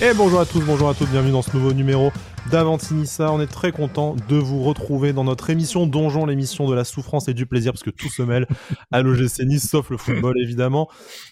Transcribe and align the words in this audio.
Et 0.00 0.14
bonjour 0.14 0.38
à 0.38 0.46
tous, 0.46 0.60
bonjour 0.60 0.88
à 0.88 0.94
toutes, 0.94 1.10
bienvenue 1.10 1.32
dans 1.32 1.42
ce 1.42 1.52
nouveau 1.56 1.72
numéro 1.72 2.12
d'Avantinissa. 2.52 3.32
On 3.32 3.40
est 3.40 3.48
très 3.48 3.72
content 3.72 4.14
de 4.28 4.36
vous 4.36 4.62
retrouver 4.62 5.12
dans 5.12 5.24
notre 5.24 5.50
émission 5.50 5.88
Donjon, 5.88 6.24
l'émission 6.24 6.68
de 6.68 6.74
la 6.74 6.84
souffrance 6.84 7.26
et 7.26 7.34
du 7.34 7.46
plaisir, 7.46 7.72
parce 7.72 7.82
que 7.82 7.90
tout 7.90 8.08
se 8.08 8.22
mêle 8.22 8.46
à 8.92 9.02
l'OGC 9.02 9.40
Nice, 9.40 9.68
sauf 9.68 9.90
le 9.90 9.96
football 9.96 10.38
évidemment. 10.40 10.88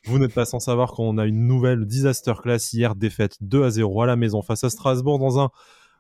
Vous 0.06 0.18
n'êtes 0.18 0.34
pas 0.34 0.46
sans 0.46 0.58
savoir 0.58 0.90
qu'on 0.90 1.16
a 1.16 1.26
une 1.26 1.46
nouvelle 1.46 1.86
disaster 1.86 2.32
class 2.42 2.72
hier, 2.72 2.96
défaite 2.96 3.36
2 3.40 3.62
à 3.62 3.70
0 3.70 4.02
à 4.02 4.06
la 4.06 4.16
maison 4.16 4.42
face 4.42 4.64
à 4.64 4.70
Strasbourg 4.70 5.20
dans 5.20 5.38
un 5.38 5.50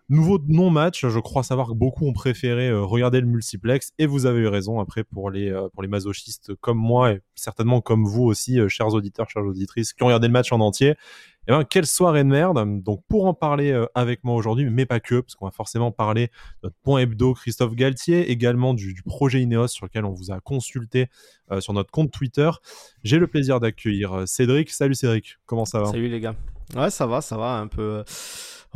Nouveau 0.08 0.38
non-match, 0.46 1.04
je 1.04 1.18
crois 1.18 1.42
savoir 1.42 1.66
que 1.66 1.72
beaucoup 1.72 2.06
ont 2.06 2.12
préféré 2.12 2.68
euh, 2.68 2.84
regarder 2.84 3.20
le 3.20 3.26
multiplex 3.26 3.92
et 3.98 4.06
vous 4.06 4.24
avez 4.24 4.38
eu 4.38 4.46
raison 4.46 4.78
après 4.78 5.02
pour 5.02 5.32
les 5.32 5.50
euh, 5.50 5.68
pour 5.72 5.82
les 5.82 5.88
masochistes 5.88 6.54
comme 6.60 6.78
moi 6.78 7.10
et 7.10 7.22
certainement 7.34 7.80
comme 7.80 8.04
vous 8.04 8.22
aussi, 8.22 8.60
euh, 8.60 8.68
chers 8.68 8.94
auditeurs, 8.94 9.28
chères 9.28 9.42
auditrices, 9.42 9.92
qui 9.92 10.04
ont 10.04 10.06
regardé 10.06 10.28
le 10.28 10.32
match 10.32 10.52
en 10.52 10.60
entier. 10.60 10.94
Eh 11.48 11.52
ben, 11.52 11.64
quelle 11.64 11.86
soirée 11.86 12.22
de 12.22 12.28
merde. 12.28 12.82
Donc, 12.82 13.02
pour 13.08 13.26
en 13.26 13.34
parler 13.34 13.84
avec 13.94 14.24
moi 14.24 14.34
aujourd'hui, 14.34 14.68
mais 14.68 14.84
pas 14.84 14.98
que, 14.98 15.20
parce 15.20 15.36
qu'on 15.36 15.44
va 15.44 15.52
forcément 15.52 15.92
parler 15.92 16.26
de 16.26 16.32
notre 16.64 16.76
point 16.82 17.00
hebdo 17.00 17.34
Christophe 17.34 17.74
Galtier, 17.76 18.30
également 18.32 18.74
du, 18.74 18.94
du, 18.94 19.02
projet 19.04 19.40
Ineos 19.40 19.68
sur 19.68 19.86
lequel 19.86 20.04
on 20.04 20.12
vous 20.12 20.32
a 20.32 20.40
consulté 20.40 21.06
sur 21.60 21.72
notre 21.72 21.92
compte 21.92 22.10
Twitter. 22.10 22.50
J'ai 23.04 23.18
le 23.18 23.28
plaisir 23.28 23.60
d'accueillir 23.60 24.24
Cédric. 24.26 24.70
Salut 24.70 24.96
Cédric, 24.96 25.36
comment 25.46 25.64
ça 25.64 25.80
va? 25.80 25.86
Salut 25.86 26.08
les 26.08 26.18
gars. 26.18 26.34
Ouais, 26.74 26.90
ça 26.90 27.06
va, 27.06 27.20
ça 27.20 27.36
va, 27.36 27.58
un 27.58 27.68
peu 27.68 28.02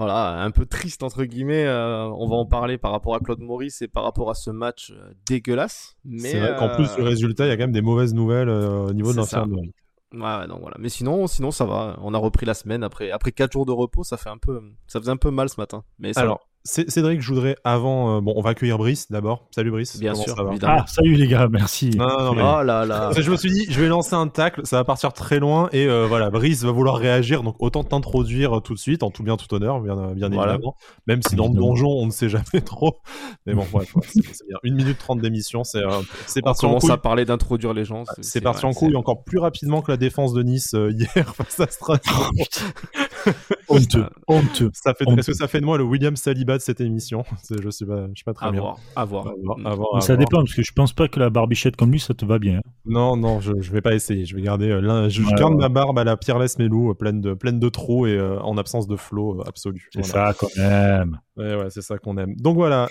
voilà, 0.01 0.43
un 0.43 0.51
peu 0.51 0.65
triste 0.65 1.03
entre 1.03 1.25
guillemets. 1.25 1.67
Euh, 1.67 2.07
on 2.07 2.27
va 2.27 2.37
en 2.37 2.47
parler 2.47 2.79
par 2.79 2.91
rapport 2.91 3.15
à 3.15 3.21
Claude 3.21 3.41
Maurice 3.41 3.83
et 3.83 3.89
par 3.89 4.03
rapport 4.03 4.31
à 4.31 4.35
ce 4.35 4.51
match 4.51 4.93
euh, 4.93 5.13
dégueulasse. 5.29 5.97
Mais 6.07 6.31
c'est 6.31 6.41
vrai 6.41 6.57
qu'en 6.59 6.75
plus 6.75 6.95
du 6.95 7.03
euh, 7.03 7.05
résultat, 7.05 7.45
il 7.45 7.49
y 7.49 7.53
a 7.53 7.57
quand 7.57 7.65
même 7.65 7.73
des 7.73 7.83
mauvaises 7.83 8.15
nouvelles 8.15 8.49
au 8.49 8.95
niveau 8.95 9.13
de 9.13 9.19
l'infirmerie. 9.19 9.75
Ouais, 10.15 10.49
donc 10.49 10.61
voilà. 10.63 10.77
Mais 10.79 10.89
sinon, 10.89 11.27
sinon 11.27 11.51
ça 11.51 11.67
va. 11.67 11.99
On 12.01 12.15
a 12.15 12.19
repris 12.19 12.47
la 12.47 12.55
semaine 12.55 12.83
après 12.83 13.11
après 13.11 13.31
quatre 13.31 13.53
jours 13.53 13.67
de 13.67 13.73
repos. 13.73 14.03
Ça 14.03 14.17
fait 14.17 14.31
un 14.31 14.39
peu, 14.39 14.63
ça 14.87 15.01
faisait 15.01 15.13
un 15.13 15.19
peu 15.19 15.31
mal 15.31 15.51
ce 15.51 15.61
matin. 15.61 15.85
Mais 15.99 16.15
ça 16.15 16.23
alors, 16.23 16.49
Cédric, 16.63 17.23
je 17.23 17.29
voudrais 17.33 17.57
avant. 17.65 18.17
Euh, 18.17 18.21
bon, 18.21 18.35
on 18.37 18.43
va 18.43 18.51
accueillir 18.51 18.77
Brice 18.77 19.11
d'abord. 19.11 19.49
Salut 19.51 19.71
Brice. 19.71 19.99
Bien 19.99 20.15
sûr. 20.15 20.35
Ah, 20.63 20.85
salut 20.87 21.15
les 21.15 21.27
gars, 21.27 21.49
merci. 21.49 21.89
Non, 21.97 22.07
non, 22.07 22.35
mais... 22.35 22.43
Oh 22.43 22.63
là 22.63 22.85
là. 22.85 23.13
Je 23.17 23.31
me 23.31 23.37
suis 23.37 23.51
dit, 23.51 23.67
je 23.71 23.81
vais 23.81 23.89
lancer 23.89 24.15
un 24.15 24.29
tacle, 24.29 24.61
ça 24.65 24.77
va 24.77 24.85
partir 24.85 25.15
très 25.15 25.39
loin 25.39 25.71
et 25.73 25.87
euh, 25.87 26.07
voilà, 26.07 26.29
Brice 26.29 26.63
va 26.63 26.71
vouloir 26.71 26.97
réagir, 26.97 27.43
donc 27.43 27.57
autant 27.61 27.83
t'introduire 27.83 28.59
euh, 28.59 28.61
tout 28.61 28.75
de 28.75 28.79
suite, 28.79 29.03
en 29.03 29.11
tout 29.11 29.23
bien, 29.23 29.39
tout 29.39 29.53
honneur, 29.55 29.81
bien, 29.81 30.13
bien 30.13 30.31
évidemment. 30.31 30.77
Même 31.07 31.23
si 31.23 31.35
dans 31.35 31.49
le 31.49 31.55
donjon, 31.55 31.89
on 31.89 32.05
ne 32.05 32.11
sait 32.11 32.29
jamais 32.29 32.45
trop. 32.65 32.99
Mais 33.47 33.55
bon, 33.55 33.65
bref, 33.73 33.95
c'est 34.05 34.47
bien. 34.47 34.59
Une 34.63 34.75
minute 34.75 34.99
trente 34.99 35.21
d'émission, 35.21 35.65
c'est 35.65 35.83
c'est 36.27 36.43
parti 36.43 36.67
on 36.67 36.77
en 36.77 36.79
couille. 36.79 36.91
à 36.91 36.99
parler 36.99 37.25
d'introduire 37.25 37.73
les 37.73 37.87
gens. 37.87 38.05
C'est 38.21 38.43
parti 38.43 38.67
en 38.67 38.73
couille 38.73 38.97
encore 38.97 39.25
plus 39.25 39.39
rapidement 39.39 39.81
que 39.81 39.91
la 39.91 39.97
défense 39.97 40.35
de 40.35 40.43
Nice 40.43 40.75
hier 40.91 41.35
face 41.35 41.61
à 41.61 41.67
Strasbourg. 41.69 42.33
honteux, 43.69 44.07
honteux. 44.27 44.71
Ça 44.75 44.95
fait, 44.95 45.05
est-ce 45.05 45.27
que 45.29 45.37
ça 45.37 45.49
fait 45.49 45.61
de 45.61 45.65
moi 45.65 45.79
le 45.79 45.85
William 45.85 46.17
Saliba 46.17 46.57
de 46.57 46.63
cette 46.63 46.81
émission? 46.81 47.25
Je 47.51 47.85
pas, 47.85 48.07
je 48.15 48.19
sais 48.19 48.25
pas 48.25 48.35
très 48.35 48.51
bien. 48.51 48.61
À 48.97 49.05
voir, 49.05 49.33
à 49.65 49.75
voir. 49.75 50.03
ça 50.03 50.17
dépend 50.17 50.39
parce 50.39 50.55
que 50.55 50.63
je 50.63 50.73
pense 50.73 50.93
pas 50.93 51.09
que 51.09 51.19
la 51.19 51.31
barbichette 51.31 51.77
comme 51.77 51.91
lui, 51.91 52.01
ça 52.01 52.15
te 52.15 52.25
va 52.25 52.39
bien. 52.39 52.61
Non, 52.85 53.17
non, 53.17 53.41
je, 53.41 53.53
je 53.61 53.73
vais 53.73 53.81
pas 53.81 53.95
essayer. 53.95 54.25
Je 54.25 54.35
vais 54.35 54.43
garder, 54.43 54.71
euh, 54.71 55.09
je 55.09 55.23
garde 55.37 55.55
ma 55.55 55.69
barbe 55.69 55.99
à 55.99 56.05
la 56.05 56.17
Pierre 56.17 56.39
Melou, 56.59 56.91
euh, 56.91 56.95
pleine 56.95 57.21
de, 57.21 57.35
pleine 57.35 57.59
de 57.59 57.69
trous 57.69 58.07
et 58.07 58.17
euh, 58.17 58.41
en 58.41 58.57
absence 58.57 58.87
de 58.87 58.97
flow 58.97 59.43
absolu. 59.47 59.89
C'est 59.93 60.05
ça 60.05 60.35
quand 60.39 60.49
même. 60.57 61.19
Ouais, 61.37 61.55
ouais, 61.57 61.71
c'est 61.71 61.83
ça 61.83 61.99
qu'on 61.99 62.19
aime. 62.19 62.35
Donc 62.37 62.57
voilà, 62.57 62.89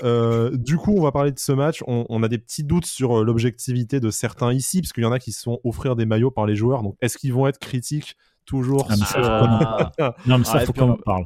du 0.53 0.77
coup, 0.77 0.95
on 0.97 1.01
va 1.01 1.11
parler 1.11 1.31
de 1.31 1.39
ce 1.39 1.51
match. 1.51 1.83
On, 1.87 2.05
on 2.09 2.23
a 2.23 2.27
des 2.27 2.37
petits 2.37 2.63
doutes 2.63 2.85
sur 2.85 3.23
l'objectivité 3.23 3.99
de 3.99 4.09
certains 4.09 4.53
ici, 4.53 4.81
parce 4.81 4.93
qu'il 4.93 5.03
y 5.03 5.07
en 5.07 5.11
a 5.11 5.19
qui 5.19 5.31
se 5.31 5.43
font 5.43 5.59
offrir 5.63 5.95
des 5.95 6.05
maillots 6.05 6.31
par 6.31 6.45
les 6.45 6.55
joueurs. 6.55 6.83
Donc, 6.83 6.95
est-ce 7.01 7.17
qu'ils 7.17 7.33
vont 7.33 7.47
être 7.47 7.59
critiques 7.59 8.15
toujours. 8.49 8.87
Ah, 8.89 9.91
ah. 9.99 10.15
non, 10.25 10.39
mais 10.39 10.43
ça, 10.43 10.59
faut 10.61 10.73
qu'on 10.73 10.91
en 10.91 10.97
parle. 11.05 11.25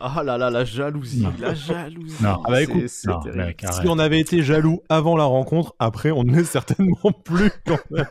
Ah 0.00 0.22
là 0.22 0.36
là, 0.36 0.50
la 0.50 0.64
jalousie, 0.64 1.26
la 1.40 1.54
jalousie. 1.54 2.22
Non, 2.22 2.42
ah 2.44 2.50
bah 2.50 2.62
écoute, 2.62 2.88
si 2.88 3.08
on 3.86 3.98
avait 3.98 4.20
été 4.20 4.42
jaloux 4.42 4.82
avant 4.90 5.16
la 5.16 5.24
rencontre, 5.24 5.74
après 5.78 6.10
on 6.10 6.24
ne 6.24 6.36
l'est 6.36 6.44
certainement 6.44 7.12
plus 7.24 7.50
quand 7.64 7.78
même. 7.90 8.04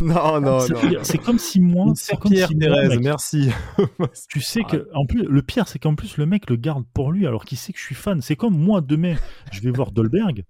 non, 0.00 0.40
non, 0.40 0.58
non. 0.58 1.00
C'est 1.02 1.18
comme 1.18 1.38
si 1.38 1.60
moi, 1.60 1.92
c'est 1.96 2.18
Pierre 2.20 2.48
Thérèse, 2.48 2.98
merci. 3.00 3.50
tu 4.30 4.40
sais 4.40 4.62
que, 4.62 4.88
en 4.94 5.04
plus, 5.04 5.24
le 5.24 5.42
pire, 5.42 5.68
c'est 5.68 5.78
qu'en 5.78 5.96
plus 5.96 6.16
le 6.16 6.24
mec 6.24 6.48
le 6.48 6.56
garde 6.56 6.84
pour 6.94 7.12
lui 7.12 7.26
alors 7.26 7.44
qu'il 7.44 7.58
sait 7.58 7.72
que 7.72 7.78
je 7.78 7.84
suis 7.84 7.96
fan. 7.96 8.22
C'est 8.22 8.36
comme 8.36 8.56
moi 8.56 8.80
demain, 8.80 9.16
je 9.50 9.60
vais 9.60 9.70
voir 9.70 9.90
Dolberg, 9.90 10.44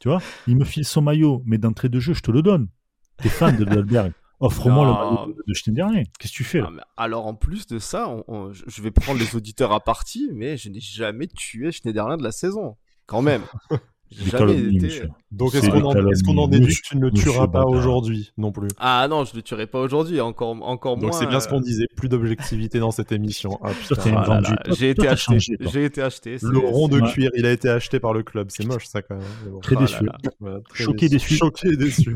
tu 0.00 0.08
vois, 0.08 0.20
il 0.48 0.56
me 0.56 0.64
file 0.64 0.86
son 0.86 1.02
maillot, 1.02 1.42
mais 1.44 1.58
d'entrée 1.58 1.90
de 1.90 2.00
jeu, 2.00 2.14
je 2.14 2.22
te 2.22 2.32
le 2.32 2.42
donne. 2.42 2.68
T'es 3.18 3.28
fan 3.28 3.56
de 3.56 3.64
Dolberg. 3.64 4.12
Offre-moi 4.40 4.84
le 4.86 4.92
maillot 4.92 5.36
de 5.46 5.54
Schneiderlin. 5.54 6.02
Qu'est-ce 6.18 6.32
que 6.32 6.36
tu 6.36 6.44
fais 6.44 6.60
là 6.60 6.70
Alors 6.96 7.26
en 7.26 7.34
plus 7.34 7.66
de 7.66 7.78
ça, 7.78 8.14
je 8.28 8.82
vais 8.82 8.90
prendre 8.90 9.18
les 9.20 9.36
auditeurs 9.36 9.72
à 9.72 9.80
partie, 9.80 10.30
mais 10.32 10.56
je 10.56 10.68
n'ai 10.68 10.80
jamais 10.80 11.26
tué 11.26 11.72
Schneiderlin 11.72 12.16
de 12.16 12.24
la 12.24 12.32
saison. 12.32 12.76
Quand 13.06 13.22
même. 13.22 13.42
Donc 15.32 15.54
est-ce 15.54 15.68
qu'on 15.68 16.38
en, 16.38 16.48
déduit 16.48 16.74
que 16.74 16.80
tu 16.82 16.96
ne 16.96 17.02
le 17.02 17.10
tueras 17.10 17.48
pas 17.48 17.64
aujourd'hui 17.64 18.32
non 18.36 18.52
plus? 18.52 18.68
Ah 18.78 19.06
non, 19.08 19.24
je 19.24 19.32
ne 19.32 19.36
le 19.36 19.42
tuerai 19.42 19.66
pas 19.66 19.80
aujourd'hui, 19.80 20.20
encore, 20.20 20.56
encore 20.62 20.96
moins. 20.96 21.10
Donc 21.10 21.18
c'est 21.18 21.26
bien 21.26 21.40
ce 21.40 21.48
qu'on 21.48 21.58
euh, 21.58 21.64
disait, 21.64 21.86
plus 21.96 22.08
d'objectivité 22.08 22.78
dans 22.78 22.92
cette 22.92 23.10
émission. 23.10 23.58
Ah, 23.62 23.70
ah 24.16 24.40
J'ai 24.78 24.90
été 24.90 25.08
acheté. 25.08 25.38
J'ai 25.60 25.84
été 25.84 26.02
acheté. 26.02 26.36
Le 26.42 26.58
rond 26.58 26.88
de 26.88 27.00
cuir, 27.00 27.30
il 27.34 27.46
a 27.46 27.52
été 27.52 27.68
acheté 27.68 27.98
par 27.98 28.12
le 28.12 28.22
club. 28.22 28.48
C'est 28.50 28.64
moche 28.64 28.86
ça 28.86 29.02
quand 29.02 29.16
même. 29.16 29.60
Très 29.60 29.76
déçu. 29.76 30.04
Choqué 30.72 31.08
déçu. 31.08 31.34
Choqué 31.34 31.76
déçu. 31.76 32.14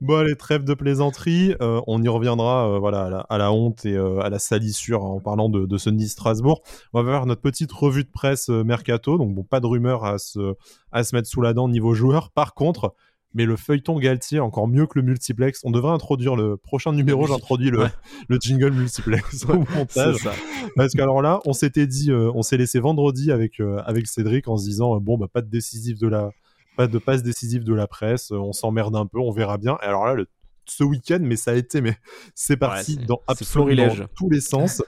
bon 0.00 0.16
allez, 0.16 0.34
trêve 0.34 0.64
de 0.64 0.74
plaisanterie. 0.74 1.54
Euh, 1.60 1.80
on 1.86 2.02
y 2.02 2.08
reviendra 2.08 2.68
euh, 2.68 2.78
voilà, 2.78 3.24
à 3.28 3.38
la, 3.38 3.52
honte 3.52 3.86
et 3.86 3.96
à 3.96 4.28
la 4.28 4.38
salissure 4.38 5.04
en 5.04 5.20
parlant 5.20 5.48
de, 5.48 5.66
de 5.66 5.78
ce 5.78 5.90
Strasbourg. 6.08 6.62
On 6.92 7.02
va 7.02 7.12
faire 7.12 7.26
notre 7.26 7.42
petite 7.42 7.70
revue 7.72 8.04
de 8.04 8.10
presse 8.10 8.48
mercato 8.48 9.19
donc 9.20 9.34
bon, 9.34 9.44
pas 9.44 9.60
de 9.60 9.66
rumeur 9.66 10.04
à 10.04 10.18
se, 10.18 10.54
à 10.92 11.04
se 11.04 11.14
mettre 11.14 11.28
sous 11.28 11.42
la 11.42 11.52
dent 11.52 11.68
niveau 11.68 11.94
joueur. 11.94 12.30
Par 12.30 12.54
contre, 12.54 12.94
mais 13.34 13.44
le 13.44 13.56
feuilleton 13.56 13.98
Galtier 13.98 14.40
encore 14.40 14.66
mieux 14.66 14.86
que 14.86 14.98
le 14.98 15.04
multiplex. 15.04 15.60
On 15.64 15.70
devrait 15.70 15.92
introduire 15.92 16.36
le 16.36 16.56
prochain 16.56 16.92
numéro, 16.92 17.26
j'introduis 17.26 17.70
le, 17.70 17.86
le 18.28 18.38
jingle 18.40 18.72
multiplex 18.72 19.44
au 19.48 19.64
montage. 19.74 20.28
Parce 20.76 20.94
qu'alors 20.94 21.22
là, 21.22 21.40
on 21.44 21.52
s'était 21.52 21.86
dit, 21.86 22.10
euh, 22.10 22.30
on 22.34 22.42
s'est 22.42 22.56
laissé 22.56 22.80
vendredi 22.80 23.30
avec, 23.30 23.60
euh, 23.60 23.80
avec 23.84 24.06
Cédric 24.06 24.48
en 24.48 24.56
se 24.56 24.64
disant, 24.64 24.96
euh, 24.96 25.00
bon, 25.00 25.16
bah, 25.16 25.28
pas 25.32 25.42
de 25.42 25.48
décisif 25.48 25.98
de 25.98 26.08
la, 26.08 26.30
pas 26.76 26.88
de 26.88 26.98
passe 26.98 27.22
décisive 27.22 27.64
de 27.64 27.74
la 27.74 27.86
presse, 27.86 28.32
on 28.32 28.52
s'emmerde 28.52 28.96
un 28.96 29.06
peu, 29.06 29.20
on 29.20 29.30
verra 29.30 29.58
bien. 29.58 29.78
Et 29.82 29.86
alors 29.86 30.06
là, 30.06 30.14
le, 30.14 30.26
ce 30.66 30.84
week-end, 30.84 31.18
mais 31.20 31.36
ça 31.36 31.52
a 31.52 31.54
été, 31.54 31.80
mais 31.80 31.96
c'est 32.34 32.56
parti 32.56 32.96
dans 32.96 33.20
absolument 33.26 33.94
tous 34.16 34.30
les 34.30 34.40
sens. 34.40 34.82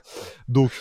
Donc, 0.47 0.71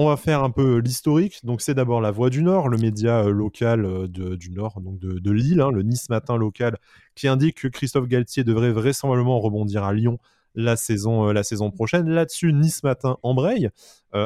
on 0.00 0.08
va 0.08 0.16
faire 0.16 0.42
un 0.42 0.48
peu 0.48 0.78
l'historique. 0.78 1.44
Donc, 1.44 1.60
c'est 1.60 1.74
d'abord 1.74 2.00
La 2.00 2.10
Voix 2.10 2.30
du 2.30 2.42
Nord, 2.42 2.70
le 2.70 2.78
média 2.78 3.20
euh, 3.20 3.30
local 3.30 3.84
euh, 3.84 4.08
du 4.08 4.50
Nord, 4.50 4.80
de, 4.80 5.30
Lille, 5.30 5.60
hein, 5.60 5.70
le 5.70 5.82
Nice 5.82 6.08
Matin 6.08 6.38
local, 6.38 6.78
qui 7.14 7.28
indique 7.28 7.60
que 7.60 7.68
Christophe 7.68 8.08
Galtier 8.08 8.42
devrait 8.42 8.72
vraisemblablement 8.72 9.38
rebondir 9.40 9.84
à 9.84 9.92
Lyon 9.92 10.18
la 10.54 10.76
saison, 10.76 11.28
euh, 11.28 11.68
prochaine. 11.68 12.08
Là-dessus, 12.08 12.54
Nice 12.54 12.82
Matin 12.82 13.18
embraye, 13.22 13.68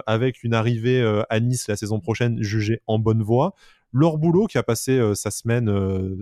avec 0.07 0.45
une 0.45 0.55
arrivée 0.55 1.03
à 1.29 1.41
Nice 1.41 1.67
la 1.67 1.75
saison 1.75 1.99
prochaine 1.99 2.41
jugée 2.41 2.81
en 2.87 3.01
bonne 3.01 3.25
voie. 3.25 3.55
Laure 3.93 4.19
Boulot, 4.19 4.47
qui 4.47 4.59
a 4.59 4.63
passé 4.63 5.01
sa 5.17 5.33
semaine 5.33 5.69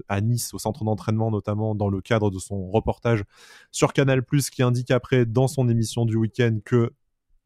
à 0.08 0.22
Nice, 0.22 0.54
au 0.54 0.58
centre 0.58 0.82
d'entraînement 0.82 1.30
notamment, 1.30 1.74
dans 1.74 1.88
le 1.90 2.00
cadre 2.00 2.30
de 2.30 2.38
son 2.38 2.70
reportage 2.70 3.22
sur 3.70 3.92
Canal+, 3.92 4.22
qui 4.50 4.62
indique 4.62 4.90
après, 4.90 5.26
dans 5.26 5.46
son 5.46 5.68
émission 5.68 6.06
du 6.06 6.16
week-end, 6.16 6.58
que 6.64 6.90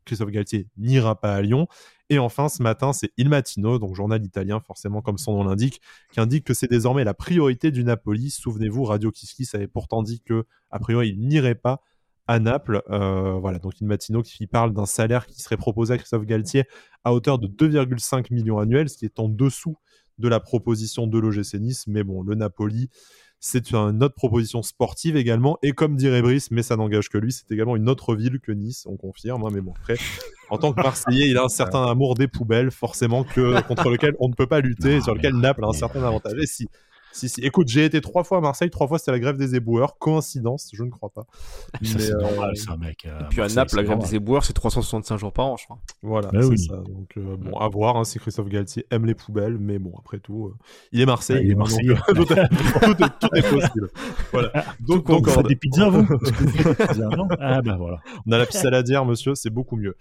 Christophe 0.07 0.31
Galtier 0.31 0.69
n'ira 0.79 1.21
pas 1.21 1.35
à 1.35 1.43
Lyon. 1.43 1.69
Et 2.09 2.19
enfin, 2.19 2.49
ce 2.49 2.63
matin, 2.63 2.93
c'est 2.93 3.11
Il 3.17 3.29
Mattino, 3.29 3.79
donc 3.79 3.95
journal 3.95 4.25
italien, 4.25 4.61
forcément 4.61 5.03
comme 5.03 5.19
son 5.19 5.35
nom 5.35 5.45
l'indique, 5.45 5.81
qui 6.13 6.21
indique 6.21 6.45
que 6.45 6.55
c'est 6.55 6.69
désormais 6.69 7.03
la 7.05 7.15
priorité 7.15 7.71
du 7.71 7.83
Napoli. 7.83 8.31
Souvenez-vous, 8.31 8.85
Radio 8.85 9.11
Kiskis 9.11 9.49
avait 9.55 9.67
pourtant 9.67 10.03
dit 10.03 10.21
que, 10.21 10.45
a 10.71 10.79
priori, 10.79 11.11
il 11.11 11.27
n'irait 11.27 11.57
pas 11.57 11.83
à 12.29 12.39
Naples. 12.39 12.83
Euh, 12.91 13.33
voilà, 13.41 13.59
donc 13.59 13.81
Il 13.81 13.87
Mattino 13.87 14.23
qui 14.23 14.47
parle 14.47 14.73
d'un 14.73 14.87
salaire 14.87 15.27
qui 15.27 15.41
serait 15.41 15.57
proposé 15.57 15.95
à 15.95 15.99
Christophe 15.99 16.27
Galtier 16.27 16.65
à 17.05 17.13
hauteur 17.13 17.39
de 17.39 17.49
2,5 17.49 18.33
millions 18.33 18.59
annuels, 18.59 18.89
ce 18.89 18.99
qui 18.99 19.05
est 19.05 19.19
en 19.19 19.29
dessous 19.29 19.77
de 20.19 20.29
la 20.29 20.41
proposition 20.41 21.07
de 21.07 21.19
l'OGC 21.19 21.55
Nice. 21.55 21.87
Mais 21.87 22.05
bon, 22.05 22.23
le 22.23 22.35
Napoli, 22.35 22.89
c'est 23.39 23.73
une 23.73 24.03
autre 24.03 24.15
proposition 24.15 24.63
sportive 24.63 25.17
également. 25.17 25.59
Et 25.63 25.73
comme 25.73 25.97
dirait 25.97 26.23
Brice, 26.23 26.51
mais 26.51 26.63
ça 26.63 26.77
n'engage 26.77 27.09
que 27.09 27.19
lui, 27.19 27.33
c'est 27.33 27.51
également 27.51 27.77
une 27.77 27.89
autre 27.89 28.15
ville 28.15 28.41
que 28.41 28.53
Nice, 28.53 28.87
on 28.87 28.97
confirme. 28.97 29.45
Hein, 29.45 29.51
mais 29.53 29.61
bon, 29.61 29.73
après, 29.77 29.97
en 30.51 30.59
tant 30.59 30.73
que 30.73 30.81
Marseillais, 30.81 31.29
il 31.29 31.39
a 31.39 31.45
un 31.45 31.49
certain 31.49 31.85
amour 31.87 32.15
des 32.15 32.29
poubelles, 32.29 32.71
forcément, 32.71 33.25
que, 33.25 33.61
contre 33.63 33.91
lequel 33.91 34.15
on 34.19 34.29
ne 34.29 34.35
peut 34.35 34.47
pas 34.47 34.61
lutter, 34.61 34.97
et 34.97 35.01
sur 35.01 35.15
lequel 35.15 35.35
Naples 35.35 35.65
a 35.65 35.69
un 35.69 35.73
certain 35.73 36.03
avantage. 36.03 36.35
Et 36.41 36.47
si, 36.47 36.69
Si, 37.17 37.29
si. 37.29 37.41
Écoute, 37.41 37.69
j'ai 37.69 37.85
été 37.85 38.01
trois 38.01 38.25
fois 38.25 38.39
à 38.39 38.41
Marseille, 38.41 38.69
trois 38.71 38.87
fois 38.87 38.99
c'était 38.99 39.13
la 39.13 39.19
grève 39.19 39.37
des 39.37 39.55
éboueurs. 39.55 39.99
Coïncidence, 39.99 40.71
je 40.73 40.83
ne 40.85 40.91
crois 40.91 41.09
pas. 41.11 41.27
Ça, 41.83 41.99
c'est 41.99 42.15
euh, 42.15 42.21
normal, 42.21 42.57
ça, 42.57 42.77
mec. 42.77 43.07
euh, 43.07 43.21
Et 43.21 43.25
puis 43.31 43.41
à 43.41 43.45
Marseille, 43.45 43.57
Naples, 43.57 43.77
la 43.77 43.83
grève 43.85 43.97
normal. 43.97 44.11
des 44.11 44.17
éboueurs, 44.17 44.45
c'est 44.45 44.53
365 44.53 45.17
jours 45.17 45.33
par 45.33 45.47
an, 45.47 45.57
je 45.57 45.65
crois. 45.65 45.79
Voilà, 46.03 46.29
Bah 46.31 46.41
c'est 46.43 46.49
oui. 46.49 46.59
ça. 46.59 46.77
Donc, 46.77 47.11
euh, 47.17 47.37
bon, 47.37 47.57
à 47.59 47.69
voir 47.69 47.97
hein, 47.97 48.05
si 48.05 48.19
Christophe 48.19 48.49
Galtier 48.49 48.87
aime 48.91 49.07
les 49.07 49.15
poubelles, 49.15 49.57
mais 49.59 49.79
bon, 49.79 49.93
après 49.99 50.19
tout, 50.19 50.47
euh, 50.49 50.55
il 50.93 51.01
est 51.01 51.07
Marseille. 51.07 51.37
Ah, 51.39 51.43
il 51.43 51.51
est 51.53 51.55
hein, 51.55 52.13
donc, 52.15 52.31
euh, 52.33 52.45
tout, 53.21 53.35
est, 53.35 53.41
tout 53.41 53.57
possible. 53.57 53.91
Voilà. 54.33 54.53
Donc, 54.81 55.09
Vous 55.09 55.15
on, 55.37 55.43
des 55.43 55.57
pizzas, 55.57 55.89
vous 55.89 56.03
vous 56.05 56.19
faites 56.19 56.47
des 56.77 56.87
pizzas, 56.87 57.09
non 57.09 57.29
Ah, 57.41 57.63
ben 57.63 57.77
voilà. 57.77 57.99
on 58.27 58.33
a 58.33 58.39
la 58.39 58.47
saladière, 58.47 59.05
monsieur, 59.05 59.35
c'est 59.35 59.51
beaucoup 59.51 59.77
mieux. 59.77 59.97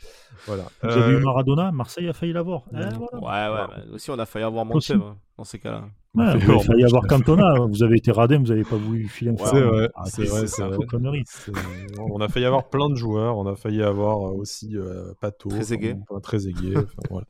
Voilà. 0.47 0.63
Vous 0.83 0.89
avez 0.89 1.13
Euh, 1.15 1.19
eu 1.19 1.23
Maradona, 1.23 1.71
Marseille 1.71 2.09
a 2.09 2.13
failli 2.13 2.33
l'avoir. 2.33 2.63
Ah, 2.73 2.79
Ouais. 2.79 2.89
voilà. 3.21 3.51
Ouais, 3.51 3.61
ouais, 3.61 3.67
bah, 3.67 3.83
aussi 3.93 4.11
on 4.11 4.19
a 4.19 4.25
failli 4.25 4.45
avoir 4.45 4.69
Aussi. 4.75 4.93
Dans 5.37 5.43
ces 5.43 5.59
cas-là. 5.59 5.83
Ouais, 6.13 6.39
peur, 6.45 6.63
failli 6.63 6.79
moi, 6.83 6.87
avoir 6.87 7.07
Cantona. 7.07 7.55
Vous 7.69 7.83
avez 7.83 7.97
été 7.97 8.09
radin, 8.09 8.37
vous 8.39 8.45
n'avez 8.45 8.63
pas 8.63 8.77
voulu 8.77 9.05
filer 9.09 9.31
un 9.31 9.37
C'est 9.37 9.61
vrai, 9.61 9.89
Ah, 9.95 10.03
c'est 10.05 10.23
vrai, 10.23 10.47
c'est 10.47 10.61
un 10.63 10.67
vrai. 10.69 10.77
peu 10.77 10.85
connerie. 10.85 11.23
C'est- 11.25 11.51
On 11.99 12.21
a 12.21 12.29
failli 12.29 12.45
avoir 12.45 12.69
plein 12.69 12.89
de 12.89 12.95
joueurs, 12.95 13.37
on 13.37 13.45
a 13.45 13.55
failli 13.57 13.83
avoir 13.83 14.25
euh, 14.29 14.31
aussi 14.31 14.77
euh, 14.77 15.11
Pato, 15.19 15.49
enfin, 15.49 16.19
Trezeguet, 16.21 16.77
enfin, 16.77 16.85
voilà. 17.09 17.25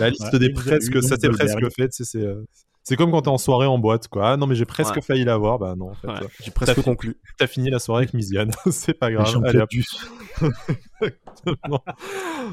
La 0.00 0.10
liste 0.10 0.32
Ouais, 0.32 0.38
des 0.40 0.50
presque, 0.52 1.00
ça 1.02 1.10
s'est 1.16 1.28
Dolberg. 1.28 1.60
presque 1.60 1.74
fait, 1.76 1.92
c'est 1.92 2.18
euh, 2.18 2.44
c'est 2.84 2.96
comme 2.96 3.10
quand 3.10 3.22
t'es 3.22 3.28
en 3.28 3.38
soirée 3.38 3.66
en 3.66 3.78
boîte, 3.78 4.06
quoi. 4.08 4.30
Ah 4.32 4.36
non, 4.36 4.46
mais 4.46 4.54
j'ai 4.54 4.64
presque 4.66 4.94
Ouais. 4.96 5.00
failli 5.02 5.24
l'avoir, 5.24 5.58
bah 5.58 5.74
non, 5.76 5.90
en 5.90 5.94
fait, 5.94 6.06
Ouais, 6.06 6.14
euh, 6.22 6.28
J'ai 6.42 6.50
presque 6.50 6.82
conclu. 6.82 7.16
t'as 7.38 7.46
fini 7.46 7.70
la 7.70 7.78
soirée 7.78 8.02
avec 8.04 8.14
Misiane, 8.14 8.50
c'est 8.70 8.94
pas 8.94 9.10
grave. 9.10 9.42
Allez, 9.44 9.58
hop. 9.60 9.70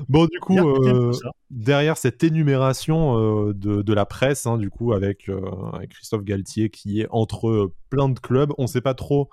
bon, 0.09 0.25
du 0.25 0.39
coup, 0.39 0.57
euh, 0.57 1.11
derrière 1.49 1.97
cette 1.97 2.23
énumération 2.23 3.17
euh, 3.49 3.53
de, 3.53 3.81
de 3.81 3.93
la 3.93 4.05
presse, 4.05 4.45
hein, 4.45 4.57
du 4.57 4.69
coup, 4.69 4.93
avec, 4.93 5.29
euh, 5.29 5.41
avec 5.73 5.89
Christophe 5.91 6.23
Galtier 6.23 6.69
qui 6.69 7.01
est 7.01 7.07
entre 7.11 7.47
euh, 7.49 7.73
plein 7.89 8.09
de 8.09 8.19
clubs, 8.19 8.53
on 8.57 8.67
sait 8.67 8.81
pas 8.81 8.93
trop 8.93 9.29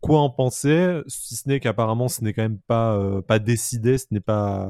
quoi 0.00 0.20
en 0.20 0.30
penser, 0.30 1.00
si 1.06 1.36
ce 1.36 1.48
n'est 1.48 1.58
qu'apparemment 1.58 2.06
ce 2.08 2.22
n'est 2.22 2.32
quand 2.32 2.42
même 2.42 2.58
pas, 2.66 2.94
euh, 2.96 3.22
pas 3.22 3.38
décidé, 3.38 3.98
ce 3.98 4.06
n'est 4.10 4.20
pas, 4.20 4.68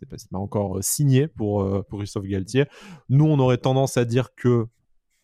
n'est 0.00 0.06
pas, 0.08 0.16
pas 0.30 0.38
encore 0.38 0.78
euh, 0.78 0.82
signé 0.82 1.28
pour, 1.28 1.62
euh, 1.62 1.82
pour 1.88 1.98
Christophe 1.98 2.24
Galtier. 2.24 2.66
Nous, 3.08 3.24
on 3.24 3.38
aurait 3.38 3.58
tendance 3.58 3.96
à 3.96 4.04
dire 4.04 4.34
que 4.34 4.66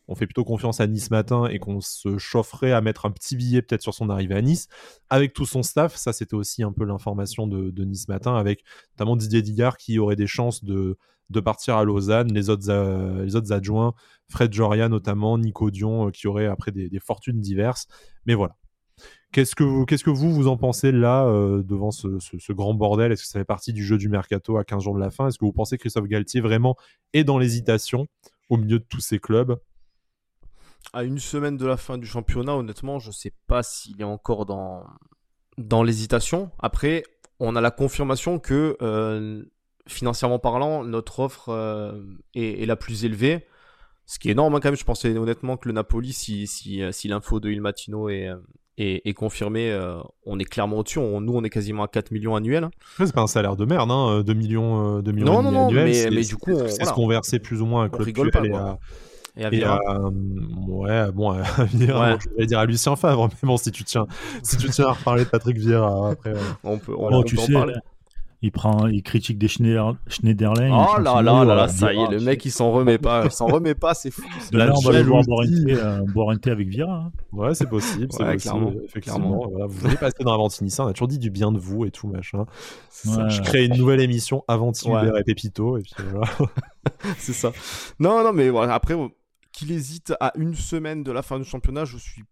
on 0.06 0.14
fait 0.14 0.26
plutôt 0.26 0.44
confiance 0.44 0.80
à 0.80 0.86
Nice 0.86 1.10
matin 1.10 1.46
et 1.46 1.58
qu'on 1.58 1.80
se 1.80 2.18
chaufferait 2.18 2.72
à 2.72 2.82
mettre 2.82 3.06
un 3.06 3.10
petit 3.10 3.36
billet 3.36 3.62
peut-être 3.62 3.80
sur 3.80 3.94
son 3.94 4.10
arrivée 4.10 4.34
à 4.34 4.42
Nice 4.42 4.68
avec 5.08 5.32
tout 5.32 5.46
son 5.46 5.62
staff. 5.62 5.96
Ça, 5.96 6.12
c'était 6.12 6.34
aussi 6.34 6.62
un 6.62 6.72
peu 6.72 6.84
l'information 6.84 7.46
de, 7.46 7.84
Nice 7.84 8.08
matin 8.08 8.36
avec 8.36 8.64
notamment 8.92 9.16
Didier 9.16 9.40
Digard 9.40 9.78
qui 9.78 9.98
aurait 9.98 10.16
des 10.16 10.26
chances 10.26 10.62
de, 10.62 10.98
de 11.30 11.40
partir 11.40 11.76
à 11.76 11.84
Lausanne, 11.84 12.32
les 12.34 12.50
autres, 12.50 12.68
euh, 12.68 13.24
les 13.24 13.34
autres 13.34 13.52
adjoints, 13.52 13.94
Fred 14.28 14.52
Joria 14.52 14.90
notamment, 14.90 15.38
Nico 15.38 15.70
Dion 15.70 16.10
qui 16.10 16.26
aurait 16.26 16.46
après 16.46 16.70
des 16.70 17.00
fortunes 17.00 17.40
diverses. 17.40 17.86
Mais 18.26 18.34
voilà. 18.34 18.56
Qu'est-ce 19.34 19.56
que, 19.56 19.64
vous, 19.64 19.84
qu'est-ce 19.84 20.04
que 20.04 20.10
vous, 20.10 20.32
vous 20.32 20.46
en 20.46 20.56
pensez 20.56 20.92
là, 20.92 21.24
euh, 21.24 21.64
devant 21.64 21.90
ce, 21.90 22.52
grand 22.52 22.72
bordel? 22.72 23.10
Est-ce 23.10 23.22
que 23.22 23.28
ça 23.28 23.40
fait 23.40 23.44
partie 23.44 23.72
du 23.72 23.84
jeu 23.84 23.98
du 23.98 24.08
mercato 24.08 24.58
à 24.58 24.64
15 24.64 24.84
jours 24.84 24.94
de 24.94 25.00
la 25.00 25.10
fin? 25.10 25.26
Est-ce 25.26 25.38
que 25.40 25.44
vous 25.44 25.52
pensez 25.52 25.76
que 25.76 25.80
Christophe 25.80 26.06
Galtier 26.06 26.40
vraiment 26.40 26.76
est 27.14 27.24
dans 27.24 27.36
l'hésitation 27.36 28.06
au 28.48 28.58
milieu 28.58 28.78
de 28.78 28.84
tous 28.88 29.00
ces 29.00 29.18
clubs? 29.18 29.58
À 30.92 31.02
une 31.02 31.18
semaine 31.18 31.56
de 31.56 31.66
la 31.66 31.76
fin 31.76 31.98
du 31.98 32.06
championnat, 32.06 32.54
honnêtement, 32.54 33.00
je 33.00 33.10
sais 33.10 33.32
pas 33.48 33.64
s'il 33.64 34.00
est 34.00 34.04
encore 34.04 34.46
dans, 34.46 34.84
dans 35.58 35.82
l'hésitation. 35.82 36.52
Après, 36.60 37.02
on 37.40 37.56
a 37.56 37.60
la 37.60 37.72
confirmation 37.72 38.38
que, 38.38 38.76
euh, 38.82 39.42
financièrement 39.88 40.38
parlant, 40.38 40.84
notre 40.84 41.18
offre 41.18 41.48
euh, 41.48 42.00
est, 42.36 42.66
la 42.66 42.76
plus 42.76 43.04
élevée. 43.04 43.48
Ce 44.06 44.20
qui 44.20 44.28
est 44.28 44.32
énorme 44.32 44.54
hein, 44.54 44.60
quand 44.62 44.68
même. 44.68 44.76
Je 44.76 44.84
pensais 44.84 45.18
honnêtement 45.18 45.56
que 45.56 45.66
le 45.66 45.74
Napoli, 45.74 46.12
si, 46.12 46.46
si, 46.46 46.82
si 46.92 47.08
l'info 47.08 47.40
de 47.40 47.50
Il 47.50 47.60
Matino 47.60 48.08
est, 48.08 48.30
est, 48.78 49.02
est 49.06 49.12
confirmée, 49.14 49.70
euh, 49.70 49.98
on 50.26 50.38
est 50.38 50.44
clairement 50.44 50.78
au-dessus. 50.78 50.98
On- 50.98 51.20
nous, 51.20 51.32
on 51.34 51.42
est 51.44 51.50
quasiment 51.50 51.84
à 51.84 51.88
4 51.88 52.10
millions 52.10 52.34
annuels. 52.36 52.68
C'est 52.98 53.12
pas 53.14 53.22
un 53.22 53.26
salaire 53.26 53.56
de 53.56 53.64
merde, 53.64 53.90
hein, 53.90 54.22
2 54.22 54.34
millions, 54.34 54.98
euh, 54.98 55.02
2 55.02 55.12
millions 55.12 55.26
Non, 55.26 55.42
non, 55.42 55.52
non, 55.52 55.66
annuels, 55.68 56.10
mais- 56.12 56.22
du 56.24 56.36
coup, 56.36 56.50
c'est 56.56 56.68
ce 56.70 56.76
voilà. 56.78 56.92
qu'on 56.92 57.06
versait 57.08 57.38
plus 57.38 57.60
ou 57.62 57.66
moins 57.66 57.84
à 57.92 57.96
rigole 57.96 58.30
Puel 58.30 58.50
pas, 58.52 58.56
et 58.56 58.60
à, 58.60 58.78
Et 59.36 59.44
à 59.44 59.48
et 59.48 59.50
Vieira. 59.56 59.80
à, 59.86 59.94
euh, 59.96 60.10
ouais, 60.68 61.12
bon, 61.12 61.30
à 61.30 61.36
Ouais. 61.74 62.14
bon, 62.14 62.18
je 62.20 62.36
vais 62.38 62.46
dire 62.46 62.58
à 62.58 62.66
Lucien 62.66 62.94
Favre, 62.96 63.28
mais 63.42 63.46
bon, 63.46 63.56
si 63.56 63.70
tu 63.72 63.84
tiens, 63.84 64.06
si 64.42 64.56
tu 64.56 64.68
tiens 64.70 64.86
à 64.86 64.92
reparler 64.92 65.24
de 65.24 65.28
Patrick 65.30 65.56
Vieira 65.58 66.10
après, 66.10 66.30
euh, 66.30 66.40
on 66.62 66.78
peut, 66.78 66.94
on, 66.96 67.12
on 67.12 67.22
tu 67.22 67.36
peut 67.36 67.42
en 67.42 67.52
parler. 67.52 67.74
Il 68.44 68.52
prend, 68.52 68.86
il 68.86 69.02
critique 69.02 69.38
des 69.38 69.48
Schneider, 69.48 69.96
Schneiderlin. 70.06 70.70
Oh 70.70 71.00
là 71.00 71.22
là 71.22 71.44
là 71.44 71.54
là, 71.54 71.66
ça 71.68 71.92
y 71.92 71.96
est, 71.96 71.98
Vieira, 71.98 72.10
le 72.12 72.20
mec 72.20 72.44
il 72.44 72.50
s'en 72.50 72.70
remet 72.70 72.98
pas, 73.08 73.24
il 73.24 73.30
s'en 73.30 73.46
remet 73.46 73.74
pas, 73.74 73.94
c'est 73.94 74.10
fou. 74.10 74.22
De 74.52 74.58
la 74.58 74.66
là, 74.66 74.72
on 74.76 74.80
va 74.80 74.92
le 74.92 75.00
voir 75.02 75.22
boire 75.24 75.40
un 75.40 75.46
thé, 75.46 75.72
euh, 75.74 76.00
boire 76.12 76.28
un 76.30 76.36
thé 76.36 76.50
avec 76.50 76.68
Vieira. 76.68 77.06
hein. 77.06 77.12
ouais, 77.32 77.54
c'est 77.54 77.68
possible, 77.68 78.08
c'est 78.10 78.22
Ouais, 78.22 78.34
possible, 78.34 78.52
clairement, 78.52 78.72
effectivement. 78.84 79.48
vous 79.66 79.68
venez 79.80 79.96
passer 79.96 80.22
dans 80.22 80.34
Avantinissa, 80.34 80.84
on 80.84 80.88
a 80.88 80.92
toujours 80.92 81.08
dit 81.08 81.18
du 81.18 81.30
bien 81.30 81.50
de 81.52 81.58
vous 81.58 81.86
et 81.86 81.90
tout 81.90 82.06
machin. 82.06 82.44
Je 83.04 83.40
crée 83.42 83.64
une 83.64 83.76
nouvelle 83.76 84.00
émission 84.00 84.44
Avanti 84.46 84.88
et 84.90 85.24
Pépito 85.24 85.78
et 85.78 85.82
puis 85.82 85.94
voilà. 86.12 86.26
c'est 87.18 87.32
ça. 87.32 87.50
Non, 87.98 88.22
non, 88.22 88.32
mais 88.32 88.50
voilà, 88.50 88.74
après, 88.74 88.94
qu'il 89.52 89.72
hésite 89.72 90.12
à 90.20 90.32
une 90.36 90.54
semaine 90.54 91.02
de 91.02 91.12
la 91.12 91.22
fin 91.22 91.38
du 91.38 91.44
championnat, 91.44 91.84
je 91.86 91.96
suis 91.96 92.24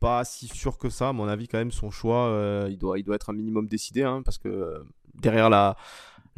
pas 0.00 0.24
si 0.24 0.46
sûr 0.46 0.78
que 0.78 0.90
ça. 0.90 1.08
À 1.08 1.12
mon 1.12 1.26
avis, 1.26 1.48
quand 1.48 1.58
même, 1.58 1.72
son 1.72 1.90
choix, 1.90 2.26
euh, 2.28 2.68
il, 2.70 2.78
doit, 2.78 2.98
il 2.98 3.02
doit 3.02 3.16
être 3.16 3.30
un 3.30 3.32
minimum 3.32 3.66
décidé, 3.66 4.02
hein, 4.04 4.22
parce 4.24 4.38
que 4.38 4.48
euh, 4.48 4.78
derrière 5.20 5.50
la, 5.50 5.76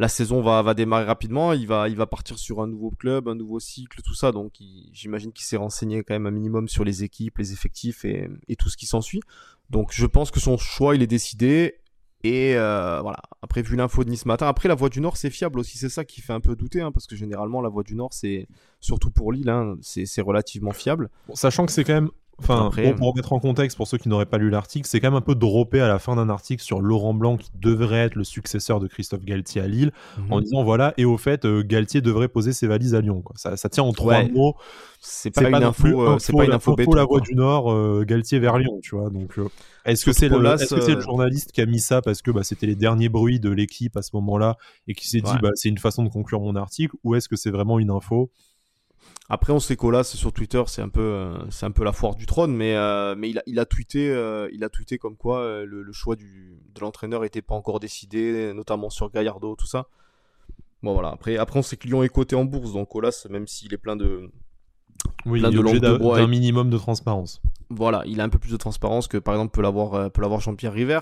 la 0.01 0.09
saison 0.09 0.41
va, 0.41 0.63
va 0.63 0.73
démarrer 0.73 1.05
rapidement. 1.05 1.53
Il 1.53 1.67
va, 1.67 1.89
il 1.89 1.95
va 1.95 2.07
partir 2.07 2.39
sur 2.39 2.63
un 2.63 2.67
nouveau 2.67 2.91
club, 2.91 3.29
un 3.29 3.35
nouveau 3.35 3.61
cycle, 3.61 4.01
tout 4.03 4.15
ça. 4.15 4.33
Donc, 4.33 4.55
j'imagine 4.93 5.31
qu'il 5.31 5.45
s'est 5.45 5.59
renseigné 5.59 6.03
quand 6.03 6.15
même 6.15 6.27
un 6.27 6.31
minimum 6.31 6.69
sur 6.69 6.85
les 6.85 7.05
équipes, 7.05 7.37
les 7.37 7.53
effectifs 7.53 8.05
et, 8.05 8.57
tout 8.59 8.71
ce 8.71 8.79
qui 8.79 8.87
s'ensuit. 8.87 9.21
Donc, 9.69 9.91
je 9.93 10.07
pense 10.07 10.31
que 10.31 10.41
son 10.41 10.57
choix, 10.57 10.97
il 10.97 11.03
est 11.03 11.07
décidé. 11.07 11.77
Et 12.23 12.55
euh, 12.55 13.01
voilà, 13.01 13.23
après 13.41 13.63
vu 13.63 13.77
l'info 13.77 14.05
de 14.05 14.11
Nice 14.11 14.27
matin, 14.27 14.47
après 14.47 14.69
la 14.69 14.75
Voix 14.75 14.91
du 14.91 15.01
Nord 15.01 15.17
c'est 15.17 15.31
fiable 15.31 15.59
aussi, 15.59 15.79
c'est 15.79 15.89
ça 15.89 16.05
qui 16.05 16.21
fait 16.21 16.35
un 16.35 16.41
peu 16.41 16.55
douter, 16.55 16.83
hein, 16.83 16.93
parce 16.93 17.07
que 17.07 17.17
généralement 17.17 17.63
la 17.63 17.71
Voix 17.71 17.83
du 17.83 17.95
Nord 17.95 18.13
c'est, 18.13 18.47
surtout 18.79 19.11
pour 19.11 19.33
Lille, 19.33 19.49
hein, 19.49 19.79
c'est, 19.81 20.05
c'est 20.05 20.21
relativement 20.21 20.73
fiable. 20.73 21.09
Sachant 21.33 21.65
que 21.65 21.73
c'est 21.73 21.83
quand 21.83 21.95
même. 21.95 22.11
Enfin, 22.43 22.67
Après, 22.67 22.83
pour, 22.91 22.97
pour 22.97 23.09
remettre 23.13 23.33
en 23.33 23.39
contexte, 23.41 23.77
pour 23.77 23.87
ceux 23.87 23.99
qui 23.99 24.09
n'auraient 24.09 24.27
pas 24.27 24.39
lu 24.39 24.51
l'article, 24.51 24.87
c'est 24.89 24.99
quand 25.01 25.09
même 25.09 25.19
un 25.19 25.21
peu 25.21 25.35
droppé 25.35 25.81
à 25.81 25.89
la 25.89 25.99
fin 25.99 26.17
d'un 26.17 26.29
article 26.29 26.63
sur 26.63 26.81
Laurent 26.81 27.15
Blanc 27.15 27.37
qui 27.37 27.51
devrait 27.61 27.99
être 27.99 28.15
le 28.15 28.25
successeur 28.25 28.81
de 28.81 28.87
Christophe 28.89 29.25
Galtier 29.25 29.61
à 29.61 29.67
Lille, 29.69 29.93
Mhm. 30.19 30.33
en 30.33 30.41
disant 30.41 30.63
voilà, 30.65 30.95
et 30.97 31.05
au 31.05 31.17
fait, 31.19 31.45
euh, 31.45 31.63
Galtier 31.63 32.01
devrait 32.01 32.29
poser 32.29 32.53
ses 32.53 32.67
valises 32.67 32.95
à 32.95 33.01
Lyon. 33.01 33.23
Quoi. 33.23 33.37
Ça, 33.39 33.57
ça 33.57 33.69
tient 33.69 33.85
en 33.85 33.93
trois 33.93 34.15
Ouais. 34.15 34.29
mots. 34.31 34.55
C'est 35.03 35.31
pas 35.35 35.45
une 35.45 35.51
pas 35.53 35.59
plus 35.73 35.89
info, 35.91 36.03
euh, 36.03 36.19
c'est 36.19 36.35
pas 36.37 36.45
une 36.45 36.51
info 36.53 36.73
info 36.73 36.77
béton, 36.77 36.93
la 36.93 37.05
voix 37.07 37.21
du 37.21 37.35
Nord, 37.35 37.73
euh, 37.73 38.05
Galtier 38.07 38.39
vers 38.39 38.59
Lyon, 38.59 38.81
tu 38.83 38.97
vois. 38.97 39.09
Donc, 39.09 39.39
euh, 39.39 39.49
est-ce 39.87 40.05
que 40.05 40.13
c'est 40.13 40.29
le, 40.29 40.39
que 40.39 40.57
c'est 40.67 40.93
le 40.93 40.99
euh, 40.99 41.01
journaliste 41.01 41.53
qui 41.53 41.63
a 41.63 41.67
mis 41.67 41.81
ça 41.81 42.03
parce 42.03 42.21
que 42.21 42.31
bah, 42.31 42.43
c'était 42.43 42.67
les 42.67 42.75
derniers 42.75 43.09
bruits 43.09 43.41
de 43.41 43.49
l'équipe 43.49 43.97
à 43.97 44.03
ce 44.03 44.11
moment-là 44.17 44.57
et 44.89 44.95
qui 44.95 45.09
s'est 45.09 45.23
dit 45.23 45.31
bah, 45.43 45.51
c'est 45.55 45.71
une 45.71 45.79
façon 45.79 46.05
de 46.05 46.11
conclure 46.11 46.41
mon 46.41 46.55
article, 46.55 46.95
ou 47.03 47.15
est-ce 47.15 47.31
que 47.31 47.37
c'est 47.37 47.51
vraiment 47.51 47.79
une 47.79 47.91
info 47.91 48.31
Après, 49.29 49.53
on 49.53 49.61
sait 49.61 49.77
qu'Olas 49.77 50.03
sur 50.05 50.33
Twitter, 50.33 50.61
c'est 50.67 50.83
un 50.83 50.89
peu, 50.89 51.01
euh, 51.01 51.39
c'est 51.51 51.65
un 51.65 51.71
peu 51.71 51.85
la 51.85 51.93
foire 51.93 52.17
du 52.17 52.27
trône, 52.27 52.53
mais, 52.55 52.75
euh, 52.75 53.15
mais 53.17 53.31
il, 53.31 53.39
a, 53.39 53.43
il 53.47 53.61
a 53.61 53.65
tweeté, 53.65 54.11
euh, 54.11 54.49
il 54.53 54.65
a 54.65 54.69
tweeté 54.69 54.99
comme 54.99 55.17
quoi 55.17 55.65
le, 55.65 55.83
le 55.83 55.93
choix 55.93 56.17
du, 56.17 56.59
de 56.75 56.81
l'entraîneur 56.81 57.25
était 57.25 57.43
pas 57.43 57.55
encore 57.55 57.79
décidé, 57.79 58.53
notamment 58.53 58.91
sur 58.91 59.09
Gallardo, 59.11 59.55
tout 59.55 59.67
ça. 59.69 59.87
Bon 60.83 60.95
voilà. 60.95 61.11
Après, 61.11 61.37
après, 61.37 61.59
on 61.59 61.63
sait 61.63 61.77
que 61.77 61.87
Lyon 61.87 62.03
est 62.03 62.09
coté 62.09 62.35
en 62.35 62.45
bourse, 62.45 62.73
donc 62.73 62.93
Olas, 62.97 63.27
même 63.31 63.47
s'il 63.47 63.73
est 63.73 63.79
plein 63.79 63.95
de, 63.95 64.31
Oui, 65.27 65.39
Plein 65.41 65.51
il 65.51 65.59
est 65.59 65.79
de 65.81 65.97
d'un 65.99 66.25
et- 66.25 66.27
minimum 66.27 66.69
de 66.69 66.79
transparence. 66.79 67.41
voilà, 67.69 68.03
il 68.07 68.21
a 68.21 68.25
un 68.25 68.29
peu 68.31 68.39
plus 68.39 68.51
de 68.51 68.57
transparence 68.57 69.07
que 69.07 69.19
par 69.19 69.35
exemple 69.35 69.53
peut 69.55 69.63
l'avoir, 69.63 70.11
peut 70.11 70.23
l'avoir 70.23 70.41
Jean-Pierre 70.41 70.73
River. 70.73 71.01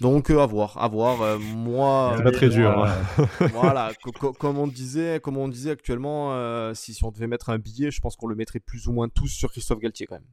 Donc 0.00 0.30
euh, 0.30 0.40
à 0.40 0.46
voir, 0.46 0.76
à 0.78 0.88
voir. 0.88 1.20
Euh, 1.22 1.38
moi, 1.38 2.14
C'est 2.16 2.24
pas 2.24 2.32
très 2.32 2.48
dur, 2.48 2.72
Moi, 2.76 2.88
hein. 2.88 3.26
voilà, 3.52 3.92
co- 4.02 4.12
co- 4.12 4.32
comme 4.32 4.58
on 4.58 4.66
disait, 4.66 5.20
comme 5.20 5.36
on 5.36 5.48
disait 5.48 5.70
actuellement, 5.70 6.32
euh, 6.32 6.74
si, 6.74 6.94
si 6.94 7.04
on 7.04 7.10
devait 7.10 7.26
mettre 7.26 7.50
un 7.50 7.58
billet, 7.58 7.90
je 7.90 8.00
pense 8.00 8.16
qu'on 8.16 8.26
le 8.26 8.34
mettrait 8.34 8.60
plus 8.60 8.88
ou 8.88 8.92
moins 8.92 9.08
tous 9.08 9.28
sur 9.28 9.50
Christophe 9.52 9.78
Galtier 9.80 10.06
quand 10.06 10.16
même. 10.16 10.24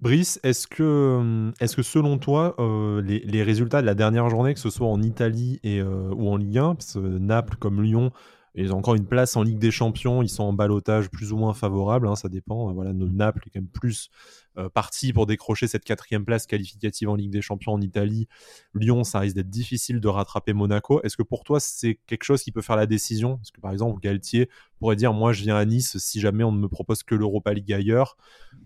Brice, 0.00 0.40
est-ce 0.42 0.66
que, 0.66 1.52
est-ce 1.60 1.76
que 1.76 1.82
selon 1.82 2.18
toi, 2.18 2.56
les, 3.04 3.20
les 3.20 3.42
résultats 3.44 3.80
de 3.82 3.86
la 3.86 3.94
dernière 3.94 4.28
journée, 4.28 4.52
que 4.52 4.58
ce 4.58 4.68
soit 4.68 4.88
en 4.88 5.00
Italie 5.00 5.60
et, 5.62 5.80
ou 5.80 6.28
en 6.28 6.36
Ligue 6.36 6.58
1, 6.58 6.74
parce 6.74 6.94
que 6.94 6.98
Naples 6.98 7.54
comme 7.56 7.80
Lyon, 7.80 8.10
ils 8.56 8.74
ont 8.74 8.78
encore 8.78 8.96
une 8.96 9.06
place 9.06 9.36
en 9.36 9.44
Ligue 9.44 9.60
des 9.60 9.70
Champions, 9.70 10.20
ils 10.20 10.28
sont 10.28 10.42
en 10.42 10.52
balotage 10.52 11.08
plus 11.08 11.32
ou 11.32 11.36
moins 11.36 11.54
favorable, 11.54 12.08
hein, 12.08 12.16
ça 12.16 12.28
dépend. 12.28 12.72
Voilà, 12.72 12.92
Naples 12.92 13.44
est 13.46 13.50
quand 13.50 13.60
même 13.60 13.68
plus 13.68 14.10
euh, 14.58 14.68
parti 14.68 15.12
pour 15.12 15.26
décrocher 15.26 15.66
cette 15.66 15.84
quatrième 15.84 16.24
place 16.24 16.46
qualificative 16.46 17.08
en 17.08 17.14
Ligue 17.14 17.30
des 17.30 17.40
Champions 17.40 17.72
en 17.72 17.80
Italie. 17.80 18.28
Lyon, 18.74 19.02
ça 19.04 19.20
risque 19.20 19.36
d'être 19.36 19.48
difficile 19.48 20.00
de 20.00 20.08
rattraper 20.08 20.52
Monaco. 20.52 21.00
Est-ce 21.02 21.16
que 21.16 21.22
pour 21.22 21.44
toi, 21.44 21.60
c'est 21.60 21.98
quelque 22.06 22.24
chose 22.24 22.42
qui 22.42 22.52
peut 22.52 22.60
faire 22.60 22.76
la 22.76 22.86
décision? 22.86 23.38
Est-ce 23.42 23.52
que 23.52 23.60
par 23.60 23.72
exemple, 23.72 24.00
Galtier 24.00 24.48
pourrait 24.78 24.96
dire, 24.96 25.12
moi, 25.12 25.32
je 25.32 25.42
viens 25.42 25.56
à 25.56 25.64
Nice 25.64 25.96
si 25.98 26.20
jamais 26.20 26.44
on 26.44 26.52
ne 26.52 26.58
me 26.58 26.68
propose 26.68 27.02
que 27.02 27.14
l'Europa 27.14 27.54
League 27.54 27.72
ailleurs? 27.72 28.16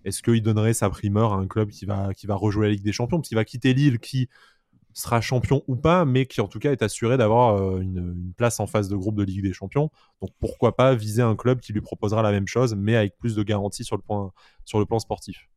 Est-ce 0.04 0.22
qu'il 0.22 0.42
donnerait 0.42 0.74
sa 0.74 0.90
primeur 0.90 1.32
à 1.32 1.36
un 1.36 1.46
club 1.46 1.70
qui 1.70 1.84
va, 1.84 2.12
qui 2.14 2.26
va 2.26 2.34
rejouer 2.34 2.66
la 2.66 2.72
Ligue 2.72 2.84
des 2.84 2.92
Champions? 2.92 3.18
Parce 3.18 3.28
qu'il 3.28 3.36
va 3.36 3.44
quitter 3.44 3.72
Lille 3.72 3.98
qui, 3.98 4.28
sera 4.96 5.20
champion 5.20 5.62
ou 5.68 5.76
pas, 5.76 6.06
mais 6.06 6.24
qui 6.24 6.40
en 6.40 6.48
tout 6.48 6.58
cas 6.58 6.72
est 6.72 6.82
assuré 6.82 7.18
d'avoir 7.18 7.78
une, 7.78 8.32
place 8.36 8.60
en 8.60 8.66
phase 8.66 8.88
de 8.88 8.96
groupe 8.96 9.16
de 9.16 9.24
Ligue 9.24 9.42
des 9.42 9.52
Champions. 9.52 9.90
Donc 10.22 10.30
pourquoi 10.40 10.74
pas 10.74 10.94
viser 10.94 11.20
un 11.20 11.36
club 11.36 11.60
qui 11.60 11.74
lui 11.74 11.82
proposera 11.82 12.22
la 12.22 12.32
même 12.32 12.46
chose, 12.46 12.74
mais 12.74 12.96
avec 12.96 13.18
plus 13.18 13.34
de 13.34 13.42
garanties 13.42 13.84
sur 13.84 13.96
le 13.98 14.84
plan 14.86 14.98
sportif? 14.98 15.48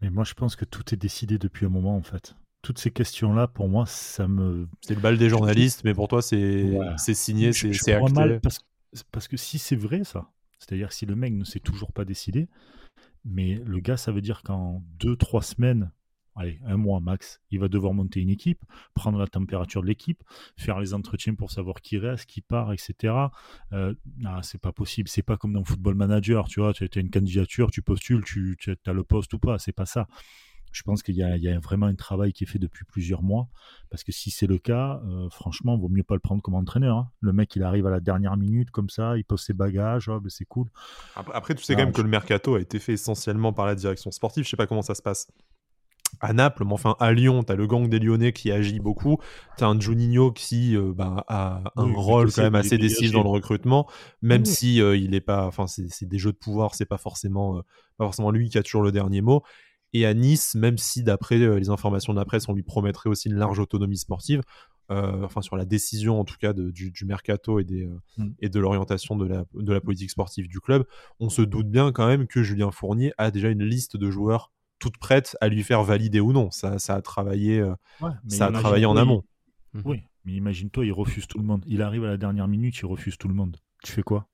Mais 0.00 0.10
moi 0.10 0.24
je 0.24 0.34
pense 0.34 0.56
que 0.56 0.64
tout 0.64 0.94
est 0.94 0.98
décidé 0.98 1.38
depuis 1.38 1.66
un 1.66 1.70
moment 1.70 1.96
en 1.96 2.02
fait 2.02 2.34
toutes 2.62 2.78
ces 2.78 2.90
questions-là, 2.90 3.48
pour 3.48 3.68
moi, 3.68 3.86
ça 3.86 4.28
me. 4.28 4.68
C'est 4.82 4.94
le 4.94 5.00
bal 5.00 5.16
des 5.16 5.28
journalistes, 5.28 5.82
mais 5.84 5.94
pour 5.94 6.08
toi, 6.08 6.22
c'est 6.22 7.14
signé, 7.14 7.52
c'est 7.52 7.92
acté. 7.92 8.12
Mal 8.12 8.40
parce, 8.40 8.60
parce, 9.10 9.28
que 9.28 9.36
si 9.36 9.58
c'est 9.58 9.76
vrai, 9.76 10.04
ça, 10.04 10.30
c'est-à-dire 10.58 10.92
si 10.92 11.06
le 11.06 11.16
mec 11.16 11.32
ne 11.32 11.44
s'est 11.44 11.60
toujours 11.60 11.92
pas 11.92 12.04
décidé, 12.04 12.48
mais 13.24 13.60
le 13.64 13.80
gars, 13.80 13.96
ça 13.96 14.12
veut 14.12 14.20
dire 14.20 14.42
qu'en 14.42 14.82
deux, 14.98 15.16
trois 15.16 15.42
semaines, 15.42 15.90
allez, 16.36 16.60
un 16.64 16.76
mois 16.76 17.00
max, 17.00 17.40
il 17.50 17.60
va 17.60 17.68
devoir 17.68 17.92
monter 17.92 18.20
une 18.20 18.30
équipe, 18.30 18.62
prendre 18.94 19.18
la 19.18 19.26
température 19.26 19.82
de 19.82 19.86
l'équipe, 19.86 20.22
faire 20.56 20.80
les 20.80 20.94
entretiens 20.94 21.34
pour 21.34 21.50
savoir 21.50 21.80
qui 21.82 21.98
reste, 21.98 22.26
qui 22.26 22.40
part, 22.40 22.72
etc. 22.72 23.14
Euh, 23.72 23.94
non, 24.18 24.42
c'est 24.42 24.60
pas 24.60 24.72
possible. 24.72 25.08
C'est 25.08 25.22
pas 25.22 25.36
comme 25.36 25.52
dans 25.52 25.64
Football 25.64 25.94
Manager, 25.94 26.48
tu 26.48 26.60
vois, 26.60 26.72
tu 26.72 26.84
as 26.84 27.00
une 27.00 27.10
candidature, 27.10 27.70
tu 27.70 27.82
postules, 27.82 28.24
tu, 28.24 28.56
tu 28.58 28.76
as 28.86 28.92
le 28.92 29.04
poste 29.04 29.32
ou 29.34 29.38
pas, 29.38 29.58
c'est 29.58 29.72
pas 29.72 29.86
ça 29.86 30.06
je 30.72 30.82
pense 30.82 31.02
qu'il 31.02 31.16
y, 31.16 31.22
a 31.22 31.60
vraiment 31.60 31.86
un 31.86 31.94
travail 31.94 32.32
qui 32.32 32.44
est 32.44 32.46
fait 32.46 32.58
depuis 32.58 32.84
plusieurs 32.84 33.22
mois. 33.22 33.48
Parce 33.90 34.04
que 34.04 34.12
si 34.12 34.30
c'est 34.30 34.46
le 34.46 34.58
cas, 34.58 35.00
euh, 35.04 35.28
franchement, 35.30 35.74
il 35.74 35.80
vaut 35.80 35.88
mieux 35.88 36.04
pas 36.04 36.14
le 36.14 36.20
prendre 36.20 36.42
comme 36.42 36.54
entraîneur. 36.54 36.96
Hein. 36.96 37.10
Le 37.20 37.32
mec, 37.32 37.54
il 37.56 37.62
arrive 37.62 37.86
à 37.86 37.90
la 37.90 38.00
dernière 38.00 38.36
minute 38.36 38.70
comme 38.70 38.88
ça, 38.88 39.16
il 39.16 39.24
pose 39.24 39.40
ses 39.40 39.52
bagages, 39.52 40.08
oh, 40.08 40.20
c'est 40.28 40.44
cool. 40.44 40.68
Après, 41.16 41.54
tu 41.54 41.64
sais 41.64 41.74
quand 41.74 41.84
même 41.84 41.92
que 41.92 42.02
le 42.02 42.08
mercato 42.08 42.54
a 42.54 42.60
été 42.60 42.78
fait 42.78 42.92
essentiellement 42.92 43.52
par 43.52 43.66
la 43.66 43.74
direction 43.74 44.10
sportive. 44.10 44.44
Je 44.44 44.50
sais 44.50 44.56
pas 44.56 44.66
comment 44.66 44.82
ça 44.82 44.94
se 44.94 45.02
passe 45.02 45.28
à 46.20 46.32
Naples, 46.32 46.64
mais 46.64 46.72
enfin 46.72 46.96
à 46.98 47.12
Lyon, 47.12 47.42
tu 47.42 47.52
as 47.52 47.56
le 47.56 47.66
gang 47.66 47.88
des 47.88 47.98
Lyonnais 47.98 48.32
qui 48.32 48.50
agit 48.50 48.80
beaucoup, 48.80 49.18
tu 49.56 49.64
as 49.64 49.68
un 49.68 49.78
Juninho 49.78 50.32
qui 50.32 50.76
euh, 50.76 50.92
bah, 50.94 51.24
a 51.28 51.62
un 51.76 51.92
rôle 51.92 52.32
quand 52.32 52.42
même 52.42 52.54
assez 52.54 52.78
décisif 52.78 53.12
dans 53.12 53.22
le 53.22 53.28
recrutement, 53.28 53.88
même 54.22 54.44
si 54.44 54.80
euh, 54.80 54.96
il 54.96 55.14
est 55.14 55.20
pas, 55.20 55.46
enfin 55.46 55.66
c'est 55.66 56.06
des 56.06 56.18
jeux 56.18 56.32
de 56.32 56.38
pouvoir, 56.38 56.74
c'est 56.74 56.86
pas 56.86 56.98
forcément, 56.98 57.62
pas 57.98 58.04
forcément 58.04 58.30
lui 58.30 58.48
qui 58.48 58.58
a 58.58 58.62
toujours 58.62 58.82
le 58.82 58.92
dernier 58.92 59.20
mot. 59.20 59.42
Et 59.92 60.06
à 60.06 60.14
Nice, 60.14 60.54
même 60.54 60.78
si 60.78 61.02
d'après 61.02 61.38
euh, 61.40 61.58
les 61.58 61.68
informations 61.68 62.12
de 62.12 62.18
la 62.18 62.24
presse, 62.24 62.48
on 62.48 62.54
lui 62.54 62.62
promettrait 62.62 63.10
aussi 63.10 63.28
une 63.28 63.36
large 63.36 63.58
autonomie 63.58 63.96
sportive, 63.96 64.42
euh, 64.90 65.24
enfin 65.24 65.40
sur 65.42 65.56
la 65.56 65.64
décision 65.64 66.20
en 66.20 66.24
tout 66.24 66.36
cas 66.38 66.52
du, 66.52 66.92
mercato 67.04 67.60
et, 67.60 67.64
des, 67.64 67.86
euh, 67.86 67.98
mm. 68.18 68.30
et 68.40 68.48
de 68.48 68.60
l'orientation 68.60 69.16
de 69.16 69.26
la, 69.26 69.44
de 69.54 69.72
la 69.72 69.80
politique 69.80 70.10
sportive 70.10 70.48
du 70.48 70.60
club, 70.60 70.84
on 71.18 71.28
se 71.28 71.42
doute 71.42 71.68
bien 71.68 71.92
quand 71.92 72.06
même 72.06 72.26
que 72.26 72.42
Julien 72.42 72.70
Fournier 72.70 73.12
a 73.18 73.30
déjà 73.30 73.48
une 73.48 73.64
liste 73.64 73.96
de 73.96 74.10
joueurs 74.10 74.52
toute 74.80 74.98
prête 74.98 75.36
à 75.40 75.48
lui 75.48 75.62
faire 75.62 75.84
valider 75.84 76.18
ou 76.18 76.32
non. 76.32 76.50
Ça, 76.50 76.80
ça 76.80 76.96
a 76.96 77.02
travaillé, 77.02 77.64
ça 78.26 78.46
a 78.46 78.52
travaillé 78.52 78.86
en 78.86 78.96
amont. 78.96 79.22
Oui, 79.84 80.02
mais 80.24 80.32
imagine-toi, 80.32 80.86
il 80.86 80.92
refuse 80.92 81.26
tout 81.26 81.38
le 81.38 81.44
monde. 81.44 81.64
Il 81.66 81.82
arrive 81.82 82.04
à 82.04 82.08
la 82.08 82.16
dernière 82.16 82.48
minute, 82.48 82.76
il 82.78 82.86
refuse 82.86 83.16
tout 83.16 83.28
le 83.28 83.34
monde. 83.34 83.56
Tu 83.82 83.92
fais 83.92 84.02
quoi? 84.02 84.26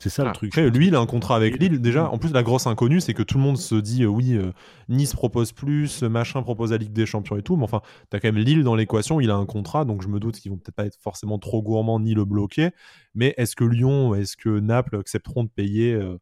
C'est 0.00 0.10
ça 0.10 0.24
le 0.24 0.30
ah, 0.30 0.32
truc. 0.32 0.56
lui, 0.56 0.88
il 0.88 0.94
a 0.96 1.00
un 1.00 1.06
contrat 1.06 1.36
avec 1.36 1.58
Lille. 1.58 1.80
Déjà, 1.80 2.10
en 2.10 2.18
plus, 2.18 2.32
la 2.32 2.42
grosse 2.42 2.66
inconnue, 2.66 3.00
c'est 3.00 3.14
que 3.14 3.22
tout 3.22 3.38
le 3.38 3.44
monde 3.44 3.56
se 3.56 3.76
dit 3.76 4.02
euh, 4.02 4.08
oui, 4.08 4.34
euh, 4.34 4.52
Nice 4.88 5.14
propose 5.14 5.52
plus, 5.52 6.02
machin 6.02 6.42
propose 6.42 6.72
la 6.72 6.78
Ligue 6.78 6.92
des 6.92 7.06
Champions 7.06 7.36
et 7.36 7.42
tout. 7.42 7.56
Mais 7.56 7.62
enfin, 7.62 7.80
t'as 8.10 8.18
quand 8.18 8.28
même 8.28 8.42
Lille 8.42 8.64
dans 8.64 8.74
l'équation. 8.74 9.20
Il 9.20 9.30
a 9.30 9.36
un 9.36 9.46
contrat, 9.46 9.84
donc 9.84 10.02
je 10.02 10.08
me 10.08 10.18
doute 10.18 10.40
qu'ils 10.40 10.50
vont 10.50 10.58
peut-être 10.58 10.74
pas 10.74 10.86
être 10.86 10.98
forcément 11.00 11.38
trop 11.38 11.62
gourmands 11.62 12.00
ni 12.00 12.12
le 12.12 12.24
bloquer. 12.24 12.70
Mais 13.14 13.34
est-ce 13.36 13.54
que 13.54 13.64
Lyon, 13.64 14.14
est-ce 14.14 14.36
que 14.36 14.58
Naples 14.58 14.96
accepteront 14.96 15.44
de 15.44 15.48
payer 15.48 15.94
euh, 15.94 16.18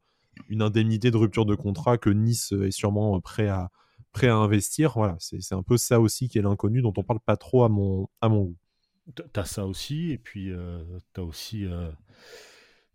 une 0.48 0.62
indemnité 0.62 1.10
de 1.10 1.16
rupture 1.16 1.46
de 1.46 1.54
contrat 1.54 1.98
que 1.98 2.10
Nice 2.10 2.52
est 2.52 2.70
sûrement 2.70 3.20
prêt 3.20 3.48
à, 3.48 3.70
prêt 4.12 4.28
à 4.28 4.36
investir 4.36 4.92
Voilà, 4.94 5.16
c'est 5.18 5.54
un 5.54 5.62
peu 5.62 5.76
ça 5.76 6.00
aussi 6.00 6.28
qui 6.28 6.38
est 6.38 6.42
l'inconnu 6.42 6.82
dont 6.82 6.92
on 6.96 7.02
parle 7.02 7.20
pas 7.20 7.36
trop 7.36 7.64
à 7.64 7.68
mon, 7.68 8.08
à 8.20 8.28
mon 8.28 8.44
goût. 8.44 8.56
T'as 9.32 9.44
ça 9.44 9.66
aussi, 9.66 10.12
et 10.12 10.18
puis 10.18 10.52
t'as 11.12 11.22
aussi 11.22 11.66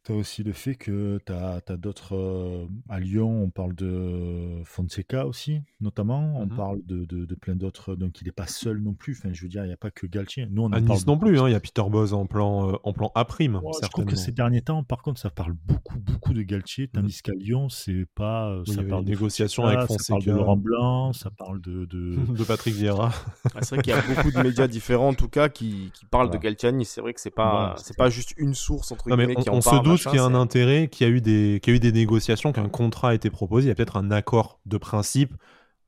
tu 0.07 0.13
aussi 0.13 0.43
le 0.43 0.53
fait 0.53 0.75
que 0.75 1.19
tu 1.25 1.33
as, 1.33 1.61
d'autres. 1.77 2.15
Euh, 2.15 2.65
à 2.89 2.99
Lyon, 2.99 3.43
on 3.43 3.49
parle 3.49 3.75
de 3.75 4.61
Fonseca 4.63 5.27
aussi, 5.27 5.61
notamment. 5.81 6.33
On 6.37 6.45
mmh 6.45 6.55
parle 6.55 6.79
de, 6.85 7.05
de, 7.05 7.35
plein 7.35 7.55
d'autres. 7.55 7.95
Donc, 7.95 8.21
il 8.21 8.25
n'est 8.25 8.31
pas 8.31 8.47
seul 8.47 8.79
non 8.79 8.93
plus. 8.93 9.17
Enfin, 9.17 9.33
je 9.33 9.41
veux 9.41 9.49
dire, 9.49 9.63
il 9.63 9.67
n'y 9.67 9.73
a 9.73 9.77
pas 9.77 9.91
que 9.91 10.07
Galtier. 10.07 10.47
Nous, 10.49 10.63
on 10.63 10.71
à 10.71 10.79
Nice 10.79 11.05
non 11.05 11.17
plus. 11.17 11.39
Hein, 11.39 11.49
il 11.49 11.51
y 11.51 11.55
a 11.55 11.59
Peter 11.59 11.83
Boz 11.89 12.13
en 12.13 12.25
plan, 12.25 12.69
euh, 12.69 12.75
en 12.83 12.93
plan 12.93 13.11
A'. 13.15 13.25
prime 13.25 13.59
je 13.83 13.87
trouve 13.89 14.05
que 14.05 14.15
ces 14.15 14.31
derniers 14.31 14.61
temps, 14.61 14.83
par 14.83 15.01
contre, 15.01 15.19
ça 15.19 15.29
parle 15.29 15.53
beaucoup, 15.65 15.99
beaucoup 15.99 16.33
de 16.33 16.41
Galtier. 16.41 16.85
Mmh. 16.85 16.91
Tandis 16.93 17.21
qu'à 17.21 17.33
Lyon, 17.33 17.69
c'est 17.69 18.05
pas. 18.15 18.49
Euh, 18.49 18.65
ça 18.65 18.83
parle 18.83 19.03
de 19.03 19.09
négociations 19.09 19.65
avec 19.65 19.87
Fonseca. 19.87 20.03
Ça 20.03 20.13
parle 20.13 20.23
de 20.23 20.31
Laurent 20.31 20.57
Blanc, 20.57 21.13
ça 21.13 21.29
parle 21.31 21.61
de. 21.61 21.85
De, 21.85 22.43
Patrick 22.47 22.75
Vieira. 22.75 23.11
Ah, 23.55 23.61
c'est 23.61 23.75
vrai 23.75 23.81
qu'il 23.81 23.93
y 23.93 23.95
a 23.95 24.01
beaucoup 24.01 24.29
de 24.29 24.39
médias 24.39 24.67
différents, 24.67 25.09
en 25.09 25.13
tout 25.13 25.29
cas, 25.29 25.49
qui, 25.49 25.89
qui 25.93 26.05
parlent 26.05 26.29
de 26.29 26.37
Galtier 26.37 26.71
C'est 26.83 27.01
vrai 27.01 27.13
que 27.13 27.21
c'est 27.21 27.31
pas, 27.31 27.75
c'est 27.77 27.97
pas 27.97 28.09
juste 28.09 28.33
une 28.37 28.53
source, 28.53 28.91
entre 28.91 29.09
guillemets, 29.09 29.35
qui 29.35 29.49
en 29.49 29.59
parle 29.59 29.96
qu'il 30.03 30.15
y 30.15 30.19
a 30.19 30.23
un 30.23 30.35
intérêt, 30.35 30.87
qu'il 30.87 31.07
y 31.07 31.09
a 31.09 31.13
eu 31.13 31.21
des, 31.21 31.59
qu'il 31.61 31.73
y 31.73 31.75
a 31.75 31.77
eu 31.77 31.79
des 31.79 31.91
négociations, 31.91 32.51
qu'un 32.51 32.69
contrat 32.69 33.09
a 33.09 33.13
été 33.13 33.29
proposé, 33.29 33.65
il 33.65 33.69
y 33.69 33.71
a 33.71 33.75
peut-être 33.75 33.97
un 33.97 34.11
accord 34.11 34.59
de 34.65 34.77
principe. 34.77 35.33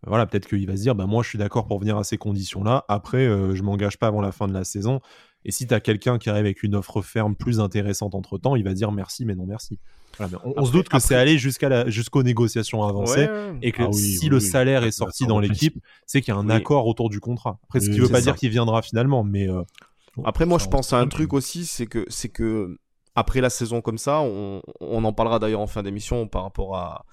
Voilà, 0.08 0.26
peut-être 0.26 0.48
qu'il 0.48 0.66
va 0.66 0.78
se 0.78 0.82
dire, 0.82 0.96
bah 0.96 1.08
moi 1.08 1.24
je 1.24 1.30
suis 1.30 1.38
d'accord 1.38 1.68
pour 1.68 1.80
venir 1.80 1.98
à 1.98 2.04
ces 2.04 2.18
conditions-là. 2.18 2.86
Après, 2.88 3.28
euh, 3.28 3.54
je 3.54 3.64
m'engage 3.64 3.98
pas 3.98 4.08
avant 4.08 4.22
la 4.22 4.32
fin 4.32 4.48
de 4.48 4.54
la 4.54 4.64
saison. 4.64 5.02
Et 5.46 5.52
si 5.52 5.68
tu 5.68 5.74
as 5.74 5.80
quelqu'un 5.80 6.18
qui 6.18 6.30
arrive 6.30 6.46
avec 6.46 6.64
une 6.64 6.76
offre 6.76 7.02
ferme 7.02 7.36
plus 7.36 7.60
intéressante 7.60 8.16
entre 8.16 8.38
temps, 8.38 8.56
il 8.56 8.64
va 8.64 8.74
dire 8.74 8.92
merci, 8.92 9.26
mais 9.26 9.36
non 9.36 9.46
merci. 9.46 9.80
on, 10.20 10.66
se 10.66 10.72
doute 10.72 10.90
que 10.90 11.00
c'est 11.00 11.16
allé 11.16 11.38
jusqu'à 11.38 11.90
jusqu'aux 11.90 12.24
négociations 12.24 12.84
avancées 12.84 13.28
et 13.62 13.72
que 13.72 13.84
ah 13.84 13.92
si 13.92 14.28
le 14.28 14.40
salaire 14.40 14.84
est 14.84 14.92
sorti 14.92 15.26
dans 15.26 15.40
l'équipe, 15.40 15.78
c'est 16.06 16.22
qu'il 16.22 16.34
y 16.34 16.38
a 16.38 16.40
un 16.40 16.50
accord 16.50 16.88
autour 16.88 17.10
du 17.10 17.20
contrat. 17.20 17.60
Après, 17.64 17.80
ce 17.80 17.90
qui 17.90 18.00
veut 18.00 18.10
pas 18.10 18.22
dire 18.22 18.36
qu'il 18.36 18.50
viendra 18.50 18.82
finalement, 18.82 19.24
mais 19.24 19.50
euh, 19.50 19.62
après, 20.24 20.46
moi, 20.46 20.58
je 20.58 20.68
pense 20.68 20.94
à 20.94 21.00
un 21.00 21.08
truc 21.08 21.34
aussi, 21.34 21.66
c'est 21.66 21.86
que, 21.86 22.06
c'est 22.10 22.30
que 22.30 22.78
après 23.20 23.42
la 23.42 23.50
saison 23.50 23.82
comme 23.82 23.98
ça, 23.98 24.22
on, 24.22 24.62
en 24.80 25.14
parlera 25.14 25.40
d'ailleurs 25.40 25.60
en 25.60 25.68
fin 25.68 25.84
d'émission 25.84 26.28
par 26.28 26.44
rapport 26.44 26.78
à 26.78 27.06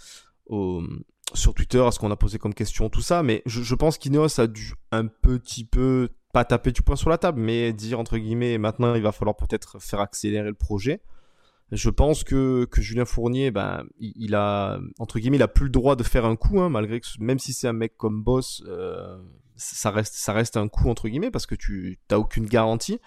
sur 1.34 1.52
Twitter 1.52 1.80
à 1.80 1.90
ce 1.90 1.98
qu'on 1.98 2.12
a 2.12 2.16
posé 2.16 2.38
comme 2.38 2.54
question, 2.54 2.88
tout 2.88 3.00
ça. 3.00 3.24
Mais 3.24 3.42
je, 3.44 3.74
pense 3.74 3.98
qu'Ineos 3.98 4.40
a 4.40 4.46
dû 4.46 4.74
un 4.92 5.06
petit 5.06 5.64
peu 5.64 6.08
pas 6.32 6.44
taper 6.44 6.70
du 6.70 6.82
poing 6.82 6.94
sur 6.94 7.10
la 7.10 7.18
table, 7.18 7.40
mais 7.40 7.72
dire 7.72 7.98
entre 7.98 8.18
guillemets 8.18 8.56
maintenant 8.58 8.94
il 8.94 9.02
va 9.02 9.10
falloir 9.10 9.36
peut-être 9.36 9.80
faire 9.80 10.00
accélérer 10.00 10.48
le 10.48 10.54
projet. 10.54 11.00
Je 11.72 11.90
pense 11.90 12.22
que, 12.22 12.64
que 12.66 12.80
Julien 12.80 13.04
Fournier, 13.04 13.50
ben, 13.50 13.84
il, 13.98 14.36
a 14.36 14.78
entre 15.00 15.18
guillemets, 15.18 15.38
il 15.38 15.42
a 15.42 15.48
plus 15.48 15.64
le 15.64 15.72
droit 15.72 15.96
de 15.96 16.04
faire 16.04 16.24
un 16.24 16.36
coup, 16.36 16.60
hein, 16.60 16.68
malgré 16.68 17.00
que 17.00 17.06
même 17.18 17.40
si 17.40 17.52
c'est 17.52 17.66
un 17.66 17.72
mec 17.72 17.96
comme 17.96 18.22
Boss, 18.22 18.62
euh, 18.68 19.18
ça 19.56 19.90
reste 19.90 20.14
ça 20.14 20.32
reste 20.32 20.56
un 20.56 20.68
coup 20.68 20.88
entre 20.88 21.08
guillemets 21.08 21.32
parce 21.32 21.46
que 21.46 21.56
tu 21.56 21.98
t'as 22.06 22.18
aucune 22.18 22.46
garantie. 22.46 23.00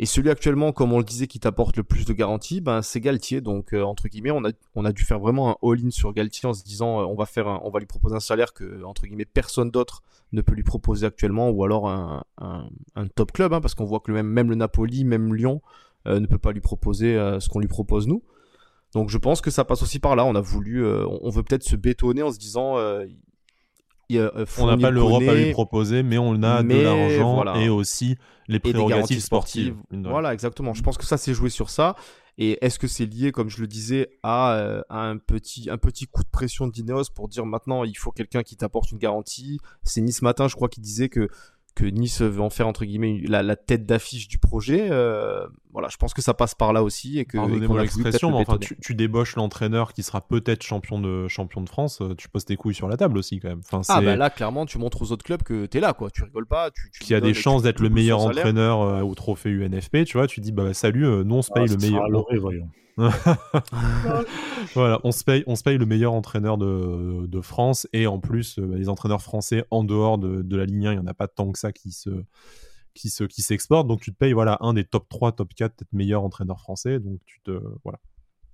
Et 0.00 0.06
celui 0.06 0.30
actuellement, 0.30 0.72
comme 0.72 0.92
on 0.92 0.98
le 0.98 1.04
disait, 1.04 1.26
qui 1.26 1.40
t'apporte 1.40 1.76
le 1.76 1.82
plus 1.82 2.04
de 2.04 2.12
garanties, 2.12 2.60
ben, 2.60 2.82
c'est 2.82 3.00
Galtier. 3.00 3.40
Donc, 3.40 3.72
euh, 3.72 3.82
entre 3.82 4.06
guillemets, 4.08 4.30
on 4.30 4.44
a, 4.44 4.50
on 4.76 4.84
a 4.84 4.92
dû 4.92 5.02
faire 5.02 5.18
vraiment 5.18 5.50
un 5.50 5.56
all-in 5.68 5.90
sur 5.90 6.12
Galtier 6.12 6.48
en 6.48 6.54
se 6.54 6.62
disant, 6.62 7.00
euh, 7.00 7.04
on 7.04 7.16
va 7.16 7.26
faire 7.26 7.46
on 7.64 7.70
va 7.70 7.80
lui 7.80 7.86
proposer 7.86 8.14
un 8.14 8.20
salaire 8.20 8.52
que, 8.52 8.84
entre 8.84 9.06
guillemets, 9.06 9.24
personne 9.24 9.70
d'autre 9.70 10.02
ne 10.30 10.40
peut 10.40 10.54
lui 10.54 10.62
proposer 10.62 11.06
actuellement, 11.06 11.50
ou 11.50 11.64
alors 11.64 11.88
un, 11.88 12.22
un, 12.38 13.06
top 13.08 13.32
club, 13.32 13.52
hein, 13.52 13.60
parce 13.60 13.74
qu'on 13.74 13.86
voit 13.86 14.00
que 14.00 14.12
même, 14.12 14.28
même 14.28 14.50
le 14.50 14.56
Napoli, 14.56 15.04
même 15.04 15.34
Lyon, 15.34 15.62
euh, 16.06 16.20
ne 16.20 16.26
peut 16.26 16.38
pas 16.38 16.52
lui 16.52 16.60
proposer 16.60 17.14
ce 17.40 17.48
qu'on 17.48 17.60
lui 17.60 17.68
propose 17.68 18.06
nous. 18.06 18.22
Donc, 18.94 19.08
je 19.08 19.18
pense 19.18 19.40
que 19.40 19.50
ça 19.50 19.64
passe 19.64 19.82
aussi 19.82 19.98
par 19.98 20.16
là. 20.16 20.24
On 20.24 20.34
a 20.34 20.40
voulu, 20.40 20.86
on 20.86 21.30
veut 21.30 21.42
peut-être 21.42 21.64
se 21.64 21.76
bétonner 21.76 22.22
en 22.22 22.30
se 22.30 22.38
disant, 22.38 22.76
euh, 24.12 24.46
on 24.58 24.66
n'a 24.66 24.76
pas 24.76 24.90
l'Europe 24.90 25.22
à 25.28 25.34
lui 25.34 25.52
proposer, 25.52 26.02
mais 26.02 26.18
on 26.18 26.42
a 26.42 26.62
de 26.62 26.74
l'argent 26.74 27.54
et 27.54 27.68
aussi 27.68 28.16
les 28.48 28.58
prérogatives 28.58 29.20
sportives. 29.20 29.76
Voilà, 29.90 30.32
exactement. 30.32 30.74
Je 30.74 30.82
pense 30.82 30.96
que 30.96 31.06
ça, 31.06 31.16
c'est 31.18 31.34
joué 31.34 31.50
sur 31.50 31.70
ça. 31.70 31.94
Et 32.40 32.56
est-ce 32.64 32.78
que 32.78 32.86
c'est 32.86 33.04
lié, 33.04 33.32
comme 33.32 33.50
je 33.50 33.60
le 33.60 33.66
disais, 33.66 34.10
à, 34.22 34.52
euh, 34.52 34.80
un, 34.90 35.16
petit, 35.16 35.68
un 35.70 35.76
petit 35.76 36.06
coup 36.06 36.22
de 36.22 36.28
pression 36.28 36.68
d'Ineos 36.68 37.10
pour 37.12 37.26
dire 37.26 37.44
maintenant 37.44 37.82
il 37.82 37.98
faut 37.98 38.12
quelqu'un 38.12 38.44
qui 38.44 38.56
t'apporte 38.56 38.92
une 38.92 38.98
garantie? 38.98 39.58
C'est 39.82 40.00
Nice 40.00 40.22
Matin, 40.22 40.46
je 40.46 40.54
crois, 40.54 40.68
qui 40.68 40.80
disait 40.80 41.08
que 41.08 41.28
que 41.78 41.84
Nice 41.84 42.22
veut 42.22 42.40
en 42.40 42.50
faire 42.50 42.66
entre 42.66 42.84
guillemets 42.84 43.20
la, 43.24 43.54
tête 43.54 43.86
d'affiche 43.86 44.26
du 44.26 44.38
projet. 44.38 44.88
Euh, 44.90 45.46
voilà, 45.72 45.86
je 45.88 45.96
pense 45.96 46.12
que 46.12 46.20
ça 46.20 46.34
passe 46.34 46.56
par 46.56 46.72
là 46.72 46.82
aussi 46.82 47.20
et 47.20 47.24
que. 47.24 47.36
Pardonnez-moi 47.36 47.82
l'expression, 47.82 48.30
mais 48.30 48.38
enfin, 48.38 48.58
tu, 48.58 48.94
débauches 48.96 49.36
l'entraîneur 49.36 49.92
qui 49.92 50.02
sera 50.02 50.20
peut-être 50.20 50.64
champion 50.64 50.98
de 50.98 51.28
champion 51.28 51.60
de 51.60 51.68
France. 51.68 52.00
Euh, 52.00 52.16
tu 52.16 52.28
poses 52.28 52.44
tes 52.44 52.56
couilles 52.56 52.74
sur 52.74 52.88
la 52.88 52.96
table 52.96 53.16
aussi 53.16 53.38
quand 53.38 53.48
même. 53.48 53.60
Enfin, 53.64 53.82
ah 53.88 54.00
bah 54.00 54.16
là, 54.16 54.28
clairement, 54.28 54.66
tu 54.66 54.78
montres 54.78 55.02
aux 55.02 55.12
autres 55.12 55.24
clubs 55.24 55.44
que 55.44 55.66
t'es 55.66 55.78
là, 55.78 55.92
quoi. 55.92 56.10
Tu 56.10 56.24
rigoles 56.24 56.46
pas. 56.46 56.72
Tu, 56.72 56.90
tu 56.90 57.14
a 57.14 57.20
des 57.20 57.34
chances 57.34 57.62
d'être 57.62 57.80
le 57.80 57.90
meilleur 57.90 58.20
entraîneur 58.22 58.82
euh, 58.82 59.02
au 59.02 59.14
trophée 59.14 59.50
UNFP. 59.50 60.04
Tu 60.04 60.16
vois, 60.16 60.26
tu 60.26 60.40
dis 60.40 60.50
bah 60.50 60.74
salut, 60.74 61.06
non 61.24 61.38
on 61.38 61.42
se 61.42 61.52
paye 61.52 61.66
ah, 61.68 61.72
le 61.72 61.76
meilleur. 61.76 62.40
voyons. 62.40 62.68
voilà, 64.74 65.00
on 65.04 65.12
se, 65.12 65.22
paye, 65.24 65.78
le 65.78 65.86
meilleur 65.86 66.12
entraîneur 66.12 66.58
de, 66.58 67.40
France 67.40 67.86
et 67.92 68.06
en 68.06 68.18
plus, 68.18 68.58
euh, 68.58 68.74
les 68.76 68.88
entraîneurs 68.88 69.22
français 69.22 69.64
en 69.70 69.84
dehors 69.84 70.18
de, 70.18 70.56
la 70.56 70.64
ligne 70.64 70.88
1, 70.88 70.92
il 70.92 70.96
n'y 70.96 71.02
en 71.02 71.06
a 71.06 71.14
pas 71.14 71.28
tant 71.28 71.52
que 71.52 71.58
ça 71.58 71.72
qui 71.72 71.92
se 71.92 72.10
qui 72.94 73.10
se 73.10 73.24
qui 73.24 73.42
s'exportent. 73.42 73.86
Donc 73.86 74.00
tu 74.00 74.12
te 74.12 74.18
payes 74.18 74.32
voilà 74.32 74.58
un 74.60 74.74
des 74.74 74.84
top 74.84 75.08
3 75.08 75.32
top 75.32 75.54
4 75.54 75.76
peut-être 75.76 75.92
meilleurs 75.92 76.24
entraîneurs 76.24 76.60
français. 76.60 76.98
Donc 76.98 77.20
tu 77.26 77.40
te 77.42 77.52
voilà 77.84 78.00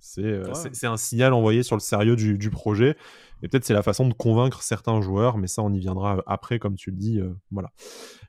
C'est 0.05 0.87
un 0.87 0.97
signal 0.97 1.33
envoyé 1.33 1.63
sur 1.63 1.75
le 1.75 1.81
sérieux 1.81 2.15
du, 2.15 2.37
du 2.37 2.49
projet. 2.49 2.95
Et 3.43 3.47
peut-être 3.47 3.65
c'est 3.65 3.73
la 3.73 3.83
façon 3.83 4.07
de 4.07 4.13
convaincre 4.13 4.63
certains 4.63 5.01
joueurs, 5.01 5.37
mais 5.37 5.47
ça, 5.47 5.61
on 5.61 5.73
y 5.73 5.79
viendra 5.79 6.23
après, 6.25 6.59
comme 6.59 6.75
tu 6.75 6.91
le 6.91 6.97
dis. 6.97 7.19
voilà. 7.51 7.71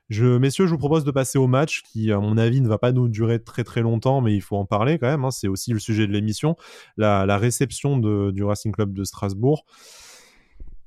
Je, 0.09 0.37
messieurs, 0.37 0.67
je 0.67 0.71
vous 0.71 0.77
propose 0.77 1.03
de 1.03 1.11
passer 1.11 1.37
au 1.37 1.47
match 1.47 1.81
qui, 1.83 2.11
à 2.11 2.19
mon 2.19 2.37
avis, 2.37 2.61
ne 2.61 2.67
va 2.69 2.77
pas 2.77 2.93
nous 2.93 3.09
durer 3.09 3.43
très 3.43 3.65
très 3.65 3.81
longtemps, 3.81 4.21
mais 4.21 4.33
il 4.33 4.41
faut 4.41 4.55
en 4.55 4.65
parler 4.65 4.97
quand 4.99 5.07
même. 5.07 5.25
Hein. 5.25 5.31
C'est 5.31 5.49
aussi 5.49 5.73
le 5.73 5.79
sujet 5.79 6.07
de 6.07 6.13
l'émission. 6.13 6.55
La, 6.95 7.25
la, 7.25 7.37
réception 7.37 7.97
de, 7.97 8.31
du 8.31 8.43
Racing 8.43 8.71
Club 8.71 8.93
de 8.93 9.03
Strasbourg. 9.03 9.65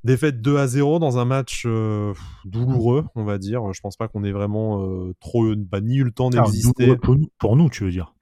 Défaite 0.02 0.40
2 0.40 0.56
à 0.56 0.66
0 0.66 0.98
dans 0.98 1.18
un 1.18 1.26
match 1.26 1.64
euh, 1.66 2.14
douloureux, 2.46 3.04
on 3.14 3.24
va 3.24 3.36
dire. 3.36 3.70
Je 3.74 3.80
pense 3.82 3.98
pas 3.98 4.08
qu'on 4.08 4.24
ait 4.24 4.32
vraiment 4.32 4.82
euh, 4.82 5.14
trop, 5.20 5.54
bah, 5.54 5.82
ni 5.82 5.96
eu 5.96 6.04
le 6.04 6.12
temps 6.12 6.30
d'exister. 6.30 6.96
Pour, 7.38 7.56
nous, 7.56 7.68
tu 7.68 7.84
veux 7.84 7.90
dire? 7.90 8.14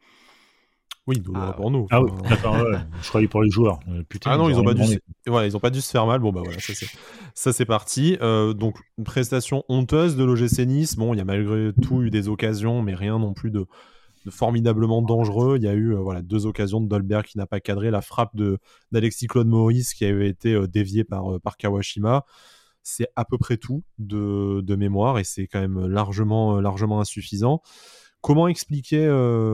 Oui, 1.08 1.20
ah, 1.34 1.54
pour 1.56 1.72
nous. 1.72 1.88
Ah 1.90 2.00
oui, 2.00 2.10
d'accord, 2.28 2.56
je 3.02 3.08
croyais 3.08 3.26
pour 3.26 3.42
les 3.42 3.50
joueurs. 3.50 3.80
Euh, 3.88 4.04
putain, 4.08 4.30
ah 4.30 4.36
non, 4.36 4.48
ils 4.48 4.56
ont, 4.56 4.62
pas 4.62 4.74
dû, 4.74 4.82
voilà, 5.26 5.46
ils 5.48 5.56
ont 5.56 5.60
pas 5.60 5.70
dû 5.70 5.80
se 5.80 5.90
faire 5.90 6.06
mal. 6.06 6.20
Bon, 6.20 6.30
bah 6.30 6.42
voilà, 6.44 6.58
ça 7.34 7.52
c'est 7.52 7.64
parti. 7.64 8.16
donc, 8.20 8.76
une 8.98 9.04
prestation 9.04 9.64
honteuse 9.68 10.14
de 10.14 10.22
l'OGC 10.22 10.66
Nice. 10.66 10.96
Bon, 10.96 11.14
il 11.14 11.16
y 11.16 11.20
a 11.20 11.24
malgré 11.24 11.72
tout 11.82 12.02
eu 12.02 12.10
des 12.10 12.28
occasions, 12.28 12.82
mais 12.82 12.94
rien 12.94 13.18
non 13.18 13.32
plus 13.32 13.50
de, 13.50 13.66
formidablement 14.30 15.02
dangereux. 15.02 15.56
Il 15.56 15.64
y 15.64 15.68
a 15.68 15.74
eu 15.74 15.94
euh, 15.94 15.98
voilà, 15.98 16.22
deux 16.22 16.46
occasions 16.46 16.80
de 16.80 16.88
Dolberg 16.88 17.24
qui 17.24 17.38
n'a 17.38 17.46
pas 17.46 17.60
cadré, 17.60 17.90
la 17.90 18.02
frappe 18.02 18.34
de 18.34 18.58
d'Alexis 18.92 19.26
Claude 19.26 19.48
Maurice 19.48 19.94
qui 19.94 20.04
avait 20.04 20.28
été 20.28 20.54
euh, 20.54 20.66
déviée 20.66 21.04
par, 21.04 21.34
euh, 21.34 21.38
par 21.38 21.56
Kawashima. 21.56 22.24
C'est 22.82 23.08
à 23.16 23.24
peu 23.24 23.36
près 23.38 23.58
tout 23.58 23.82
de, 23.98 24.60
de 24.62 24.76
mémoire 24.76 25.18
et 25.18 25.24
c'est 25.24 25.46
quand 25.46 25.60
même 25.60 25.86
largement, 25.86 26.60
largement 26.60 27.00
insuffisant. 27.00 27.60
Comment 28.20 28.48
expliquer, 28.48 29.06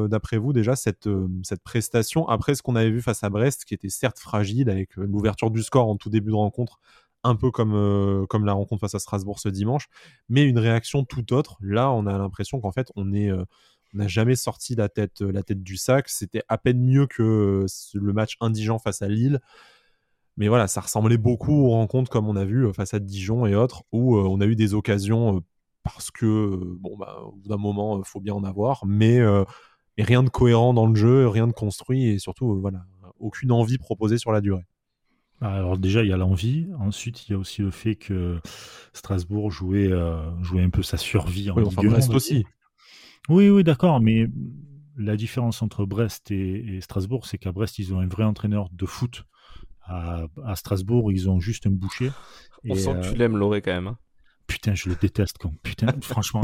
d'après 0.08 0.38
vous, 0.38 0.52
déjà 0.52 0.74
cette, 0.74 1.08
cette 1.42 1.62
prestation 1.62 2.26
après 2.28 2.54
ce 2.54 2.62
qu'on 2.62 2.76
avait 2.76 2.90
vu 2.90 3.02
face 3.02 3.22
à 3.22 3.28
Brest, 3.28 3.64
qui 3.64 3.74
était 3.74 3.90
certes 3.90 4.18
fragile 4.18 4.70
avec 4.70 4.96
l'ouverture 4.96 5.50
du 5.50 5.62
score 5.62 5.88
en 5.88 5.96
tout 5.96 6.08
début 6.08 6.30
de 6.30 6.36
rencontre, 6.36 6.80
un 7.24 7.36
peu 7.36 7.50
comme, 7.50 8.26
comme 8.28 8.46
la 8.46 8.54
rencontre 8.54 8.80
face 8.80 8.94
à 8.94 8.98
Strasbourg 8.98 9.38
ce 9.38 9.50
dimanche, 9.50 9.88
mais 10.28 10.44
une 10.44 10.58
réaction 10.58 11.04
tout 11.04 11.32
autre. 11.34 11.58
Là, 11.60 11.90
on 11.90 12.06
a 12.06 12.16
l'impression 12.16 12.60
qu'en 12.60 12.72
fait, 12.72 12.90
on 12.96 13.04
n'a 13.04 14.08
jamais 14.08 14.36
sorti 14.36 14.74
la 14.74 14.88
tête, 14.88 15.20
la 15.20 15.42
tête 15.42 15.62
du 15.62 15.76
sac. 15.76 16.08
C'était 16.08 16.42
à 16.48 16.58
peine 16.58 16.80
mieux 16.80 17.06
que 17.06 17.22
euh, 17.22 17.66
le 17.94 18.12
match 18.12 18.36
indigent 18.40 18.78
face 18.78 19.02
à 19.02 19.08
Lille. 19.08 19.40
Mais 20.36 20.48
voilà, 20.48 20.66
ça 20.66 20.80
ressemblait 20.80 21.16
beaucoup 21.16 21.66
aux 21.66 21.70
rencontres 21.70 22.10
comme 22.10 22.28
on 22.28 22.36
a 22.36 22.44
vu 22.44 22.66
euh, 22.66 22.72
face 22.72 22.92
à 22.92 22.98
Dijon 22.98 23.46
et 23.46 23.54
autres, 23.54 23.84
où 23.92 24.16
euh, 24.16 24.22
on 24.22 24.40
a 24.40 24.46
eu 24.46 24.56
des 24.56 24.74
occasions 24.74 25.42
parce 25.84 26.10
que, 26.10 26.58
bon, 26.80 26.96
bah, 26.96 27.18
au 27.24 27.32
bout 27.32 27.48
d'un 27.48 27.56
moment, 27.56 27.98
il 27.98 28.04
faut 28.04 28.20
bien 28.20 28.34
en 28.34 28.42
avoir, 28.42 28.84
mais, 28.86 29.20
rien 29.96 30.24
de 30.24 30.28
cohérent 30.28 30.74
dans 30.74 30.86
le 30.86 30.96
jeu, 30.96 31.28
rien 31.28 31.46
de 31.46 31.52
construit 31.52 32.06
et 32.06 32.18
surtout, 32.18 32.60
voilà, 32.60 32.84
aucune 33.20 33.52
envie 33.52 33.78
proposée 33.78 34.18
sur 34.18 34.32
la 34.32 34.40
durée. 34.40 34.66
Alors 35.40 35.78
déjà, 35.78 36.02
il 36.02 36.08
y 36.08 36.12
a 36.12 36.16
l'envie. 36.16 36.68
Ensuite, 36.78 37.28
il 37.28 37.32
y 37.32 37.34
a 37.34 37.38
aussi 37.38 37.62
le 37.62 37.70
fait 37.70 37.96
que 37.96 38.40
Strasbourg 38.92 39.50
jouait, 39.50 39.90
jouait 40.42 40.62
un 40.62 40.70
peu 40.70 40.82
sa 40.82 40.96
survie 40.96 41.50
en 41.50 41.56
oui, 41.56 41.64
enfin, 41.66 42.14
aussi. 42.14 42.44
Oui, 43.28 43.48
oui, 43.48 43.62
d'accord, 43.62 44.00
mais 44.00 44.28
la 44.96 45.16
différence 45.16 45.62
entre 45.62 45.84
Brest 45.84 46.30
et, 46.30 46.80
Strasbourg, 46.80 47.26
c'est 47.26 47.38
qu'à 47.38 47.52
Brest, 47.52 47.78
ils 47.78 47.94
ont 47.94 48.00
un 48.00 48.06
vrai 48.06 48.24
entraîneur 48.24 48.68
de 48.72 48.86
foot. 48.86 49.24
À, 49.86 50.26
Strasbourg, 50.54 51.12
ils 51.12 51.28
ont 51.28 51.40
juste 51.40 51.66
un 51.66 51.70
boucher. 51.70 52.10
On 52.68 52.74
sent 52.74 52.94
que 52.94 53.00
tu 53.02 53.08
euh, 53.08 53.16
l'aimes, 53.16 53.36
Loré, 53.36 53.60
quand 53.60 53.72
même. 53.72 53.88
Hein. 53.88 53.98
Putain, 54.46 54.74
je 54.74 54.88
le 54.88 54.96
déteste. 54.96 55.38
Quand... 55.38 55.52
Putain, 55.62 55.88
franchement, 56.02 56.42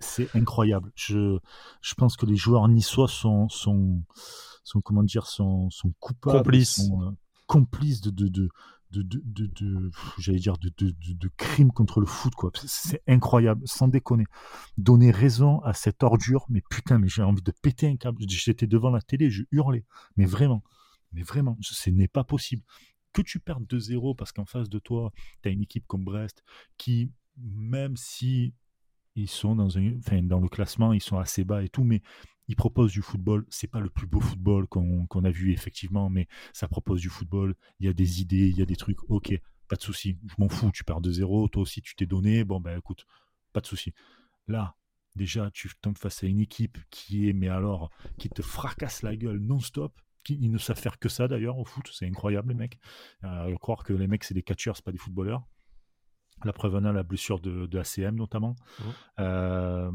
c'est 0.00 0.28
incroyable. 0.34 0.92
Je, 0.94 1.38
je 1.80 1.94
pense 1.94 2.16
que 2.16 2.26
les 2.26 2.36
joueurs 2.36 2.68
niçois 2.68 3.08
sont, 3.08 3.48
sont, 3.48 4.02
sont 4.64 4.80
comment 4.80 5.02
dire, 5.02 5.26
sont, 5.26 5.70
sont 5.70 5.92
coupables. 5.98 6.38
Complices. 6.38 6.80
Euh, 6.80 7.10
complices 7.46 8.00
de, 8.02 8.10
de, 8.10 8.28
de, 8.28 8.48
de, 8.90 9.02
de, 9.24 9.46
de, 9.46 9.90
j'allais 10.18 10.38
dire 10.38 10.58
de, 10.58 10.70
de, 10.78 11.30
crimes 11.36 11.72
contre 11.72 12.00
le 12.00 12.06
foot 12.06 12.34
quoi. 12.34 12.50
C'est 12.64 13.02
incroyable, 13.06 13.62
sans 13.66 13.88
déconner. 13.88 14.24
Donner 14.76 15.10
raison 15.10 15.60
à 15.60 15.72
cette 15.72 16.02
ordure, 16.02 16.46
mais 16.48 16.62
putain, 16.70 16.98
mais 16.98 17.08
j'ai 17.08 17.22
envie 17.22 17.42
de 17.42 17.52
péter 17.62 17.88
un 17.88 17.96
câble. 17.96 18.22
J'étais 18.28 18.66
devant 18.66 18.90
la 18.90 19.00
télé, 19.00 19.30
je 19.30 19.44
hurlais, 19.52 19.84
mais 20.16 20.26
vraiment, 20.26 20.62
mais 21.12 21.22
vraiment, 21.22 21.56
ce 21.60 21.90
n'est 21.90 22.08
pas 22.08 22.24
possible. 22.24 22.62
Que 23.16 23.22
tu 23.22 23.40
perdes 23.40 23.64
2-0 23.64 24.14
parce 24.14 24.30
qu'en 24.30 24.44
face 24.44 24.68
de 24.68 24.78
toi, 24.78 25.10
tu 25.42 25.48
as 25.48 25.52
une 25.52 25.62
équipe 25.62 25.86
comme 25.86 26.04
Brest 26.04 26.44
qui, 26.76 27.10
même 27.38 27.96
si 27.96 28.52
ils 29.14 29.30
sont 29.30 29.56
dans, 29.56 29.64
le 29.64 30.48
classement, 30.48 30.92
ils 30.92 31.00
sont 31.00 31.16
assez 31.16 31.42
bas 31.42 31.62
et 31.62 31.70
tout, 31.70 31.82
mais 31.82 32.02
il 32.48 32.56
propose 32.56 32.92
du 32.92 33.00
football. 33.00 33.46
C'est 33.48 33.68
pas 33.68 33.80
le 33.80 33.88
plus 33.88 34.06
beau 34.06 34.20
football 34.20 34.66
qu'on 34.68 35.24
a 35.24 35.30
vu 35.30 35.50
effectivement, 35.50 36.10
mais 36.10 36.28
ça 36.52 36.68
propose 36.68 37.00
du 37.00 37.08
football. 37.08 37.54
Il 37.80 37.86
y 37.86 37.88
a 37.88 37.94
des 37.94 38.20
idées, 38.20 38.50
il 38.50 38.58
y 38.58 38.60
a 38.60 38.66
des 38.66 38.76
trucs. 38.76 39.02
Ok, 39.08 39.32
pas 39.66 39.76
de 39.76 39.82
souci. 39.82 40.18
Je 40.28 40.34
m'en 40.36 40.50
fous. 40.50 40.70
Tu 40.70 40.84
perds 40.84 41.00
de 41.00 41.10
zéro. 41.10 41.48
Toi 41.48 41.62
aussi, 41.62 41.80
tu 41.80 41.96
t'es 41.96 42.04
donné. 42.04 42.44
Bon 42.44 42.60
ben 42.60 42.76
écoute, 42.76 43.06
pas 43.54 43.62
de 43.62 43.66
souci. 43.66 43.94
Là, 44.46 44.76
déjà, 45.14 45.50
tu 45.50 45.70
tombes 45.80 45.96
face 45.96 46.22
à 46.22 46.26
une 46.26 46.40
équipe 46.40 46.76
qui 46.90 47.30
est, 47.30 47.32
mais 47.32 47.48
alors, 47.48 47.88
qui 48.18 48.28
te 48.28 48.42
fracasse 48.42 49.00
la 49.00 49.16
gueule 49.16 49.38
non-stop. 49.38 49.98
Ils 50.28 50.50
ne 50.50 50.58
savent 50.58 50.78
faire 50.78 50.98
que 50.98 51.08
ça 51.08 51.28
d'ailleurs 51.28 51.58
au 51.58 51.64
foot. 51.64 51.88
C'est 51.92 52.06
incroyable 52.06 52.48
les 52.48 52.54
mecs. 52.54 52.78
Euh, 53.24 53.54
croire 53.56 53.84
que 53.84 53.92
les 53.92 54.06
mecs 54.06 54.24
c'est 54.24 54.34
des 54.34 54.42
catcheurs, 54.42 54.76
c'est 54.76 54.84
pas 54.84 54.92
des 54.92 54.98
footballeurs. 54.98 55.46
La 56.44 56.52
preuve 56.52 56.74
en 56.76 56.84
a 56.84 56.92
la 56.92 57.02
blessure 57.02 57.40
de, 57.40 57.66
de 57.66 57.78
ACM 57.78 58.16
notamment. 58.16 58.56
Mmh. 58.78 58.84
Euh, 59.20 59.90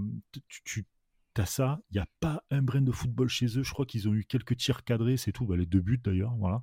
tu 0.63 0.86
T'as 1.34 1.46
ça, 1.46 1.80
il 1.89 1.94
n'y 1.94 2.00
a 2.00 2.08
pas 2.20 2.44
un 2.52 2.62
brin 2.62 2.82
de 2.82 2.91
football 2.91 3.30
chez 3.30 3.46
eux. 3.58 3.63
Je 3.63 3.72
crois 3.72 3.86
qu'ils 3.86 4.10
ont 4.10 4.13
eu 4.13 4.26
quelques 4.26 4.58
tirs 4.58 4.84
cadrés, 4.84 5.15
c'est 5.15 5.32
tout. 5.32 5.46
Bah, 5.46 5.56
les 5.56 5.65
deux 5.65 5.80
buts 5.80 6.02
d'ailleurs, 6.04 6.36
voilà. 6.36 6.62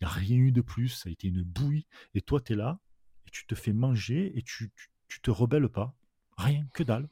Il 0.00 0.04
n'y 0.04 0.10
a 0.10 0.12
rien 0.12 0.36
eu 0.36 0.50
de 0.50 0.60
plus. 0.60 0.88
Ça 0.88 1.08
a 1.08 1.12
été 1.12 1.28
une 1.28 1.42
bouille. 1.42 1.86
Et 2.14 2.20
toi, 2.20 2.40
tu 2.40 2.54
es 2.54 2.56
là, 2.56 2.80
et 3.26 3.30
tu 3.30 3.46
te 3.46 3.54
fais 3.54 3.72
manger, 3.72 4.36
et 4.36 4.42
tu, 4.42 4.72
tu, 5.06 5.20
te 5.20 5.30
rebelles 5.30 5.68
pas. 5.68 5.94
Rien, 6.36 6.66
que 6.74 6.82
dalle. 6.82 7.08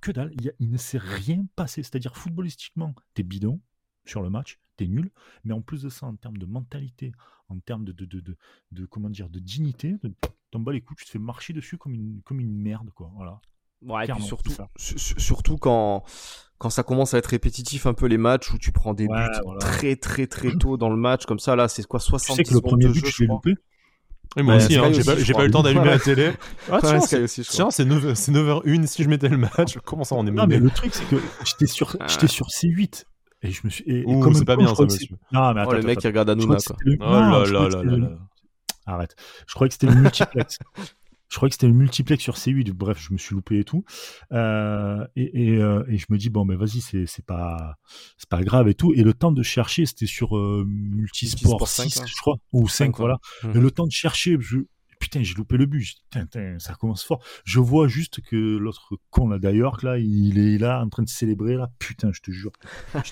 Que 0.00 0.10
dalle. 0.10 0.32
Il, 0.58 0.70
ne 0.70 0.78
s'est 0.78 0.98
rien 0.98 1.44
passé. 1.54 1.82
C'est-à-dire, 1.82 2.16
footballistiquement, 2.16 2.94
t'es 3.12 3.24
bidon 3.24 3.60
sur 4.06 4.22
le 4.22 4.30
match, 4.30 4.58
t'es 4.82 4.88
nul. 4.88 5.10
Mais 5.44 5.54
en 5.54 5.60
plus 5.60 5.82
de 5.82 5.88
ça, 5.88 6.06
en 6.06 6.16
termes 6.16 6.38
de 6.38 6.46
mentalité, 6.46 7.12
en 7.48 7.58
termes 7.58 7.84
de, 7.84 7.92
de, 7.92 8.04
de, 8.04 8.36
de, 8.72 8.86
comment 8.86 9.10
dire, 9.10 9.28
de 9.28 9.38
dignité, 9.38 9.96
t'en 10.50 10.60
bats 10.60 10.72
les 10.72 10.80
coups, 10.80 11.00
tu 11.00 11.06
te 11.06 11.10
fais 11.10 11.18
marcher 11.18 11.52
dessus 11.52 11.78
comme 11.78 11.94
une, 11.94 12.20
comme 12.22 12.40
une 12.40 12.56
merde, 12.56 12.90
quoi. 12.90 13.10
Voilà 13.14 13.40
et 13.82 14.12
puis 14.12 14.22
surtout, 14.22 14.52
surtout 14.76 15.56
quand, 15.56 16.04
quand 16.58 16.70
ça 16.70 16.82
commence 16.82 17.14
à 17.14 17.18
être 17.18 17.26
répétitif 17.26 17.86
un 17.86 17.94
peu 17.94 18.06
les 18.06 18.18
matchs 18.18 18.52
où 18.52 18.58
tu 18.58 18.72
prends 18.72 18.94
des 18.94 19.08
buts 19.08 19.58
très 19.60 19.96
très 19.96 20.26
très 20.26 20.52
tôt 20.56 20.76
dans 20.76 20.90
le 20.90 20.96
match 20.96 21.26
comme 21.26 21.38
ça 21.38 21.56
là 21.56 21.68
c'est 21.68 21.84
quoi 21.86 22.00
60 22.00 22.36
tu 22.36 22.44
sais 22.44 22.48
que 22.48 22.54
le 22.54 22.60
premier 22.60 22.88
but 22.88 23.06
je 23.06 23.22
l'ai 23.22 23.28
loupé 23.28 23.54
oui, 24.34 24.44
moi 24.44 24.54
aussi, 24.54 24.78
hein, 24.78 24.90
j'ai 24.92 25.04
pas, 25.04 25.14
pas, 25.14 25.42
eu 25.42 25.46
le 25.46 25.50
temps 25.50 25.62
d'allumer 25.62 25.84
la 25.90 25.98
télé. 25.98 26.32
Ah, 26.70 26.78
tiens, 26.80 27.70
c'est 27.70 27.84
9, 27.84 28.14
9h01 28.14 28.86
si 28.86 29.02
je 29.02 29.08
mettais 29.10 29.28
le 29.28 29.36
match. 29.36 29.76
Comment 29.84 30.04
ça, 30.04 30.14
on 30.14 30.26
est 30.26 30.30
Non, 30.30 30.46
mais 30.46 30.58
le 30.58 30.70
truc, 30.70 30.94
c'est 30.94 31.04
que 31.04 31.16
j'étais 31.44 31.66
sur, 31.66 31.98
j'étais 32.08 32.28
sur 32.28 32.46
C8. 32.46 33.04
Et 33.42 33.50
je 33.50 33.60
me 33.64 33.70
suis. 33.70 33.84
Et, 33.86 34.04
Ouh, 34.06 34.34
c'est 34.34 34.44
pas 34.44 34.56
bien 34.56 34.74
ça, 34.74 34.84
monsieur. 34.84 35.16
Non, 35.32 35.52
mais 35.52 35.60
attends, 35.62 35.72
oh, 35.72 35.74
le 35.74 35.82
mec 35.82 35.98
qui 35.98 36.06
regarde 36.06 36.30
Hanouna, 36.30 36.56
quoi. 36.64 36.76
Oh 36.84 37.00
là 37.00 37.44
là 37.44 37.68
là 37.68 37.96
là. 37.96 38.10
Arrête. 38.86 39.14
Je 39.46 39.54
croyais 39.54 39.68
que 39.68 39.74
c'était 39.74 39.86
le 39.86 40.00
multiplex. 40.00 40.58
Je 41.32 41.36
croyais 41.38 41.48
que 41.48 41.54
c'était 41.54 41.68
le 41.68 41.72
multiplex 41.72 42.22
sur 42.22 42.34
C8. 42.34 42.72
Bref, 42.72 42.98
je 43.00 43.10
me 43.12 43.16
suis 43.16 43.34
loupé 43.34 43.60
et 43.60 43.64
tout. 43.64 43.86
Euh, 44.32 45.02
et, 45.16 45.56
euh, 45.56 45.82
et, 45.88 45.96
je 45.96 46.04
me 46.10 46.18
dis 46.18 46.28
bon, 46.28 46.44
mais 46.44 46.56
vas-y, 46.56 46.82
c'est 46.82 47.06
c'est 47.06 47.24
pas 47.24 47.76
c'est 48.18 48.28
pas 48.28 48.42
grave 48.42 48.68
et 48.68 48.74
tout. 48.74 48.92
Et 48.92 49.02
le 49.02 49.14
temps 49.14 49.32
de 49.32 49.42
chercher, 49.42 49.86
c'était 49.86 50.04
sur 50.04 50.36
euh, 50.36 50.62
Multisport, 50.66 51.66
6, 51.66 52.02
je 52.06 52.16
crois, 52.20 52.36
ou 52.52 52.68
5, 52.68 52.98
voilà. 52.98 53.18
Mmh. 53.44 53.56
Et 53.56 53.60
le 53.60 53.70
temps 53.70 53.86
de 53.86 53.92
chercher, 53.92 54.36
je, 54.40 54.58
putain, 55.02 55.24
j'ai 55.24 55.34
loupé 55.34 55.56
le 55.56 55.66
but. 55.66 55.96
ça 56.58 56.74
commence 56.74 57.04
fort. 57.04 57.24
Je 57.44 57.58
vois 57.58 57.88
juste 57.88 58.20
que 58.20 58.36
l'autre 58.36 58.94
con 59.10 59.28
là 59.28 59.40
d'ailleurs, 59.40 59.84
là, 59.84 59.98
il 59.98 60.38
est 60.38 60.58
là 60.58 60.80
en 60.80 60.88
train 60.88 61.02
de 61.02 61.08
célébrer 61.08 61.56
là. 61.56 61.72
Putain, 61.80 62.12
je 62.12 62.20
te 62.20 62.30
jure. 62.30 62.52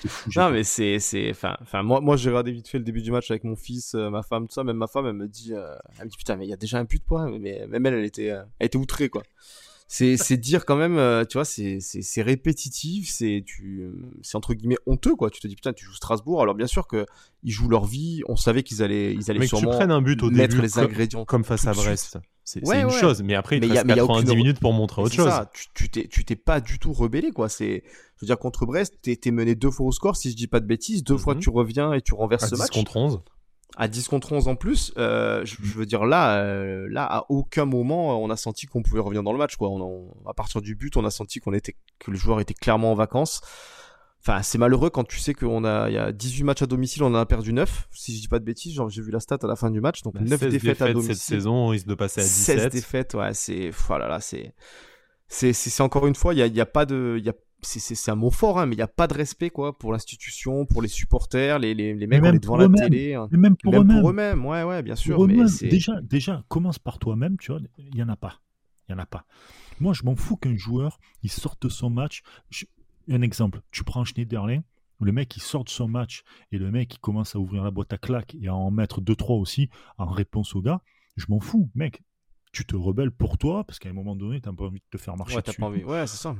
Fou, 0.07 0.29
non, 0.37 0.51
mais 0.51 0.63
c'est, 0.63 0.99
c'est, 0.99 1.29
enfin, 1.29 1.57
enfin, 1.61 1.83
moi, 1.83 1.99
moi, 1.99 2.15
j'ai 2.15 2.29
regardé 2.29 2.53
vite 2.53 2.69
fait 2.69 2.77
le 2.77 2.85
début 2.85 3.01
du 3.01 3.11
match 3.11 3.29
avec 3.29 3.43
mon 3.43 3.57
fils, 3.57 3.93
euh, 3.93 4.09
ma 4.09 4.23
femme, 4.23 4.47
tout 4.47 4.53
ça. 4.53 4.63
Même 4.63 4.77
ma 4.77 4.87
femme, 4.87 5.05
elle 5.05 5.13
me 5.13 5.27
dit, 5.27 5.53
euh, 5.53 5.75
elle 5.99 6.05
me 6.05 6.09
dit 6.09 6.17
putain, 6.17 6.37
mais 6.37 6.45
il 6.45 6.49
y 6.49 6.53
a 6.53 6.57
déjà 6.57 6.79
un 6.79 6.85
but 6.85 6.99
de 6.99 7.03
poids. 7.03 7.29
Mais 7.29 7.67
même 7.67 7.85
elle, 7.85 7.95
elle 7.95 8.05
était, 8.05 8.31
euh, 8.31 8.43
elle 8.59 8.67
était 8.67 8.77
outrée 8.77 9.09
quoi 9.09 9.23
c'est 9.91 10.37
dire 10.37 10.65
quand 10.65 10.77
même 10.77 10.97
euh, 10.97 11.25
tu 11.25 11.37
vois 11.37 11.43
c'est 11.43 12.21
répétitif 12.21 13.09
c'est 13.09 13.43
tu 13.45 13.91
c'est 14.21 14.37
entre 14.37 14.53
guillemets 14.53 14.77
honteux 14.85 15.15
quoi. 15.15 15.29
Tu 15.29 15.41
te 15.41 15.47
dis 15.47 15.55
putain 15.55 15.73
tu 15.73 15.85
joues 15.85 15.95
Strasbourg. 15.95 16.41
Alors 16.41 16.55
bien 16.55 16.67
sûr 16.67 16.87
que 16.87 17.05
ils 17.43 17.51
jouent 17.51 17.67
leur 17.67 17.85
vie. 17.85 18.21
On 18.29 18.37
savait 18.37 18.63
qu'ils 18.63 18.81
allaient 18.83 19.13
ils 19.13 19.29
allaient 19.29 19.45
sûrement 19.45 19.77
tu 19.77 19.83
un 19.83 20.01
but 20.01 20.23
au 20.23 20.31
mettre 20.31 20.55
début 20.55 20.61
les 20.61 20.79
ingrédients 20.79 21.25
comme 21.25 21.43
face 21.43 21.67
à 21.67 21.73
Brest. 21.73 22.17
c'est 22.45 22.61
une 22.61 22.89
chose 22.89 23.21
mais 23.21 23.35
après 23.35 23.57
il 23.57 23.67
te 23.67 23.73
reste 23.73 23.85
90 23.85 24.35
minutes 24.35 24.59
pour 24.59 24.71
montrer 24.71 25.01
autre 25.01 25.13
chose. 25.13 25.27
ça, 25.27 25.51
tu 25.73 25.89
t'es 25.89 26.07
tu 26.07 26.23
t'es 26.23 26.37
pas 26.37 26.61
du 26.61 26.79
tout 26.79 26.93
rebellé 26.93 27.31
quoi. 27.31 27.49
C'est 27.49 27.83
je 28.15 28.21
veux 28.21 28.27
dire 28.27 28.37
contre 28.37 28.65
Brest 28.65 28.97
t'es 29.01 29.19
es 29.25 29.31
mené 29.31 29.55
deux 29.55 29.71
fois 29.71 29.87
au 29.87 29.91
score 29.91 30.15
si 30.15 30.31
je 30.31 30.37
dis 30.37 30.47
pas 30.47 30.61
de 30.61 30.67
bêtises. 30.67 31.03
Deux 31.03 31.17
fois 31.17 31.35
mhm. 31.35 31.41
tu 31.41 31.49
reviens 31.49 31.91
et 31.93 32.01
tu 32.01 32.13
renverses 32.13 32.49
ce 32.49 32.55
match. 32.55 32.71
contre 32.71 32.95
11 32.95 33.21
à 33.77 33.87
10 33.87 34.07
contre 34.07 34.31
11 34.33 34.47
en 34.47 34.55
plus, 34.55 34.93
euh, 34.97 35.45
je, 35.45 35.55
veux 35.61 35.85
dire 35.85 36.05
là, 36.05 36.43
euh, 36.43 36.87
là 36.89 37.05
à 37.05 37.25
aucun 37.29 37.65
moment 37.65 38.21
on 38.21 38.29
a 38.29 38.37
senti 38.37 38.65
qu'on 38.67 38.83
pouvait 38.83 38.99
revenir 38.99 39.23
dans 39.23 39.31
le 39.31 39.37
match 39.37 39.55
quoi. 39.55 39.69
On, 39.69 40.13
à 40.27 40.33
partir 40.33 40.61
du 40.61 40.75
but, 40.75 40.97
on 40.97 41.05
a 41.05 41.11
senti 41.11 41.39
qu'on 41.39 41.53
était 41.53 41.75
que 41.99 42.11
le 42.11 42.17
joueur 42.17 42.39
était 42.39 42.53
clairement 42.53 42.91
en 42.91 42.95
vacances. 42.95 43.41
Enfin, 44.23 44.43
c'est 44.43 44.59
malheureux 44.59 44.91
quand 44.91 45.03
tu 45.03 45.17
sais 45.17 45.33
qu'il 45.33 45.47
a, 45.65 45.89
il 45.89 45.95
y 45.95 45.97
a 45.97 46.11
18 46.11 46.43
matchs 46.43 46.61
à 46.61 46.67
domicile, 46.67 47.01
on 47.01 47.07
en 47.07 47.15
a 47.15 47.25
perdu 47.25 47.53
9. 47.53 47.87
Si 47.91 48.15
je 48.15 48.21
dis 48.21 48.27
pas 48.27 48.37
de 48.37 48.45
bêtises, 48.45 48.75
genre, 48.75 48.87
j'ai 48.87 49.01
vu 49.01 49.09
la 49.09 49.19
stat 49.19 49.39
à 49.41 49.47
la 49.47 49.55
fin 49.55 49.71
du 49.71 49.81
match. 49.81 50.03
Donc, 50.03 50.13
Bah, 50.13 50.21
9 50.23 50.39
16 50.39 50.51
défaites, 50.51 50.81
à 50.83 50.93
domicile. 50.93 51.15
cette 51.15 51.23
saison, 51.23 51.53
on 51.53 51.67
risque 51.69 51.87
de 51.87 51.95
passer 51.95 52.21
à 52.21 52.23
17. 52.23 52.59
16 52.59 52.69
défaites, 52.69 53.13
ouais, 53.15 53.33
c'est, 53.33 53.71
voilà, 53.87 54.07
là, 54.07 54.19
c'est, 54.19 54.53
c'est, 55.27 55.81
encore 55.81 56.05
une 56.05 56.13
fois, 56.13 56.35
il 56.35 56.37
y 56.37 56.43
a, 56.43 56.45
il 56.45 56.53
y 56.53 56.61
a 56.61 56.67
pas 56.67 56.85
de, 56.85 57.15
il 57.17 57.25
y 57.25 57.29
a, 57.29 57.33
c'est, 57.63 58.09
un 58.11 58.15
mot 58.15 58.31
fort, 58.31 58.59
hein, 58.59 58.65
mais 58.65 58.75
il 58.75 58.77
n'y 58.77 58.83
a 58.83 58.87
pas 58.87 59.07
de 59.07 59.13
respect, 59.13 59.49
quoi, 59.49 59.77
pour 59.77 59.91
l'institution, 59.91 60.65
pour 60.65 60.81
les 60.81 60.87
supporters, 60.87 61.59
les, 61.59 61.73
les, 61.73 61.93
les 61.93 62.07
mecs, 62.07 62.23
on 62.23 62.33
est 62.33 62.39
devant 62.39 62.57
la 62.57 62.67
télé. 62.69 63.13
hein. 63.13 63.27
Et 63.31 63.37
même 63.37 63.55
pour 63.57 63.71
Même 63.73 63.81
eux-mêmes. 63.83 63.99
pour 64.01 64.09
eux-mêmes, 64.09 64.45
ouais, 64.45 64.63
ouais, 64.63 64.81
bien 64.83 64.95
sûr. 64.95 65.25
Mais. 65.27 65.43
Déjà, 65.69 65.99
déjà, 66.01 66.43
commence 66.47 66.79
par 66.79 66.99
toi-même, 66.99 67.37
tu 67.37 67.51
vois. 67.51 67.61
Il 67.77 67.95
y 67.95 68.03
en 68.03 68.09
a 68.09 68.15
pas. 68.15 68.39
Il 68.87 68.93
y 68.93 68.95
en 68.95 68.99
a 68.99 69.05
pas. 69.05 69.25
Moi, 69.79 69.93
je 69.93 70.03
m'en 70.03 70.15
fous 70.15 70.35
qu'un 70.37 70.55
joueur, 70.57 70.99
il 71.23 71.31
sorte 71.31 71.61
de 71.63 71.69
son 71.69 71.89
match. 71.89 72.21
Je- 72.49 72.65
Un 73.09 73.21
exemple, 73.21 73.61
tu 73.71 73.83
prends 73.83 74.05
Schneiderlin, 74.05 74.61
le 74.99 75.11
mec, 75.11 75.35
il 75.35 75.41
sort 75.41 75.63
de 75.63 75.69
son 75.69 75.87
match 75.87 76.21
et 76.51 76.57
le 76.59 76.69
mec, 76.69 76.93
il 76.93 76.99
commence 76.99 77.35
à 77.35 77.39
ouvrir 77.39 77.63
la 77.63 77.71
boîte 77.71 77.91
à 77.93 77.97
claques 77.97 78.35
et 78.39 78.47
à 78.47 78.53
en 78.55 78.69
mettre 78.69 79.01
deux, 79.01 79.15
trois 79.15 79.37
aussi 79.37 79.69
en 79.97 80.05
réponse 80.05 80.55
au 80.55 80.61
gars. 80.61 80.81
Je 81.17 81.25
m'en 81.29 81.39
fous, 81.39 81.69
mec. 81.73 82.01
Tu 82.53 82.65
te 82.65 82.75
rebelles 82.75 83.11
pour 83.11 83.37
toi 83.37 83.63
parce 83.63 83.79
qu'à 83.79 83.89
un 83.89 83.93
moment 83.93 84.15
donné, 84.15 84.39
tu 84.41 84.49
n'as 84.49 84.53
pas 84.55 84.65
envie 84.65 84.79
de 84.79 84.85
te 84.91 84.97
faire 84.97 85.15
marcher 85.17 85.37
Ouais, 85.37 85.41
t'as 85.41 85.51
dessus. 85.51 85.61
pas 85.61 85.67
envie. 85.67 85.83
Ouais, 85.83 86.05
c'est 86.05 86.17
ça. 86.17 86.35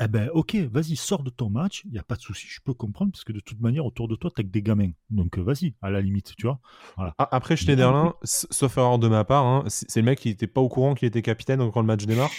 Eh 0.00 0.08
ben, 0.08 0.28
ok, 0.32 0.56
vas-y, 0.70 0.96
sors 0.96 1.22
de 1.22 1.30
ton 1.30 1.48
match, 1.48 1.82
il 1.86 1.92
n'y 1.92 1.98
a 1.98 2.02
pas 2.02 2.16
de 2.16 2.20
souci, 2.20 2.46
je 2.48 2.60
peux 2.60 2.74
comprendre, 2.74 3.12
parce 3.12 3.24
que 3.24 3.32
de 3.32 3.40
toute 3.40 3.60
manière, 3.60 3.86
autour 3.86 4.08
de 4.08 4.16
toi, 4.16 4.30
tu 4.34 4.42
que 4.42 4.48
des 4.48 4.62
gamins. 4.62 4.90
Donc, 5.10 5.38
euh, 5.38 5.42
vas-y, 5.42 5.74
à 5.80 5.90
la 5.90 6.00
limite, 6.00 6.34
tu 6.36 6.46
vois. 6.46 6.60
Ah, 6.96 7.14
Après, 7.30 7.56
Schneiderlin, 7.56 8.14
sauf 8.22 8.76
erreur 8.76 8.98
de 8.98 9.08
ma 9.08 9.24
part, 9.24 9.46
hein, 9.46 9.64
c'est 9.68 10.00
le 10.00 10.06
mec 10.06 10.20
qui 10.20 10.28
était 10.28 10.46
pas 10.46 10.60
au 10.60 10.68
courant 10.68 10.94
qu'il 10.94 11.08
était 11.08 11.22
capitaine 11.22 11.70
quand 11.70 11.80
le 11.80 11.86
match 11.86 12.04
démarre. 12.04 12.30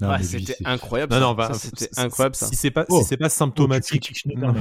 Ouais, 0.00 0.22
c'était 0.22 0.56
incroyable. 0.64 1.14
Non, 1.18 1.34
bah, 1.34 1.52
c'était 1.54 1.88
incroyable, 1.96 2.34
ça. 2.34 2.46
Si 2.46 2.56
c'est 2.56 2.70
pas, 2.70 2.84
Oh. 2.88 2.98
si 3.00 3.04
c'est 3.04 3.16
pas 3.16 3.26
Oh, 3.26 3.28
symptomatique, 3.28 4.10
Schneiderlin. 4.16 4.54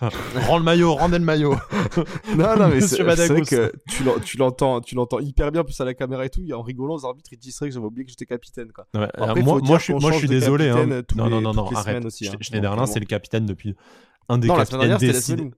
rends 0.48 0.58
le 0.58 0.64
maillot, 0.64 0.94
rendez 0.94 1.18
le 1.18 1.24
maillot. 1.24 1.54
Non, 2.36 2.56
non, 2.56 2.68
mais 2.68 2.76
Monsieur 2.76 2.96
c'est 3.16 3.28
vrai 3.28 3.40
que 3.42 3.72
tu 3.88 4.02
l'en- 4.04 4.18
tu 4.18 4.36
l'entends, 4.36 4.80
tu 4.80 4.94
l'entends 4.94 5.18
hyper 5.20 5.50
bien, 5.52 5.62
plus 5.64 5.80
à 5.80 5.84
la 5.84 5.94
caméra 5.94 6.24
et 6.26 6.30
tout. 6.30 6.42
En 6.52 6.62
rigolant, 6.62 6.94
aux 6.94 7.04
arbitres, 7.06 7.30
ils 7.32 7.38
disent 7.38 7.58
que 7.58 7.70
j'avais 7.70 7.86
oublié 7.86 8.04
que 8.04 8.10
j'étais 8.10 8.26
capitaine, 8.26 8.72
quoi. 8.72 8.86
Ouais, 8.94 9.08
Après, 9.14 9.42
moi, 9.42 9.60
je 9.78 9.82
suis, 9.84 9.94
moi, 9.94 10.12
je 10.12 10.18
suis 10.18 10.28
désolé. 10.28 10.68
Hein. 10.68 10.86
Non, 11.14 11.26
les- 11.26 11.30
non, 11.30 11.40
non, 11.40 11.52
non, 11.54 11.68
arrête. 11.72 12.04
hein. 12.04 12.36
Schneiderlin, 12.40 12.86
c'est 12.86 13.00
le 13.00 13.06
capitaine 13.06 13.46
depuis 13.46 13.74
un 14.28 14.38
des 14.38 14.48
capitaines 14.48 14.78
dernière, 14.80 15.00
c'était 15.00 15.12
décidés. 15.12 15.36
Lesmelou. 15.36 15.54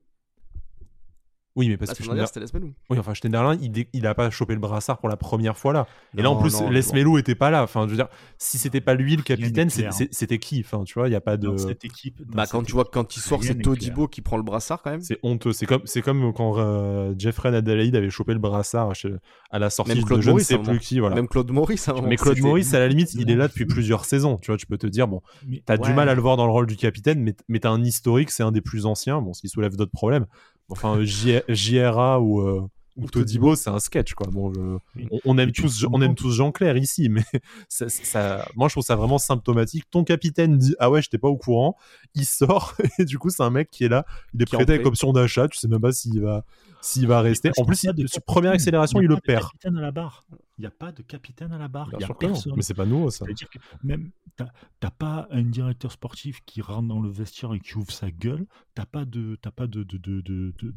Oui, 1.60 1.68
mais 1.68 1.76
parce 1.76 1.90
La 1.90 1.94
que 1.94 2.02
semaine 2.02 2.16
dernière, 2.16 2.32
Schneider... 2.32 2.48
c'était 2.48 2.58
Lesmelou. 2.58 2.74
oui, 2.88 2.98
enfin 2.98 3.12
Schneiderlin, 3.14 3.58
il, 3.60 3.70
dé- 3.70 3.88
il 3.92 4.06
a 4.06 4.14
pas 4.14 4.30
chopé 4.30 4.54
le 4.54 4.60
brassard 4.60 4.98
pour 4.98 5.08
la 5.10 5.16
première 5.18 5.58
fois 5.58 5.72
là. 5.74 5.86
Et 6.16 6.22
là, 6.22 6.30
en 6.30 6.36
plus, 6.40 6.58
non, 6.60 6.70
Les 6.70 6.80
bon. 6.82 6.94
Melou 6.94 7.18
était 7.18 7.34
pas 7.34 7.50
là. 7.50 7.62
Enfin, 7.62 7.84
je 7.84 7.90
veux 7.90 7.96
dire, 7.96 8.08
si 8.38 8.56
c'était 8.56 8.80
pas 8.80 8.94
lui 8.94 9.14
le 9.16 9.22
capitaine, 9.22 9.68
c'était 9.68 10.38
qui? 10.38 10.60
Enfin, 10.64 10.84
tu 10.84 10.94
vois, 10.94 11.08
il 11.08 11.12
y 11.12 11.14
a 11.16 11.20
pas 11.20 11.36
de. 11.36 11.48
Dans 11.48 11.58
cette 11.58 11.84
équipe. 11.84 12.16
dans 12.26 12.36
Bah, 12.36 12.46
cette 12.46 12.52
quand 12.52 12.62
tu 12.62 12.72
vois 12.72 12.84
que 12.84 12.90
quand 12.90 13.14
il 13.16 13.20
sort, 13.20 13.44
c'est 13.44 13.54
Todibo 13.60 14.08
qui 14.08 14.22
prend 14.22 14.36
le 14.38 14.42
brassard 14.42 14.80
quand 14.82 14.90
même. 14.90 15.02
C'est 15.02 15.18
honteux. 15.22 15.52
C'est 15.52 15.66
comme, 15.66 15.82
c'est 15.84 16.02
comme 16.02 16.32
quand 16.32 16.54
euh, 16.58 17.14
Jeffrey 17.18 17.54
Adelaide 17.54 17.94
avait 17.96 18.10
chopé 18.10 18.32
le 18.32 18.38
brassard 18.38 18.94
chez- 18.94 19.14
à 19.50 19.58
la 19.58 19.68
sortie 19.68 19.92
Même 19.92 20.00
de 20.02 20.06
Claude 20.06 20.20
je 20.22 20.26
ne 20.28 20.32
Maurice, 20.32 20.46
à 20.46 20.48
sais 20.48 20.56
moment. 20.56 20.70
plus 20.70 20.78
qui. 20.80 21.00
Voilà. 21.00 21.16
Même 21.16 21.28
Claude 21.28 21.50
Maurice, 21.50 21.88
à 21.88 21.92
un 21.92 21.94
moment, 21.96 22.08
mais 22.08 22.16
Claude 22.16 22.38
Maurice, 22.40 22.72
à 22.74 22.78
la 22.78 22.88
limite, 22.88 23.12
il 23.14 23.30
est 23.30 23.36
là 23.36 23.48
depuis 23.48 23.66
plusieurs 23.66 24.04
saisons. 24.04 24.38
Tu 24.38 24.50
vois, 24.50 24.56
tu 24.56 24.66
peux 24.66 24.78
te 24.78 24.86
dire, 24.86 25.08
bon, 25.08 25.20
t'as 25.66 25.76
du 25.76 25.92
mal 25.92 26.08
à 26.08 26.14
le 26.14 26.20
voir 26.22 26.36
dans 26.36 26.46
le 26.46 26.52
rôle 26.52 26.66
du 26.66 26.76
capitaine, 26.76 27.20
mais, 27.20 27.34
mais 27.48 27.58
t'as 27.60 27.70
un 27.70 27.82
historique, 27.84 28.30
c'est 28.30 28.42
un 28.42 28.52
des 28.52 28.60
plus 28.60 28.86
anciens, 28.86 29.20
bon, 29.20 29.32
ce 29.34 29.40
qui 29.40 29.48
soulève 29.48 29.76
d'autres 29.76 29.90
problèmes. 29.92 30.26
Enfin, 30.70 30.96
euh, 30.98 31.04
JRA 31.48 32.20
ou, 32.20 32.40
euh, 32.40 32.62
ou 32.96 33.06
Todibo, 33.08 33.54
c'est 33.54 33.70
un 33.70 33.78
sketch, 33.78 34.14
quoi. 34.14 34.26
Bon, 34.30 34.52
je- 34.52 34.78
Oui. 34.96 35.08
on, 35.10 35.18
on 35.24 35.38
aime 35.38 35.52
tous, 35.52 35.80
te 35.80 35.86
on 35.90 36.00
aime 36.02 36.08
rends 36.08 36.14
tous 36.14 36.32
Jean 36.32 36.52
Clair 36.52 36.76
ici, 36.76 37.08
mais 37.08 37.22
ça, 37.68 37.88
ça- 37.88 38.48
moi, 38.56 38.68
je 38.68 38.74
trouve 38.74 38.84
ça 38.84 38.96
vraiment 38.96 39.18
symptomatique. 39.18 39.84
Ton 39.90 40.04
capitaine 40.04 40.58
dit, 40.58 40.74
ah 40.78 40.90
ouais, 40.90 41.00
j'étais 41.02 41.18
pas 41.18 41.28
au 41.28 41.36
courant, 41.36 41.76
il 42.14 42.24
sort, 42.24 42.74
et 42.98 43.04
du 43.04 43.18
coup, 43.18 43.30
c'est 43.30 43.42
un 43.42 43.50
mec 43.50 43.70
qui 43.70 43.84
est 43.84 43.88
là, 43.88 44.04
il 44.34 44.42
est 44.42 44.44
Qui 44.44 44.54
prêté 44.56 44.74
avec 44.74 44.86
option 44.86 45.12
d'achat, 45.12 45.48
tu 45.48 45.58
sais 45.58 45.68
même 45.68 45.80
pas 45.80 45.92
s'il 45.92 46.20
va, 46.20 46.44
s'il 46.80 47.06
va 47.06 47.20
rester. 47.20 47.50
En 47.58 47.64
plus, 47.64 47.82
y 47.82 47.88
a 47.88 47.92
il- 47.96 48.02
de 48.02 48.06
sur 48.08 48.22
première 48.22 48.52
accélération, 48.52 48.98
y 48.98 49.02
a 49.02 49.04
il 49.04 49.08
le 49.08 49.14
pas 49.16 49.20
de 49.20 49.26
perd. 49.26 49.42
capitaine 49.44 49.76
à 49.78 49.80
la 49.80 49.90
barre. 49.90 50.24
Il 50.58 50.62
n'y 50.62 50.66
a 50.66 50.70
pas 50.70 50.92
de 50.92 51.02
capitaine 51.02 51.52
à 51.52 51.58
la 51.58 51.68
barre. 51.68 51.88
Il 51.92 51.98
n'y 51.98 52.04
a 52.04 52.08
personne. 52.14 52.52
Mais 52.56 52.62
c'est 52.62 52.74
pas 52.74 52.86
nouveau, 52.86 53.10
ça. 53.10 53.24
C'est-à-dire 53.24 53.48
que 53.48 53.58
même 53.82 54.10
t'as 54.36 54.48
t'as 54.78 54.90
pas 54.90 55.26
un 55.30 55.42
directeur 55.42 55.92
sportif 55.92 56.40
qui 56.46 56.60
rentre 56.62 56.88
dans 56.88 57.00
le 57.00 57.08
vestiaire 57.10 57.52
et 57.54 57.60
qui 57.60 57.76
ouvre 57.76 57.90
sa 57.92 58.10
gueule. 58.10 58.46
T'as 58.74 58.86
pas 58.86 59.04
de 59.04 59.36
t'as 59.40 59.50
pas 59.50 59.66
de 59.66 59.82
de- 59.84 59.98
de- 59.98 60.20
de- 60.20 60.54
de- 60.60 60.70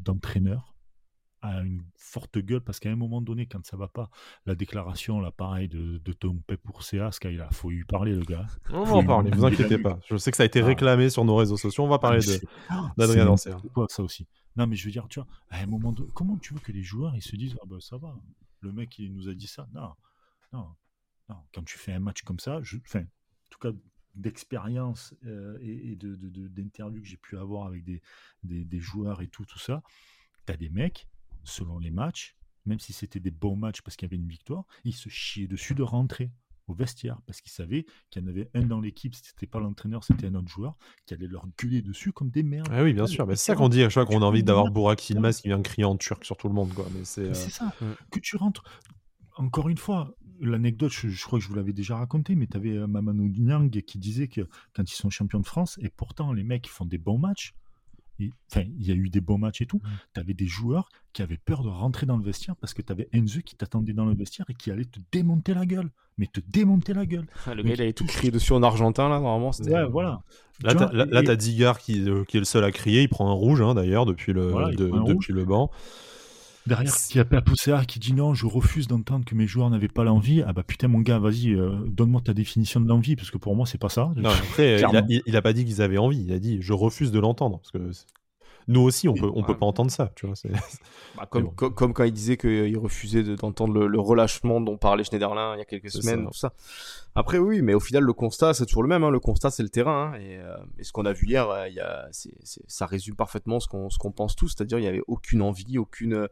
une 1.51 1.83
forte 1.95 2.37
gueule 2.37 2.61
parce 2.61 2.79
qu'à 2.79 2.89
un 2.91 2.95
moment 2.95 3.21
donné 3.21 3.45
quand 3.47 3.65
ça 3.65 3.75
va 3.77 3.87
pas 3.87 4.09
la 4.45 4.55
déclaration 4.55 5.19
là 5.19 5.31
pareil 5.31 5.67
de, 5.67 5.97
de 5.97 6.13
ton 6.13 6.35
paix 6.37 6.57
pour 6.57 6.83
CA 6.83 7.11
ce 7.11 7.19
qu'il 7.19 7.39
a 7.41 7.49
faut 7.51 7.69
lui 7.69 7.83
parler 7.85 8.13
le 8.15 8.23
gars 8.23 8.45
On 8.69 8.83
va 8.83 8.93
en 8.93 9.03
parler, 9.05 9.29
vous 9.31 9.35
demander 9.37 9.55
inquiétez 9.55 9.77
pas. 9.77 9.99
Je 10.09 10.15
sais 10.17 10.31
que 10.31 10.37
ça 10.37 10.43
a 10.43 10.45
été 10.45 10.61
Ah. 10.61 10.65
réclamé 10.65 11.09
sur 11.09 11.25
nos 11.25 11.35
réseaux 11.35 11.57
sociaux. 11.57 11.83
On 11.83 11.89
va 11.89 11.99
parler 11.99 12.19
de. 12.19 12.23
C'est- 12.23 12.45
d'Adrien 12.97 13.25
Dancer. 13.25 13.55
ça 13.89 14.03
aussi? 14.03 14.27
Non 14.55 14.67
mais 14.67 14.75
je 14.75 14.85
veux 14.85 14.91
dire 14.91 15.07
tu 15.09 15.19
vois 15.19 15.27
à 15.49 15.59
un 15.61 15.65
moment 15.65 15.91
donné 15.91 16.09
comment 16.13 16.37
tu 16.37 16.53
veux 16.53 16.59
que 16.59 16.71
les 16.71 16.83
joueurs 16.83 17.15
ils 17.15 17.21
se 17.21 17.35
disent 17.35 17.55
ah 17.61 17.65
ben 17.67 17.79
ça 17.79 17.97
va 17.97 18.15
le 18.61 18.71
mec 18.71 18.97
il 18.99 19.13
nous 19.13 19.27
a 19.27 19.33
dit 19.33 19.47
ça? 19.47 19.67
Non 19.73 19.89
non 20.53 20.67
non 21.29 21.37
quand 21.53 21.63
tu 21.63 21.77
fais 21.77 21.91
un 21.93 21.99
match 21.99 22.21
comme 22.21 22.39
ça 22.39 22.59
je 22.61 22.77
enfin 22.85 23.01
en 23.01 23.49
tout 23.49 23.59
cas 23.59 23.71
d'expérience 24.15 25.13
euh, 25.25 25.57
et, 25.61 25.91
et 25.91 25.95
de, 25.95 26.15
de- 26.15 26.29
de- 26.29 26.47
d'interviews 26.47 27.01
que 27.01 27.07
j'ai 27.07 27.17
pu 27.17 27.37
avoir 27.37 27.67
avec 27.67 27.83
des, 27.83 28.01
des, 28.43 28.63
des 28.63 28.79
joueurs 28.79 29.21
et 29.21 29.27
tout 29.27 29.43
tout 29.45 29.59
ça 29.59 29.81
t'as 30.45 30.55
des 30.55 30.69
mecs 30.69 31.07
selon 31.43 31.79
les 31.79 31.91
matchs 31.91 32.35
même 32.65 32.79
si 32.79 32.93
c'était 32.93 33.19
des 33.19 33.31
bons 33.31 33.55
matchs 33.55 33.81
parce 33.81 33.95
qu'il 33.95 34.07
y 34.07 34.09
avait 34.09 34.21
une 34.21 34.27
victoire 34.27 34.65
ils 34.83 34.95
se 34.95 35.09
chiaient 35.09 35.47
dessus 35.47 35.75
de 35.75 35.83
rentrer 35.83 36.31
au 36.67 36.73
vestiaire 36.73 37.19
parce 37.25 37.41
qu'ils 37.41 37.51
savaient 37.51 37.85
qu'il 38.09 38.21
y 38.21 38.25
en 38.25 38.27
avait 38.27 38.49
un 38.53 38.61
dans 38.61 38.79
l'équipe 38.79 39.13
si 39.15 39.21
c'était 39.25 39.47
pas 39.47 39.59
l'entraîneur 39.59 40.03
c'était 40.03 40.27
un 40.27 40.35
autre 40.35 40.47
joueur 40.47 40.77
qui 41.05 41.13
allait 41.13 41.27
leur 41.27 41.45
gueuler 41.59 41.81
dessus 41.81 42.11
comme 42.13 42.29
des 42.29 42.43
merdes 42.43 42.69
Ah 42.71 42.83
oui, 42.83 42.93
bien 42.93 43.07
sûr. 43.07 43.25
Bah, 43.25 43.35
c'est 43.35 43.45
ça 43.45 43.55
qu'on 43.55 43.69
dit 43.69 43.83
à 43.83 43.89
chaque 43.89 44.07
fois 44.07 44.15
qu'on 44.15 44.23
a 44.23 44.25
envie 44.25 44.43
d'avoir 44.43 44.71
Burak 44.71 45.09
Yilmaz 45.09 45.41
qui 45.41 45.47
vient 45.47 45.61
crier 45.61 45.85
en 45.85 45.97
turc 45.97 46.23
sur 46.23 46.37
tout 46.37 46.47
le 46.47 46.53
monde. 46.53 46.73
Quoi. 46.73 46.85
Mais 46.93 47.03
c'est. 47.03 47.23
Mais 47.23 47.29
euh, 47.29 47.33
c'est 47.33 47.49
ça. 47.49 47.73
Mm. 47.81 47.85
Que 48.11 48.19
tu 48.19 48.37
rentres. 48.37 48.63
Encore 49.35 49.69
une 49.69 49.77
fois, 49.77 50.15
l'anecdote, 50.39 50.91
je, 50.91 51.09
je 51.09 51.23
crois 51.25 51.39
que 51.39 51.43
je 51.43 51.49
vous 51.49 51.55
l'avais 51.55 51.73
déjà 51.73 51.97
raconté, 51.97 52.35
mais 52.35 52.47
tu 52.47 52.55
avais 52.55 52.87
Mamadou 52.87 53.27
Niang 53.27 53.69
qui 53.69 53.97
disait 53.97 54.27
que 54.27 54.47
quand 54.73 54.89
ils 54.89 54.95
sont 54.95 55.09
champions 55.09 55.39
de 55.39 55.45
France, 55.45 55.79
et 55.81 55.89
pourtant 55.89 56.33
les 56.33 56.43
mecs 56.43 56.67
font 56.67 56.85
des 56.85 56.99
bons 56.99 57.17
matchs, 57.17 57.53
et- 58.19 58.31
il 58.55 58.85
y 58.87 58.91
a 58.91 58.95
eu 58.95 59.09
des 59.09 59.21
bons 59.21 59.37
matchs 59.37 59.61
et 59.61 59.65
tout, 59.65 59.81
tu 60.13 60.19
avais 60.19 60.33
des 60.33 60.47
joueurs 60.47 60.89
qui 61.13 61.21
avaient 61.21 61.37
peur 61.43 61.63
de 61.63 61.69
rentrer 61.69 62.05
dans 62.05 62.17
le 62.17 62.23
vestiaire 62.23 62.55
parce 62.55 62.73
que 62.73 62.81
tu 62.81 62.91
avais 62.91 63.09
Enzo 63.13 63.41
qui 63.41 63.55
t'attendait 63.55 63.93
dans 63.93 64.05
le 64.05 64.13
vestiaire 64.15 64.45
et 64.49 64.53
qui 64.53 64.71
allait 64.71 64.85
te 64.85 64.99
démonter 65.11 65.53
la 65.53 65.65
gueule. 65.65 65.89
Mais 66.19 66.27
te 66.27 66.39
démonter 66.47 66.93
la 66.93 67.07
gueule. 67.07 67.25
Ah, 67.47 67.55
Le 67.55 67.63
gars, 67.63 67.73
il 67.73 67.81
avait 67.81 67.93
tout 67.93 68.05
crié 68.05 68.29
dessus 68.31 68.53
en 68.53 68.61
argentin, 68.61 69.09
là, 69.09 69.19
normalement. 69.19 69.49
Ouais, 69.65 69.85
voilà. 69.89 70.21
Là, 70.61 70.71
Tu 70.73 70.77
t'as, 70.77 70.85
vois, 70.85 70.93
là, 70.93 71.05
là, 71.05 71.21
et- 71.21 71.23
t'as 71.23 71.35
Digard 71.35 71.79
qui, 71.79 72.07
euh, 72.07 72.23
qui 72.25 72.37
est 72.37 72.39
le 72.39 72.45
seul 72.45 72.63
à 72.63 72.71
crier. 72.71 73.01
Il 73.01 73.09
prend 73.09 73.27
un 73.29 73.33
rouge, 73.33 73.61
hein, 73.61 73.73
d'ailleurs, 73.73 74.05
depuis 74.05 74.31
le, 74.31 74.47
Voilà, 74.51 74.69
de- 74.75 74.89
depuis 75.07 75.33
le 75.33 75.43
banc. 75.43 75.71
Derrière, 76.65 76.93
qui 77.09 77.19
a 77.19 77.25
poussé 77.25 77.73
qui 77.87 77.99
dit 77.99 78.13
non, 78.13 78.33
je 78.33 78.45
refuse 78.45 78.87
d'entendre 78.87 79.25
que 79.25 79.35
mes 79.35 79.47
joueurs 79.47 79.69
n'avaient 79.69 79.87
pas 79.87 80.03
l'envie. 80.03 80.43
Ah 80.45 80.53
bah 80.53 80.63
putain, 80.63 80.87
mon 80.87 80.99
gars, 80.99 81.19
vas-y, 81.19 81.53
euh, 81.53 81.75
donne-moi 81.87 82.21
ta 82.21 82.33
définition 82.33 82.79
de 82.79 82.87
l'envie, 82.87 83.15
parce 83.15 83.31
que 83.31 83.37
pour 83.37 83.55
moi, 83.55 83.65
c'est 83.65 83.77
pas 83.77 83.89
ça. 83.89 84.11
Non, 84.15 84.29
après, 84.29 84.79
il 84.79 84.95
a, 84.95 85.03
il, 85.09 85.21
il 85.25 85.35
a 85.35 85.41
pas 85.41 85.53
dit 85.53 85.65
qu'ils 85.65 85.81
avaient 85.81 85.97
envie. 85.97 86.23
Il 86.23 86.31
a 86.31 86.39
dit 86.39 86.59
je 86.61 86.73
refuse 86.73 87.11
de 87.11 87.19
l'entendre. 87.19 87.59
Parce 87.59 87.71
que 87.71 87.91
nous 88.67 88.81
aussi, 88.81 89.07
on 89.09 89.13
peut, 89.13 89.29
on 89.33 89.43
peut 89.43 89.57
pas 89.57 89.65
entendre 89.65 89.91
ça. 89.91 90.11
Tu 90.15 90.25
vois. 90.25 90.35
Bah, 91.15 91.25
comme, 91.29 91.43
bon. 91.43 91.51
quand 91.71 92.03
il 92.03 92.11
disait 92.13 92.37
qu'il 92.37 92.77
refusait 92.77 93.23
de- 93.23 93.35
d'entendre 93.35 93.73
le, 93.73 93.87
le 93.87 93.99
relâchement 93.99 94.61
dont 94.61 94.77
parlait 94.77 95.03
Schneiderlin 95.03 95.55
il 95.55 95.59
y 95.59 95.61
a 95.61 95.65
quelques 95.65 95.91
semaines, 95.91 96.25
ça. 96.31 96.31
tout 96.31 96.37
ça. 96.37 96.53
Après, 97.15 97.37
oui, 97.37 97.61
mais 97.61 97.73
au 97.73 97.79
final, 97.79 98.03
le 98.03 98.13
constat, 98.13 98.53
c'est 98.53 98.65
toujours 98.65 98.83
le 98.83 98.89
même. 98.89 99.03
hein. 99.03 99.09
Le 99.11 99.19
constat, 99.19 99.51
c'est 99.51 99.63
le 99.63 99.69
terrain. 99.69 100.13
hein. 100.15 100.19
Et, 100.19 100.37
euh, 100.37 100.55
et 100.79 100.83
ce 100.83 100.91
qu'on 100.91 101.05
a 101.05 101.13
vu 101.13 101.27
hier, 101.27 101.49
euh, 101.49 101.67
y 101.69 101.79
a, 101.79 102.07
ça 102.67 102.85
résume 102.85 103.15
parfaitement 103.15 103.59
ce 103.59 103.67
qu'on 103.67 104.11
pense 104.11 104.35
tous. 104.35 104.49
C'est-à-dire, 104.49 104.79
il 104.79 104.81
n'y 104.81 104.87
avait 104.87 105.03
aucune 105.07 105.41
envie, 105.41 105.77
aucune, 105.77 106.13
euh, 106.13 106.27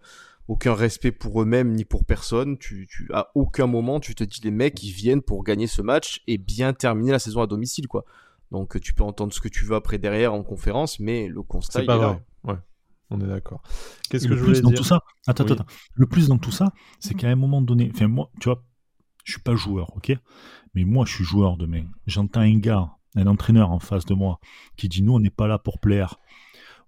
aucun 0.48 0.74
respect 0.74 1.12
pour 1.12 1.41
eux-mêmes 1.41 1.74
ni 1.74 1.86
pour 1.86 2.04
personne. 2.04 2.58
Tu, 2.58 2.88
tu, 2.89 3.10
à 3.13 3.30
aucun 3.36 3.67
moment, 3.67 4.00
tu 4.00 4.15
te 4.15 4.24
dis, 4.24 4.41
les 4.44 4.52
mecs, 4.52 4.82
ils 4.84 4.91
viennent 4.91 5.22
pour 5.22 5.44
gagner 5.44 5.67
ce 5.67 5.82
match 5.84 6.24
et 6.28 6.38
bien 6.39 6.74
terminer 6.74 7.12
la 7.12 7.20
saison 7.20 7.41
à 7.41 7.48
domicile, 7.48 7.88
quoi. 7.88 8.04
Donc, 8.52 8.80
tu 8.82 8.94
peux 8.94 9.04
entendre 9.04 9.34
ce 9.34 9.40
que 9.40 9.48
tu 9.48 9.66
veux 9.66 9.76
après 9.76 9.98
derrière 9.98 10.34
en 10.34 10.44
conférence, 10.44 11.00
mais 11.00 11.28
le 11.28 11.42
constat, 11.42 11.80
c'est 11.80 11.84
il 11.84 11.88
pas 11.88 11.96
est 11.96 12.00
là. 12.02 12.20
Ouais, 12.44 12.56
on 13.10 13.20
est 13.22 13.28
d'accord. 13.28 13.62
Qu'est-ce 14.10 14.26
que 14.28 14.34
le 14.34 14.38
je 14.38 14.42
plus 14.44 14.50
voulais 14.50 14.62
dans 14.62 14.70
dire 14.70 14.78
tout 14.80 14.84
ça, 14.84 15.02
attends, 15.28 15.46
Oui. 15.46 15.52
attends, 15.54 15.66
le 15.94 16.06
plus 16.08 16.28
dans 16.28 16.38
tout 16.38 16.52
ça, 16.52 16.74
c'est 17.00 17.14
qu'à 17.14 17.30
un 17.30 17.36
moment 17.36 17.62
donné, 17.62 17.90
enfin 17.94 18.08
moi, 18.08 18.30
tu 18.40 18.50
vois, 18.50 18.64
je 19.24 19.34
suis 19.34 19.42
pas 19.42 19.56
joueur, 19.56 19.96
ok, 19.96 20.12
mais 20.74 20.84
moi 20.84 21.06
je 21.06 21.14
suis 21.16 21.24
joueur 21.24 21.56
demain. 21.58 21.84
J'entends 22.08 22.42
un 22.42 22.58
gars, 22.58 22.90
un 23.16 23.28
entraîneur 23.28 23.72
en 23.72 23.80
face 23.80 24.06
de 24.06 24.14
moi, 24.14 24.40
qui 24.78 24.90
dit 24.90 25.02
nous 25.04 25.14
on 25.14 25.20
n'est 25.20 25.30
pas 25.30 25.48
là 25.48 25.58
pour 25.60 25.80
plaire. 25.80 26.18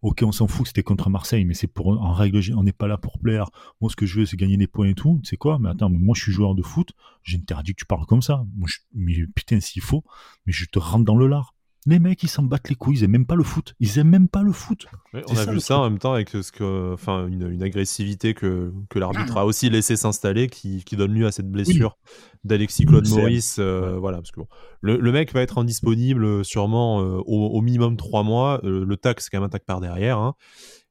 Ok, 0.02 0.22
on 0.26 0.34
s'en 0.34 0.48
fout 0.50 0.64
que 0.64 0.68
c'était 0.68 0.84
contre 0.84 1.10
Marseille, 1.10 1.46
mais 1.46 1.54
c'est 1.54 1.68
pour 1.68 1.88
en 1.88 2.12
règle, 2.12 2.42
on 2.58 2.64
n'est 2.64 2.74
pas 2.74 2.88
là 2.88 2.98
pour 2.98 3.20
plaire. 3.20 3.50
Moi, 3.80 3.90
ce 3.90 3.96
que 3.96 4.06
je 4.06 4.20
veux, 4.20 4.26
c'est 4.26 4.36
gagner 4.36 4.58
des 4.58 4.68
points 4.68 4.88
et 4.90 4.96
tout. 4.96 5.22
C'est 5.24 5.38
quoi? 5.38 5.60
Mais 5.60 5.70
attends, 5.70 5.90
moi, 5.90 6.14
je 6.14 6.24
suis 6.24 6.34
joueur 6.34 6.56
de 6.56 6.62
foot. 6.62 6.92
J'interdis 7.24 7.72
que 7.74 7.80
tu 7.80 7.86
parles 7.86 8.06
comme 8.06 8.22
ça. 8.22 8.44
Moi, 8.58 8.68
je- 8.70 8.80
mais 8.94 9.16
putain, 9.34 9.62
s'il 9.62 9.82
faut, 9.82 10.04
mais 10.46 10.52
je 10.52 10.66
te 10.66 10.78
rentre 10.78 11.06
dans 11.06 11.16
le 11.16 11.28
lard. 11.28 11.53
Les 11.86 12.00
mecs, 12.00 12.24
ils 12.24 12.30
s'en 12.30 12.44
battent 12.44 12.70
les 12.70 12.76
couilles, 12.76 12.98
ils 12.98 13.04
aiment 13.04 13.12
même 13.12 13.26
pas 13.26 13.36
le 13.36 13.44
foot. 13.44 13.76
Ils 13.80 14.00
aiment 14.00 14.10
même 14.10 14.28
pas 14.30 14.42
le 14.42 14.54
foot. 14.54 14.86
on 15.14 15.36
a 15.36 15.46
vu 15.46 15.60
ça 15.60 15.80
en 15.80 15.90
même 15.90 16.00
temps 16.00 16.14
avec 16.14 16.30
ce 16.30 16.52
que, 16.52 16.94
enfin, 16.94 17.28
une, 17.28 17.62
agressivité 17.62 18.34
que, 18.34 18.72
que 18.90 19.00
l'arbitre 19.00 19.38
a 19.38 19.46
aussi 19.46 19.70
laissé 19.70 19.96
s'installer 19.96 20.48
qui, 20.48 20.84
qui, 20.86 20.96
donne 20.96 21.14
lieu 21.14 21.26
à 21.26 21.32
cette 21.32 21.50
blessure 21.50 21.98
d'Alexis 22.44 22.86
Claude 22.86 23.08
Maurice. 23.10 23.58
Euh, 23.60 23.98
voilà, 24.00 24.18
parce 24.18 24.32
que 24.32 24.42
le, 24.82 25.12
mec 25.12 25.34
va 25.34 25.42
être 25.42 25.58
indisponible 25.58 26.46
sûrement 26.46 27.02
euh, 27.02 27.22
au, 27.26 27.62
minimum 27.62 27.98
trois 27.98 28.24
mois. 28.24 28.62
Euh, 28.64 28.86
le 28.86 28.98
tac, 28.98 29.20
c'est 29.20 29.30
quand 29.30 29.40
même 29.40 29.48
un 29.48 29.50
tac 29.50 29.66
par 29.66 29.82
derrière. 29.82 30.18
Hein. 30.18 30.36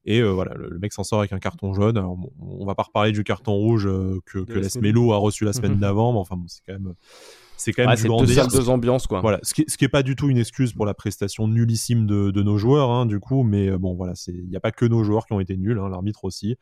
Et 0.05 0.21
voilà, 0.21 0.53
le, 0.55 0.77
mec 0.79 0.93
s'en 0.93 1.03
sort 1.03 1.19
avec 1.19 1.33
un 1.33 1.39
carton 1.39 1.73
jaune. 1.73 1.97
Alors, 1.97 2.17
on 2.39 2.65
va 2.65 2.75
pas 2.75 2.83
reparler 2.83 3.13
du 3.13 3.23
carton 3.23 3.53
rouge 3.53 3.85
que, 4.25 4.39
que 4.39 4.59
Les 4.59 4.67
a 4.77 5.15
reçu 5.15 5.45
la 5.45 5.53
semaine 5.53 5.77
d'avant, 5.79 6.13
mais 6.13 6.19
enfin, 6.19 6.35
bon, 6.35 6.45
c'est 6.47 6.61
quand 6.65 6.73
même 6.73 6.93
c'est 7.63 7.71
quand 7.71 7.85
même 7.85 8.25
deux, 8.49 8.69
ambiances 8.69 9.07
quoi. 9.07 9.21
Voilà, 9.21 9.39
ce 9.43 9.53
qui, 9.53 9.63
ce 9.67 9.77
qui 9.77 9.85
est 9.85 9.89
pas 9.89 10.03
du 10.03 10.15
tout 10.15 10.29
une 10.29 10.37
excuse 10.37 10.73
pour 10.73 10.85
la 10.85 10.93
prestation 10.93 11.47
nullissime 11.47 12.05
de, 12.05 12.31
de 12.31 12.43
nos 12.43 12.57
joueurs, 12.57 12.89
hein, 12.89 13.05
du 13.05 13.19
coup, 13.19 13.43
mais 13.43 13.69
euh, 13.69 13.77
bon 13.77 13.95
voilà, 13.95 14.13
il 14.27 14.49
n'y 14.49 14.55
a 14.55 14.59
pas 14.59 14.71
que 14.71 14.85
nos 14.85 15.03
joueurs 15.03 15.25
qui 15.25 15.33
ont 15.33 15.39
été 15.39 15.55
nuls, 15.55 15.79
hein, 15.79 15.89
l'arbitre 15.89 16.25
aussi. 16.25 16.57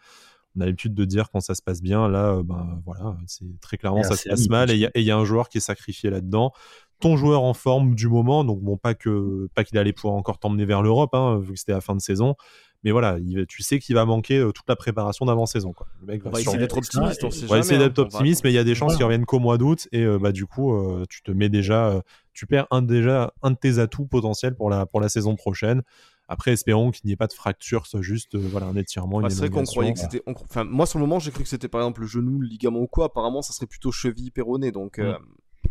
On 0.56 0.62
a 0.62 0.66
l'habitude 0.66 0.94
de 0.94 1.06
dire 1.06 1.30
quand 1.32 1.40
ça 1.40 1.56
se 1.56 1.62
passe 1.62 1.82
bien, 1.82 2.08
là, 2.08 2.36
euh, 2.36 2.44
ben 2.44 2.82
voilà, 2.86 3.18
c'est 3.26 3.46
très 3.62 3.78
clairement 3.78 4.04
ça 4.04 4.16
se 4.16 4.30
passe 4.30 4.48
mal 4.50 4.70
et 4.70 4.90
il 4.96 5.04
y, 5.04 5.12
a 5.12 5.18
un 5.18 5.26
joueur 5.26 5.50
qui 5.50 5.58
est 5.58 5.62
sacrifié 5.62 6.10
là-dedans. 6.10 6.52
Ton 7.00 7.18
joueur 7.18 7.42
en 7.42 7.56
forme 7.56 7.96
du 7.96 8.08
moment, 8.08 8.44
donc 8.44 8.62
bon, 8.62 8.78
pas 8.78 8.94
que 8.94 9.48
pas 9.56 9.64
qu'il 9.64 9.80
allait 9.80 9.94
pouvoir 9.94 10.14
encore 10.14 10.38
t'emmener 10.38 10.66
vers 10.66 10.84
l'Europe, 10.84 11.16
hein, 11.16 11.40
vu 11.40 11.54
que 11.54 11.60
c'était 11.60 11.72
la 11.72 11.82
fin 11.82 11.96
de 11.96 12.02
saison, 12.02 12.36
mais 12.84 12.92
voilà, 12.92 13.18
tu 13.48 13.62
sais 13.62 13.78
qu'il 13.80 13.96
va 13.96 14.06
manquer 14.06 14.38
euh, 14.38 14.52
toute 14.52 14.68
la 14.68 14.76
préparation 14.76 15.26
d'avant-saison. 15.26 15.74
Mec 16.02 16.24
va, 16.24 16.40
essayer 16.40 16.58
d'être 16.58 16.78
optimiste. 16.78 17.24
On, 17.24 17.30
va 17.48 17.60
essayer 17.60 17.78
d'être 17.78 18.00
optimiste, 18.00 18.44
mais 18.44 18.52
il 18.52 18.56
y 18.56 18.60
a 18.60 18.64
des 18.64 18.74
chances 18.74 18.96
qu'il 18.96 19.06
revienne 19.06 19.26
qu'au 19.26 19.40
mois 19.40 19.58
d'août. 19.58 19.88
Et 19.92 20.04
euh, 20.04 20.18
bah, 20.18 20.32
du 20.32 20.48
coup, 20.48 20.74
euh, 20.74 21.06
tu 21.08 21.22
te 21.22 21.32
mets 21.32 21.50
déjà, 21.50 22.02
tu 22.34 22.48
perds 22.48 22.68
un, 22.72 22.82
déjà 22.82 23.34
un 23.44 23.52
de 23.52 23.56
tes 23.56 23.78
atouts 23.78 24.08
potentiels 24.08 24.56
pour 24.56 24.70
la, 24.70 24.86
pour 24.86 25.00
la 25.00 25.10
saison 25.10 25.36
prochaine. 25.36 25.84
Après, 26.28 26.52
espérons 26.54 26.92
qu'il 26.92 27.08
n'y 27.08 27.14
ait 27.14 27.18
pas 27.18 27.28
de 27.28 27.34
fracture, 27.34 27.86
soit 27.86 28.02
juste 28.02 28.38
voilà, 28.38 28.68
un 28.68 28.76
étirement. 28.76 29.20
Bah, 29.20 29.30
c'est 29.30 29.40
vrai 29.40 29.50
qu'on 29.50 29.64
croyait 29.64 29.94
que 29.94 30.00
c'était. 30.00 30.24
Enfin, 30.26 30.64
moi, 30.64 30.86
sur 30.86 30.98
le 30.98 31.06
moment, 31.06 31.20
j'ai 31.20 31.32
cru 31.32 31.44
que 31.44 31.50
c'était 31.50 31.68
par 31.68 31.82
exemple 31.82 32.02
le 32.02 32.08
genou, 32.08 32.40
le 32.40 32.48
ligament 32.48 32.80
ou 32.80 32.88
quoi. 32.88 33.06
Apparemment, 33.06 33.42
ça 33.42 33.54
serait 33.54 33.68
plutôt 33.68 33.92
cheville, 33.92 34.32
péroné. 34.32 34.72
Donc, 34.72 34.98
mm 34.98 35.18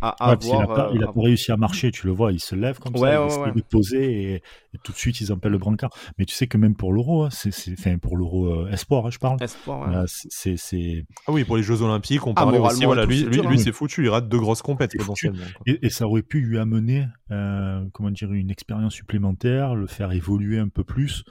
il, 0.03 0.07
a 0.09 0.67
pas, 0.67 0.91
euh, 0.93 1.07
réussi 1.17 1.53
à 1.53 1.57
marcher, 1.57 1.91
tu 1.91 2.07
le 2.07 2.13
vois, 2.13 2.33
il 2.33 2.41
se 2.41 2.55
lève 2.55 2.79
comme 2.79 2.97
ça, 2.97 3.23
il 3.23 3.27
essaie 3.27 3.53
de 3.53 3.63
poser 3.63 4.35
et, 4.35 4.43
tout 4.83 4.93
de 4.93 4.97
suite 4.97 5.21
ils 5.21 5.31
appellent 5.33 5.53
le 5.53 5.59
brancard. 5.59 5.91
Mais 6.19 6.25
tu 6.25 6.35
sais 6.35 6.47
que 6.47 6.57
même 6.57 6.75
pour 6.75 6.93
l'euro, 6.93 7.25
hein, 7.25 7.29
c'est, 7.31 7.51
enfin 7.73 7.99
pour 7.99 8.17
l'euro 8.17 8.47
euh, 8.47 8.71
espoir, 8.71 9.07
hein, 9.07 9.11
je 9.11 9.19
parle. 9.19 9.43
Espoir, 9.43 10.05
c'est, 10.07 11.05
Ah 11.27 11.33
oui, 11.33 11.45
pour 11.45 11.57
les 11.57 11.63
Jeux 11.63 11.83
Olympiques, 11.83 12.27
on 12.27 12.33
ah, 12.33 12.43
parlait 12.45 12.59
aussi, 12.59 12.85
voilà, 12.85 13.05
lui, 13.05 13.25
lui, 13.25 13.41
hein. 13.41 13.57
c'est 13.59 13.73
foutu, 13.73 14.05
il 14.05 14.09
rate 14.09 14.29
deux 14.29 14.39
grosses 14.39 14.63
compètes 14.63 14.97
potentiellement. 14.97 15.45
Et, 15.67 15.91
ça 15.91 16.07
aurait 16.07 16.23
pu 16.23 16.41
lui 16.41 16.59
amener, 16.59 17.07
euh, 17.31 17.85
comment 17.93 18.11
dire, 18.11 18.33
une 18.33 18.51
expérience 18.51 18.95
supplémentaire, 18.95 19.75
le 19.75 19.87
faire 19.87 20.13
évoluer 20.13 20.59
un 20.59 20.69
peu 20.69 20.85
plus 20.85 21.25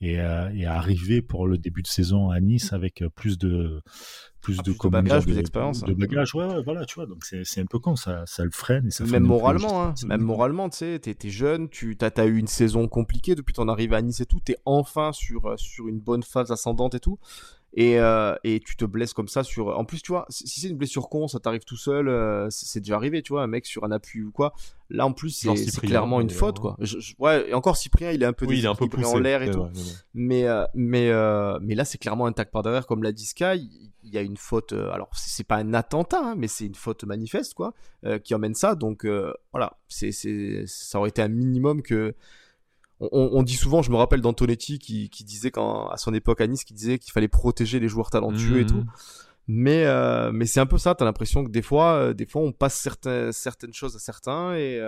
et, 0.00 0.14
et 0.14 0.66
arriver 0.66 1.22
pour 1.22 1.46
le 1.46 1.58
début 1.58 1.82
de 1.82 1.86
saison 1.86 2.30
à 2.30 2.40
Nice 2.40 2.72
avec 2.72 3.04
plus 3.14 3.38
de 3.38 3.82
plus 4.46 4.58
ah, 4.60 4.62
de, 4.62 4.72
de 4.72 4.88
bagages, 4.88 5.24
plus 5.24 5.34
d'expérience. 5.34 5.82
De, 5.82 5.92
bagages, 5.92 6.32
ouais, 6.36 6.46
ouais, 6.46 6.62
voilà, 6.62 6.84
tu 6.84 6.94
vois. 6.94 7.06
Donc 7.06 7.24
c'est 7.24 7.60
un 7.60 7.66
peu 7.66 7.80
con, 7.80 7.96
ça, 7.96 8.22
ça 8.26 8.44
le 8.44 8.52
freine 8.52 8.86
et 8.86 8.90
ça 8.92 9.04
Même 9.04 9.24
moralement, 9.24 9.82
hein, 9.82 9.94
même 10.06 10.20
moralement, 10.20 10.68
tu 10.68 10.78
sais, 10.78 11.00
t'es 11.00 11.30
jeune, 11.30 11.68
tu 11.68 11.98
as, 12.00 12.12
as, 12.16 12.26
eu 12.26 12.36
une 12.38 12.46
saison 12.46 12.86
compliquée 12.86 13.34
depuis 13.34 13.54
ton 13.54 13.68
arrivée 13.68 13.96
à 13.96 14.02
Nice 14.02 14.20
et 14.20 14.26
tout, 14.26 14.38
t'es 14.38 14.56
enfin 14.64 15.12
sur, 15.12 15.46
euh, 15.46 15.56
sur 15.56 15.88
une 15.88 15.98
bonne 15.98 16.22
phase 16.22 16.52
ascendante 16.52 16.94
et 16.94 17.00
tout. 17.00 17.18
Et, 17.76 18.00
euh, 18.00 18.34
et, 18.42 18.60
tu 18.60 18.76
te 18.76 18.84
blesses 18.84 19.12
comme 19.12 19.28
ça 19.28 19.44
sur. 19.44 19.78
En 19.78 19.84
plus, 19.84 20.02
tu 20.02 20.12
vois, 20.12 20.26
si 20.30 20.60
c'est 20.60 20.68
une 20.68 20.78
blessure 20.78 21.08
con, 21.08 21.28
ça 21.28 21.38
t'arrive 21.38 21.64
tout 21.64 21.76
seul, 21.76 22.08
euh, 22.08 22.48
c'est 22.50 22.80
déjà 22.80 22.96
arrivé, 22.96 23.22
tu 23.22 23.34
vois, 23.34 23.42
un 23.42 23.46
mec 23.46 23.66
sur 23.66 23.84
un 23.84 23.90
appui 23.90 24.22
ou 24.22 24.30
quoi. 24.30 24.54
Là, 24.88 25.04
en 25.04 25.12
plus, 25.12 25.30
c'est 25.30 25.80
clairement 25.80 26.20
une 26.20 26.30
faute, 26.30 26.58
quoi. 26.58 26.76
ouais, 27.18 27.50
et 27.50 27.54
encore 27.54 27.76
Cyprien, 27.76 28.12
il 28.12 28.22
est 28.22 28.26
un 28.26 28.32
peu, 28.32 28.46
oui, 28.46 28.58
il 28.58 28.64
est 28.64 28.68
un 28.68 28.74
peu 28.74 28.88
poussé, 28.88 29.06
en 29.06 29.18
l'air 29.18 29.42
et 29.42 29.50
tout. 29.50 29.66
mais, 30.14 30.46
mais, 30.74 31.10
mais 31.60 31.74
là, 31.74 31.84
c'est 31.84 31.98
clairement 31.98 32.26
un 32.26 32.32
tac 32.32 32.50
par 32.50 32.62
derrière, 32.62 32.86
comme 32.86 33.02
l'a 33.02 33.12
dit 33.12 33.26
Sky 33.26 33.68
il 34.06 34.14
y 34.14 34.18
a 34.18 34.22
une 34.22 34.36
faute. 34.36 34.72
Euh, 34.72 34.90
alors, 34.90 35.10
c'est 35.14 35.46
pas 35.46 35.56
un 35.56 35.74
attentat, 35.74 36.20
hein, 36.22 36.34
mais 36.36 36.48
c'est 36.48 36.66
une 36.66 36.74
faute 36.74 37.04
manifeste, 37.04 37.54
quoi, 37.54 37.74
euh, 38.04 38.18
qui 38.18 38.34
emmène 38.34 38.54
ça. 38.54 38.74
Donc, 38.74 39.04
euh, 39.04 39.32
voilà, 39.52 39.78
c'est, 39.88 40.12
ça 40.66 40.98
aurait 40.98 41.10
été 41.10 41.22
un 41.22 41.28
minimum 41.28 41.82
que. 41.82 42.14
On, 43.00 43.42
dit 43.42 43.56
souvent, 43.56 43.82
je 43.82 43.90
me 43.90 43.96
rappelle 43.96 44.22
d'Antonetti 44.22 44.78
qui, 44.78 45.10
qui, 45.10 45.24
disait 45.24 45.50
quand, 45.50 45.88
à 45.88 45.98
son 45.98 46.14
époque 46.14 46.40
à 46.40 46.46
Nice, 46.46 46.64
qui 46.64 46.72
disait 46.72 46.98
qu'il 46.98 47.12
fallait 47.12 47.28
protéger 47.28 47.78
les 47.78 47.88
joueurs 47.88 48.08
talentueux 48.08 48.60
et 48.60 48.66
tout. 48.66 48.76
Mmh. 48.76 48.86
Mais, 49.48 50.32
mais 50.32 50.46
c'est 50.46 50.60
un 50.60 50.66
peu 50.66 50.78
ça, 50.78 50.94
t'as 50.94 51.04
l'impression 51.04 51.44
que 51.44 51.50
des 51.50 51.60
fois, 51.60 52.14
des 52.14 52.24
fois, 52.24 52.40
on 52.40 52.52
passe 52.52 52.74
certaines, 52.74 53.32
certaines 53.32 53.74
choses 53.74 53.94
à 53.96 53.98
certains 53.98 54.54
et, 54.54 54.80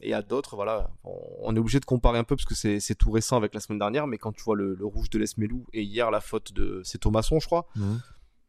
et 0.00 0.14
à 0.14 0.22
d'autres, 0.22 0.56
voilà. 0.56 0.90
On, 1.04 1.54
est 1.54 1.58
obligé 1.58 1.78
de 1.78 1.84
comparer 1.84 2.18
un 2.18 2.24
peu 2.24 2.36
parce 2.36 2.46
que 2.46 2.54
c'est 2.54 2.94
tout 2.94 3.10
récent 3.10 3.36
avec 3.36 3.52
la 3.52 3.60
semaine 3.60 3.78
dernière, 3.78 4.06
mais 4.06 4.16
quand 4.16 4.32
tu 4.32 4.42
vois 4.42 4.56
le, 4.56 4.78
rouge 4.80 5.10
de 5.10 5.18
Lesmelou 5.18 5.66
et 5.74 5.82
hier 5.82 6.10
la 6.10 6.20
faute 6.20 6.54
de, 6.54 6.80
c'est 6.84 6.98
Thomasson, 6.98 7.38
je 7.38 7.46
crois. 7.46 7.66
Mmh 7.76 7.96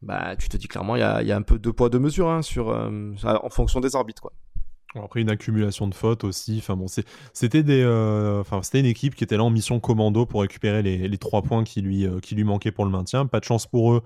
bah, 0.04 0.36
tu 0.36 0.48
te 0.48 0.56
dis 0.56 0.68
clairement, 0.68 0.96
il 0.96 1.00
y 1.00 1.02
a, 1.02 1.22
y 1.22 1.32
a, 1.32 1.36
un 1.36 1.42
peu 1.42 1.58
deux 1.58 1.72
poids, 1.72 1.88
deux 1.88 1.98
mesures 1.98 2.28
hein, 2.28 2.42
sur, 2.42 2.70
euh, 2.70 3.14
en 3.24 3.48
fonction 3.48 3.80
des 3.80 3.96
arbitres. 3.96 4.22
Quoi. 4.22 4.32
Après, 5.02 5.20
une 5.20 5.30
accumulation 5.30 5.88
de 5.88 5.94
fautes 5.94 6.24
aussi. 6.24 6.56
Enfin, 6.58 6.76
bon, 6.76 6.86
c'était 7.32 7.62
des, 7.62 7.82
euh, 7.82 8.42
une 8.74 8.86
équipe 8.86 9.14
qui 9.14 9.24
était 9.24 9.36
là 9.36 9.44
en 9.44 9.50
mission 9.50 9.80
commando 9.80 10.24
pour 10.26 10.42
récupérer 10.42 10.82
les, 10.82 11.18
trois 11.18 11.42
points 11.42 11.64
qui 11.64 11.80
lui, 11.80 12.06
euh, 12.06 12.20
qui 12.20 12.34
lui 12.34 12.44
manquaient 12.44 12.72
pour 12.72 12.84
le 12.84 12.90
maintien. 12.90 13.26
Pas 13.26 13.40
de 13.40 13.44
chance 13.44 13.66
pour 13.66 13.92
eux. 13.92 14.02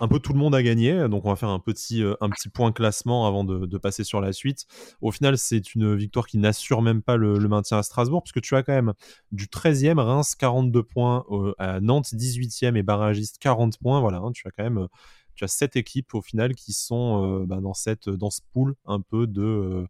Un 0.00 0.08
peu 0.08 0.18
tout 0.18 0.32
le 0.32 0.40
monde 0.40 0.56
a 0.56 0.62
gagné, 0.64 1.08
donc 1.08 1.24
on 1.24 1.28
va 1.28 1.36
faire 1.36 1.50
un 1.50 1.60
petit, 1.60 2.02
petit 2.20 2.48
point 2.48 2.72
classement 2.72 3.28
avant 3.28 3.44
de, 3.44 3.78
passer 3.78 4.02
sur 4.02 4.20
la 4.20 4.32
suite. 4.32 4.66
Au 5.00 5.12
final, 5.12 5.38
c'est 5.38 5.76
une 5.76 5.94
victoire 5.94 6.26
qui 6.26 6.36
n'assure 6.38 6.82
même 6.82 7.00
pas 7.00 7.14
le, 7.14 7.38
le, 7.38 7.48
maintien 7.48 7.78
à 7.78 7.84
Strasbourg, 7.84 8.24
puisque 8.24 8.40
tu 8.40 8.56
as 8.56 8.64
quand 8.64 8.72
même 8.72 8.92
du 9.30 9.46
13e, 9.46 10.00
Reims 10.00 10.34
42 10.34 10.82
points, 10.82 11.24
à 11.58 11.80
Nantes 11.80 12.08
18e 12.12 12.76
et 12.76 12.82
Barragiste 12.82 13.38
40 13.38 13.78
points. 13.78 14.00
Voilà, 14.00 14.18
hein, 14.18 14.32
tu 14.32 14.48
as 14.48 14.50
quand 14.50 14.64
même 14.64 14.88
tu 15.34 15.44
as 15.44 15.48
sept 15.48 15.76
équipes 15.76 16.14
au 16.14 16.22
final 16.22 16.54
qui 16.54 16.72
sont 16.72 17.42
euh, 17.42 17.46
bah, 17.46 17.60
dans, 17.60 17.74
cette, 17.74 18.08
dans 18.08 18.30
ce 18.30 18.40
pool 18.52 18.74
un 18.86 19.00
peu 19.00 19.26
de 19.26 19.42
euh, 19.42 19.86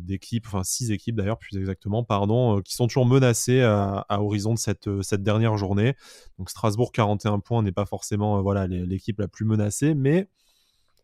d'équipes, 0.00 0.46
enfin 0.46 0.64
six 0.64 0.90
équipes 0.90 1.14
d'ailleurs 1.14 1.38
plus 1.38 1.56
exactement, 1.56 2.02
pardon, 2.02 2.58
euh, 2.58 2.60
qui 2.60 2.74
sont 2.74 2.88
toujours 2.88 3.06
menacées 3.06 3.62
à, 3.62 4.04
horizon 4.10 4.54
de 4.54 4.58
cette, 4.58 4.90
cette 5.02 5.22
dernière 5.22 5.56
journée. 5.56 5.94
Donc 6.38 6.50
Strasbourg 6.50 6.90
41 6.90 7.38
points 7.38 7.62
n'est 7.62 7.72
pas 7.72 7.86
forcément 7.86 8.42
voilà 8.42 8.66
l'équipe 8.66 9.20
la 9.20 9.28
plus 9.28 9.44
menacée, 9.44 9.94
mais 9.94 10.28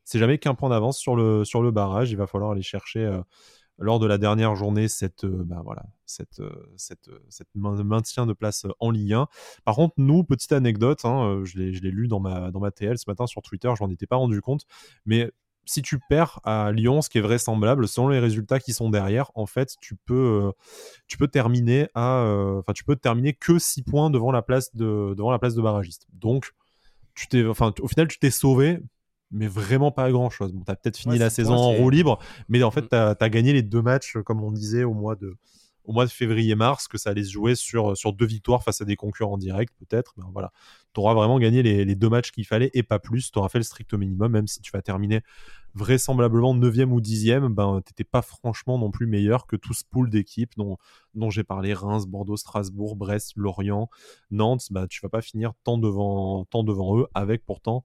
c'est 0.05 0.18
jamais 0.18 0.38
qu'un 0.38 0.55
point 0.55 0.70
d'avance 0.70 0.98
sur 0.98 1.14
le, 1.14 1.44
sur 1.44 1.62
le 1.62 1.70
barrage. 1.70 2.11
Il 2.11 2.16
va 2.16 2.26
falloir 2.26 2.50
aller 2.50 2.62
chercher 2.62 3.09
lors 3.80 3.98
de 3.98 4.06
la 4.06 4.18
dernière 4.18 4.54
journée 4.54 4.88
cette, 4.88 5.24
euh, 5.24 5.42
bah, 5.44 5.62
voilà, 5.64 5.84
cette, 6.06 6.40
euh, 6.40 6.50
cette, 6.76 7.08
euh, 7.08 7.84
maintien 7.84 8.26
de 8.26 8.32
place 8.32 8.66
en 8.78 8.90
Ligue 8.90 9.14
1. 9.14 9.26
Par 9.64 9.74
contre, 9.74 9.94
nous, 9.96 10.22
petite 10.22 10.52
anecdote, 10.52 11.04
hein, 11.04 11.42
je 11.44 11.58
l'ai 11.58 11.90
lu 11.90 12.06
dans 12.06 12.20
ma, 12.20 12.50
dans 12.50 12.60
ma 12.60 12.70
TL 12.70 12.98
ce 12.98 13.08
matin 13.08 13.26
sur 13.26 13.42
Twitter, 13.42 13.72
je 13.76 13.82
m'en 13.82 13.90
étais 13.90 14.06
pas 14.06 14.16
rendu 14.16 14.40
compte, 14.42 14.66
mais 15.06 15.32
si 15.66 15.82
tu 15.82 15.98
perds 16.08 16.40
à 16.44 16.72
Lyon, 16.72 17.00
ce 17.00 17.08
qui 17.08 17.18
est 17.18 17.20
vraisemblable, 17.20 17.86
selon 17.86 18.08
les 18.08 18.18
résultats 18.18 18.58
qui 18.58 18.72
sont 18.72 18.90
derrière, 18.90 19.30
en 19.34 19.46
fait, 19.46 19.76
tu 19.80 19.94
peux, 19.94 20.52
tu 21.06 21.16
peux 21.16 21.28
terminer 21.28 21.88
à, 21.94 22.24
enfin, 22.58 22.72
tu 22.72 22.82
peux 22.82 22.96
terminer 22.96 23.34
que 23.34 23.58
6 23.58 23.82
points 23.82 24.10
devant 24.10 24.32
la 24.32 24.42
place 24.42 24.74
de, 24.74 25.14
devant 25.16 25.30
la 25.30 25.38
place 25.38 25.54
de 25.54 25.62
barragiste. 25.62 26.06
Donc, 26.12 26.50
tu 27.14 27.28
t'es, 27.28 27.46
enfin, 27.46 27.72
au 27.80 27.88
final, 27.88 28.08
tu 28.08 28.18
t'es 28.18 28.30
sauvé, 28.30 28.80
mais 29.30 29.46
vraiment 29.46 29.90
pas 29.90 30.10
grand 30.10 30.30
chose. 30.30 30.52
Bon, 30.52 30.62
t'as 30.64 30.76
peut-être 30.76 30.96
fini 30.96 31.18
la 31.18 31.30
saison 31.30 31.54
en 31.54 31.72
roue 31.72 31.90
libre, 31.90 32.18
mais 32.48 32.62
en 32.62 32.70
fait, 32.70 32.82
mm. 32.82 32.88
t'as 32.88 33.14
as 33.18 33.28
gagné 33.28 33.52
les 33.52 33.62
deux 33.62 33.82
matchs, 33.82 34.16
comme 34.24 34.42
on 34.42 34.50
disait, 34.50 34.84
au 34.84 34.94
mois 34.94 35.16
de, 35.16 35.36
au 35.84 35.92
mois 35.92 36.04
de 36.04 36.10
février-mars, 36.10 36.88
que 36.88 36.98
ça 36.98 37.10
allait 37.10 37.24
se 37.24 37.32
jouer 37.32 37.54
sur, 37.54 37.96
sur 37.96 38.12
deux 38.12 38.26
victoires 38.26 38.62
face 38.62 38.80
à 38.80 38.84
des 38.84 38.96
concurrents 38.96 39.38
directs, 39.38 39.70
peut-être. 39.78 40.14
Ben 40.16 40.28
voilà, 40.32 40.52
t'auras 40.92 41.14
vraiment 41.14 41.38
gagné 41.38 41.62
les, 41.62 41.84
les 41.84 41.94
deux 41.94 42.08
matchs 42.08 42.32
qu'il 42.32 42.46
fallait 42.46 42.70
et 42.74 42.82
pas 42.82 42.98
plus. 42.98 43.30
T'auras 43.30 43.48
fait 43.48 43.58
le 43.58 43.64
strict 43.64 43.94
minimum, 43.94 44.32
même 44.32 44.46
si 44.46 44.60
tu 44.60 44.70
vas 44.72 44.82
terminer 44.82 45.22
vraisemblablement 45.74 46.54
9e 46.54 46.90
ou 46.90 47.00
10e, 47.00 47.48
ben 47.48 47.80
t'étais 47.84 48.04
pas 48.04 48.22
franchement 48.22 48.78
non 48.78 48.90
plus 48.90 49.06
meilleur 49.06 49.46
que 49.46 49.56
tout 49.56 49.74
ce 49.74 49.84
pool 49.88 50.10
d'équipes 50.10 50.52
dont, 50.56 50.78
dont 51.14 51.30
j'ai 51.30 51.44
parlé, 51.44 51.74
Reims, 51.74 52.06
Bordeaux, 52.06 52.36
Strasbourg, 52.36 52.96
Brest, 52.96 53.32
Lorient, 53.36 53.88
Nantes, 54.30 54.66
ben, 54.70 54.86
tu 54.88 55.00
vas 55.00 55.08
pas 55.08 55.22
finir 55.22 55.52
tant 55.64 55.78
devant, 55.78 56.44
tant 56.46 56.64
devant 56.64 56.98
eux, 56.98 57.06
avec 57.14 57.44
pourtant 57.46 57.84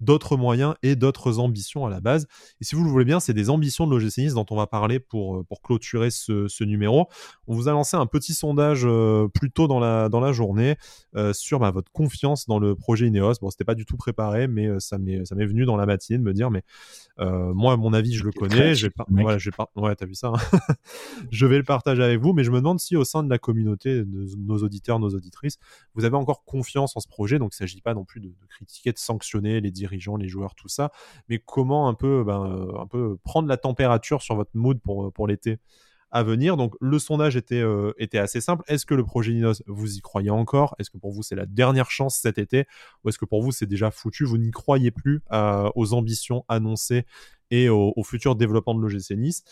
d'autres 0.00 0.36
moyens 0.36 0.74
et 0.82 0.96
d'autres 0.96 1.38
ambitions 1.38 1.86
à 1.86 1.90
la 1.90 2.00
base. 2.00 2.26
Et 2.60 2.64
si 2.64 2.74
vous 2.74 2.84
le 2.84 2.90
voulez 2.90 3.04
bien, 3.04 3.20
c'est 3.20 3.34
des 3.34 3.50
ambitions 3.50 3.86
de 3.86 3.90
l'OGC 3.90 4.18
Nice 4.18 4.34
dont 4.34 4.46
on 4.50 4.56
va 4.56 4.66
parler 4.66 5.00
pour, 5.00 5.36
euh, 5.36 5.44
pour 5.44 5.62
clôturer 5.62 6.10
ce, 6.10 6.64
numéro. 6.64 7.08
On 7.46 7.54
vous 7.54 7.68
a 7.68 7.72
lancé 7.72 7.96
un 7.96 8.06
petit 8.06 8.32
sondage 8.32 8.82
euh, 8.84 9.28
plus 9.28 9.50
tôt 9.50 9.66
dans 9.66 9.80
la, 9.80 10.08
dans 10.08 10.20
la 10.20 10.32
journée 10.32 10.76
euh, 11.14 11.32
sur 11.32 11.58
bah, 11.58 11.70
votre 11.70 11.92
confiance 11.92 12.46
dans 12.46 12.58
le 12.58 12.74
projet 12.74 13.06
Ineos. 13.06 13.34
Bon, 13.40 13.50
c'était 13.50 13.64
pas 13.64 13.74
du 13.74 13.84
tout 13.84 13.96
préparé, 13.96 14.48
mais 14.48 14.68
ça 14.80 14.98
m'est 14.98 15.22
venu 15.46 15.64
dans 15.64 15.76
la 15.76 15.86
matinée 15.86 16.18
de 16.18 16.22
me 16.22 16.32
dire, 16.32 16.50
mais 16.50 16.62
moi, 17.18 17.74
à 17.74 17.76
mon 17.76 17.92
avis, 17.92 18.14
je 18.14 18.24
le 18.24 18.32
connais. 18.32 18.74
Je 18.74 18.86
vais 18.86 18.90
pas... 18.90 19.04
voilà, 19.08 19.38
pas... 19.56 19.70
Ouais, 19.76 19.94
t'as 19.94 20.06
vu 20.06 20.14
ça. 20.14 20.32
Hein. 20.34 20.58
je 21.30 21.46
vais 21.46 21.58
le 21.58 21.64
partager 21.64 22.02
avec 22.02 22.20
vous, 22.20 22.32
mais 22.32 22.44
je 22.44 22.50
me 22.50 22.58
demande 22.58 22.80
si 22.80 22.96
au 22.96 23.04
sein 23.04 23.22
de 23.22 23.30
la 23.30 23.38
communauté, 23.38 24.04
de 24.04 24.28
nos 24.38 24.58
auditeurs, 24.58 24.98
nos 24.98 25.10
auditrices, 25.10 25.58
vous 25.94 26.04
avez 26.04 26.16
encore 26.16 26.44
confiance 26.44 26.96
en 26.96 27.00
ce 27.00 27.08
projet. 27.08 27.38
Donc, 27.38 27.52
il 27.52 27.62
ne 27.62 27.68
s'agit 27.68 27.80
pas 27.80 27.94
non 27.94 28.04
plus 28.04 28.20
de, 28.20 28.28
de 28.28 28.46
critiquer, 28.48 28.92
de 28.92 28.98
sanctionner 28.98 29.60
les 29.60 29.70
dirigeants, 29.84 30.16
les 30.16 30.28
joueurs, 30.28 30.54
tout 30.54 30.68
ça, 30.68 30.90
mais 31.28 31.38
comment 31.38 31.88
un 31.88 31.94
peu, 31.94 32.24
ben, 32.24 32.42
euh, 32.44 32.80
un 32.80 32.86
peu 32.86 33.16
prendre 33.22 33.48
la 33.48 33.56
température 33.56 34.22
sur 34.22 34.34
votre 34.34 34.50
mood 34.54 34.80
pour, 34.80 35.12
pour 35.12 35.26
l'été 35.26 35.58
à 36.10 36.22
venir? 36.22 36.56
Donc 36.56 36.74
le 36.80 36.98
sondage 36.98 37.36
était, 37.36 37.60
euh, 37.62 37.92
assez 38.14 38.40
simple. 38.40 38.62
Est-ce 38.66 38.86
que 38.86 38.94
le 38.94 39.04
projet 39.04 39.32
Ninos, 39.32 39.62
vous 39.66 39.96
y 39.96 40.00
croyez 40.00 40.30
encore? 40.30 40.74
Est-ce 40.78 40.90
que 40.90 40.98
pour 40.98 41.12
vous 41.12 41.22
c'est 41.22 41.36
la 41.36 41.46
dernière 41.46 41.90
chance 41.90 42.16
cet 42.16 42.38
été? 42.38 42.66
Ou 43.02 43.08
est-ce 43.08 43.18
que 43.18 43.26
pour 43.26 43.42
vous 43.42 43.52
c'est 43.52 43.66
déjà 43.66 43.90
foutu? 43.90 44.24
Vous 44.24 44.38
n'y 44.38 44.50
croyez 44.50 44.90
plus 44.90 45.22
aux 45.74 45.92
ambitions 45.92 46.44
annoncées 46.48 47.04
et 47.50 47.68
au, 47.68 47.92
au 47.96 48.04
futur 48.04 48.36
développement 48.36 48.74
de 48.74 48.80
l'OGC 48.80 49.10
Nice? 49.16 49.42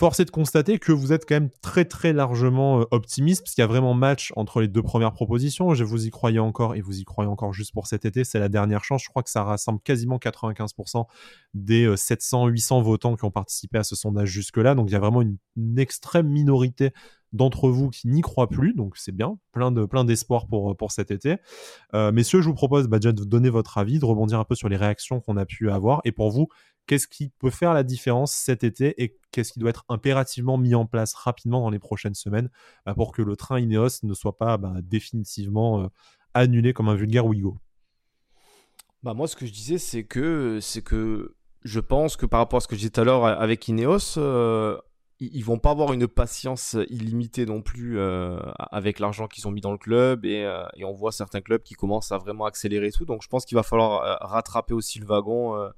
Force 0.00 0.18
est 0.18 0.24
de 0.24 0.30
constater 0.30 0.78
que 0.78 0.92
vous 0.92 1.12
êtes 1.12 1.28
quand 1.28 1.34
même 1.34 1.50
très 1.60 1.84
très 1.84 2.14
largement 2.14 2.80
euh, 2.80 2.84
optimiste, 2.90 3.42
parce 3.42 3.54
qu'il 3.54 3.60
y 3.60 3.64
a 3.64 3.66
vraiment 3.66 3.92
match 3.92 4.32
entre 4.34 4.62
les 4.62 4.68
deux 4.68 4.80
premières 4.80 5.12
propositions. 5.12 5.74
Je 5.74 5.84
vous 5.84 6.06
y 6.06 6.10
croyais 6.10 6.38
encore 6.38 6.74
et 6.74 6.80
vous 6.80 7.00
y 7.00 7.04
croyez 7.04 7.28
encore 7.28 7.52
juste 7.52 7.74
pour 7.74 7.86
cet 7.86 8.06
été. 8.06 8.24
C'est 8.24 8.38
la 8.38 8.48
dernière 8.48 8.82
chance. 8.82 9.02
Je 9.04 9.10
crois 9.10 9.22
que 9.22 9.28
ça 9.28 9.44
rassemble 9.44 9.78
quasiment 9.82 10.16
95% 10.16 11.04
des 11.52 11.86
700-800 11.86 12.78
euh, 12.78 12.82
votants 12.82 13.14
qui 13.14 13.26
ont 13.26 13.30
participé 13.30 13.76
à 13.76 13.84
ce 13.84 13.94
sondage 13.94 14.30
jusque-là. 14.30 14.74
Donc 14.74 14.88
il 14.88 14.94
y 14.94 14.96
a 14.96 15.00
vraiment 15.00 15.20
une, 15.20 15.36
extrême 15.76 16.28
minorité 16.28 16.92
d'entre 17.34 17.68
vous 17.68 17.90
qui 17.90 18.08
n'y 18.08 18.22
croient 18.22 18.48
plus, 18.48 18.72
donc 18.72 18.96
c'est 18.96 19.12
bien, 19.12 19.38
plein 19.52 19.70
de 19.70 19.84
plein 19.84 20.04
d'espoir 20.04 20.46
pour 20.46 20.74
pour 20.76 20.90
cet 20.90 21.10
été. 21.10 21.36
Euh, 21.94 22.10
messieurs, 22.10 22.40
je 22.40 22.48
vous 22.48 22.54
propose 22.54 22.88
bah, 22.88 22.98
déjà 22.98 23.12
de 23.12 23.22
donner 23.22 23.50
votre 23.50 23.76
avis, 23.76 23.98
de 23.98 24.04
rebondir 24.06 24.40
un 24.40 24.44
peu 24.44 24.54
sur 24.54 24.70
les 24.70 24.76
réactions 24.76 25.20
qu'on 25.20 25.36
a 25.36 25.44
pu 25.44 25.70
avoir, 25.70 26.00
et 26.04 26.12
pour 26.12 26.30
vous, 26.30 26.48
Qu'est-ce 26.90 27.06
qui 27.06 27.28
peut 27.28 27.50
faire 27.50 27.72
la 27.72 27.84
différence 27.84 28.32
cet 28.32 28.64
été 28.64 29.00
et 29.00 29.16
qu'est-ce 29.30 29.52
qui 29.52 29.60
doit 29.60 29.70
être 29.70 29.84
impérativement 29.88 30.58
mis 30.58 30.74
en 30.74 30.86
place 30.86 31.14
rapidement 31.14 31.60
dans 31.60 31.70
les 31.70 31.78
prochaines 31.78 32.16
semaines 32.16 32.50
bah, 32.84 32.94
pour 32.94 33.12
que 33.12 33.22
le 33.22 33.36
train 33.36 33.60
Ineos 33.60 34.00
ne 34.02 34.12
soit 34.12 34.36
pas 34.36 34.56
bah, 34.56 34.74
définitivement 34.82 35.84
euh, 35.84 35.86
annulé 36.34 36.72
comme 36.72 36.88
un 36.88 36.96
vulgaire 36.96 37.26
Ouigo? 37.26 37.58
Bah 39.04 39.14
moi, 39.14 39.28
ce 39.28 39.36
que 39.36 39.46
je 39.46 39.52
disais, 39.52 39.78
c'est 39.78 40.02
que, 40.02 40.58
je 41.62 41.78
pense 41.78 42.16
que 42.16 42.26
par 42.26 42.40
rapport 42.40 42.56
à 42.56 42.60
ce 42.60 42.66
que 42.66 42.74
je 42.74 42.80
disais 42.80 42.90
tout 42.90 43.02
à 43.02 43.04
l'heure 43.04 43.24
avec 43.24 43.68
Ineos, 43.68 44.18
euh, 44.18 44.76
ils 45.20 45.44
vont 45.44 45.60
pas 45.60 45.70
avoir 45.70 45.92
une 45.92 46.08
patience 46.08 46.76
illimitée 46.88 47.46
non 47.46 47.62
plus 47.62 48.00
euh, 48.00 48.36
avec 48.58 48.98
l'argent 48.98 49.28
qu'ils 49.28 49.46
ont 49.46 49.52
mis 49.52 49.60
dans 49.60 49.70
le 49.70 49.78
club 49.78 50.24
et, 50.24 50.40
et, 50.74 50.84
on 50.84 50.92
voit 50.92 51.12
certains 51.12 51.40
clubs 51.40 51.62
qui 51.62 51.74
commencent 51.74 52.10
à 52.10 52.18
vraiment 52.18 52.46
accélérer 52.46 52.90
tout. 52.90 53.04
Donc 53.04 53.22
je 53.22 53.28
pense 53.28 53.44
qu'il 53.44 53.54
va 53.54 53.62
falloir 53.62 54.18
rattraper 54.28 54.74
aussi 54.74 54.98
le 54.98 55.06
wagon 55.06 55.70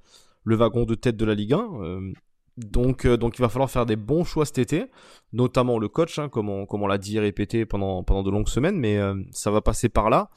le 0.43 0.55
wagon 0.55 0.85
de 0.85 0.95
tête 0.95 1.17
de 1.17 1.25
la 1.25 1.35
Ligue 1.35 1.53
1. 1.53 1.69
Euh, 1.81 2.13
donc, 2.57 3.05
euh, 3.05 3.17
donc 3.17 3.37
il 3.37 3.41
va 3.41 3.49
falloir 3.49 3.71
faire 3.71 3.85
des 3.85 3.95
bons 3.95 4.23
choix 4.23 4.45
cet 4.45 4.59
été, 4.59 4.85
notamment 5.31 5.79
le 5.79 5.87
coach, 5.87 6.19
hein, 6.19 6.29
comme 6.29 6.49
on, 6.49 6.87
l'a 6.87 6.97
dit 6.97 7.17
et 7.17 7.19
répété 7.19 7.65
pendant, 7.65 8.03
pendant 8.03 8.23
de 8.23 8.29
longues 8.29 8.47
semaines, 8.47 8.77
mais 8.77 8.97
euh, 8.97 9.15
ça 9.31 9.51
va 9.51 9.61
passer 9.61 9.89
par 9.89 10.09
là. 10.09 10.29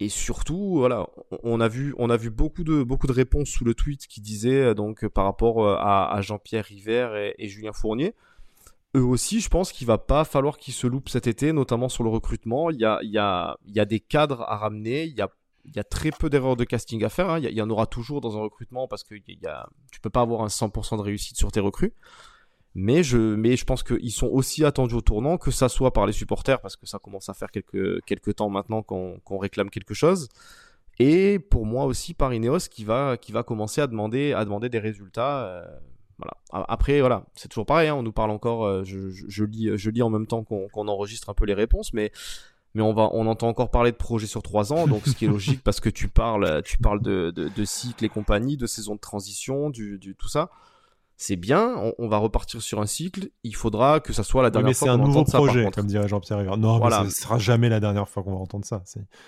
Et 0.00 0.08
surtout, 0.08 0.78
voilà, 0.78 1.06
on 1.44 1.60
a 1.60 1.68
vu, 1.68 1.94
on 1.98 2.10
a 2.10 2.16
vu 2.16 2.30
beaucoup 2.30 2.64
de, 2.64 2.82
beaucoup 2.82 3.06
de 3.06 3.12
réponses 3.12 3.48
sous 3.48 3.64
le 3.64 3.74
tweet 3.74 4.08
qui 4.08 4.20
disaient 4.20 4.74
donc 4.74 5.06
par 5.06 5.24
rapport 5.24 5.68
à, 5.68 6.20
Jean-Pierre 6.20 6.64
River 6.64 7.32
et, 7.38 7.48
Julien 7.48 7.72
Fournier. 7.72 8.12
Eux 8.96 9.04
aussi, 9.04 9.40
je 9.40 9.48
pense 9.48 9.70
qu'il 9.70 9.86
va 9.86 9.98
pas 9.98 10.24
falloir 10.24 10.56
qu'ils 10.56 10.74
se 10.74 10.88
loupent 10.88 11.08
cet 11.08 11.28
été, 11.28 11.52
notamment 11.52 11.88
sur 11.88 12.02
le 12.02 12.10
recrutement. 12.10 12.70
Il 12.70 12.80
y 12.80 12.84
a, 12.84 12.98
il 13.02 13.10
y 13.10 13.18
a, 13.18 13.56
il 13.66 13.76
y 13.76 13.78
a 13.78 13.84
des 13.84 14.00
cadres 14.00 14.42
à 14.42 14.56
ramener. 14.56 15.04
Il 15.04 15.14
y 15.14 15.20
a 15.20 15.30
il 15.64 15.76
y 15.76 15.78
a 15.78 15.84
très 15.84 16.10
peu 16.10 16.30
d'erreurs 16.30 16.56
de 16.56 16.64
casting 16.64 17.02
à 17.04 17.08
faire. 17.08 17.30
Hein. 17.30 17.38
Il, 17.38 17.50
y 17.50 17.62
en 17.62 17.70
aura 17.70 17.86
toujours 17.86 18.20
dans 18.20 18.36
un 18.36 18.40
recrutement 18.40 18.88
parce 18.88 19.02
que 19.04 19.14
y 19.14 19.46
a, 19.46 19.68
tu 19.90 20.00
peux 20.00 20.10
pas 20.10 20.20
avoir 20.20 20.42
un 20.42 20.48
100% 20.48 20.96
de 20.96 21.02
réussite 21.02 21.36
sur 21.36 21.50
tes 21.52 21.60
recrues. 21.60 21.92
Mais 22.74 23.04
je, 23.04 23.16
mais 23.16 23.56
je 23.56 23.64
pense 23.64 23.84
qu'ils 23.84 24.10
sont 24.10 24.26
aussi 24.26 24.64
attendus 24.64 24.96
au 24.96 25.00
tournant, 25.00 25.38
que 25.38 25.52
ça 25.52 25.68
soit 25.68 25.92
par 25.92 26.06
les 26.06 26.12
supporters, 26.12 26.60
parce 26.60 26.74
que 26.74 26.86
ça 26.86 26.98
commence 26.98 27.28
à 27.28 27.34
faire 27.34 27.52
quelques, 27.52 28.04
quelques 28.04 28.34
temps 28.34 28.50
maintenant 28.50 28.82
qu'on 28.82 29.38
réclame 29.38 29.70
quelque 29.70 29.94
chose. 29.94 30.28
Et 30.98 31.38
pour 31.38 31.66
moi 31.66 31.84
aussi 31.84 32.14
par 32.14 32.32
Ineos 32.34 32.68
qui 32.70 32.84
va, 32.84 33.16
qui 33.16 33.32
va 33.32 33.42
commencer 33.42 33.80
à 33.80 33.86
demander, 33.86 34.32
à 34.32 34.44
demander 34.44 34.68
des 34.68 34.80
résultats. 34.80 35.46
Euh, 35.46 35.64
voilà. 36.18 36.66
Après, 36.68 37.00
voilà, 37.00 37.24
c'est 37.34 37.48
toujours 37.48 37.66
pareil, 37.66 37.88
hein. 37.88 37.96
on 37.96 38.02
nous 38.04 38.12
parle 38.12 38.30
encore, 38.30 38.64
euh, 38.64 38.84
je, 38.84 39.44
lis, 39.44 39.70
je 39.76 39.90
lis 39.90 40.02
en 40.02 40.10
même 40.10 40.28
temps 40.28 40.44
qu'on 40.44 40.88
enregistre 40.88 41.28
un 41.28 41.34
peu 41.34 41.44
les 41.44 41.54
réponses, 41.54 41.92
mais 41.92 42.12
mais 42.74 42.82
on 42.82 42.92
va, 42.92 43.08
on 43.12 43.26
entend 43.26 43.48
encore 43.48 43.70
parler 43.70 43.92
de 43.92 43.96
projets 43.96 44.26
sur 44.26 44.42
trois 44.42 44.72
ans, 44.72 44.86
donc 44.86 45.06
ce 45.06 45.14
qui 45.14 45.24
est 45.24 45.28
logique 45.28 45.62
parce 45.62 45.80
que 45.80 45.88
tu 45.88 46.08
parles, 46.08 46.62
tu 46.64 46.78
parles 46.78 47.00
de, 47.00 47.30
de, 47.30 47.48
de 47.48 47.64
cycle 47.64 48.04
et 48.04 48.08
compagnie, 48.08 48.56
de 48.56 48.66
saison 48.66 48.96
de 48.96 49.00
transition, 49.00 49.70
du, 49.70 49.98
du 49.98 50.14
tout 50.16 50.28
ça. 50.28 50.50
C'est 51.16 51.36
bien, 51.36 51.76
on, 51.98 52.08
va 52.08 52.18
repartir 52.18 52.60
sur 52.60 52.80
un 52.80 52.86
cycle. 52.86 53.30
Il 53.44 53.54
faudra 53.54 54.00
que 54.00 54.12
ça 54.12 54.24
soit 54.24 54.42
la 54.42 54.50
dernière 54.50 54.76
fois 54.76 54.88
qu'on 54.88 54.96
va 54.96 55.04
entendre 55.04 55.26
ça. 55.26 55.38
c'est 55.38 55.38
un 55.38 55.46
nouveau 55.46 55.52
projet, 55.52 55.70
comme 55.70 55.86
dirait 55.86 56.08
Jean-Pierre 56.08 56.56
Non, 56.56 56.78
voilà. 56.78 57.04
mais 57.04 57.10
ce 57.10 57.22
sera 57.22 57.38
jamais 57.38 57.68
la 57.68 57.78
dernière 57.78 58.08
fois 58.08 58.24
qu'on 58.24 58.32
va 58.32 58.40
entendre 58.40 58.64
ça. 58.64 58.82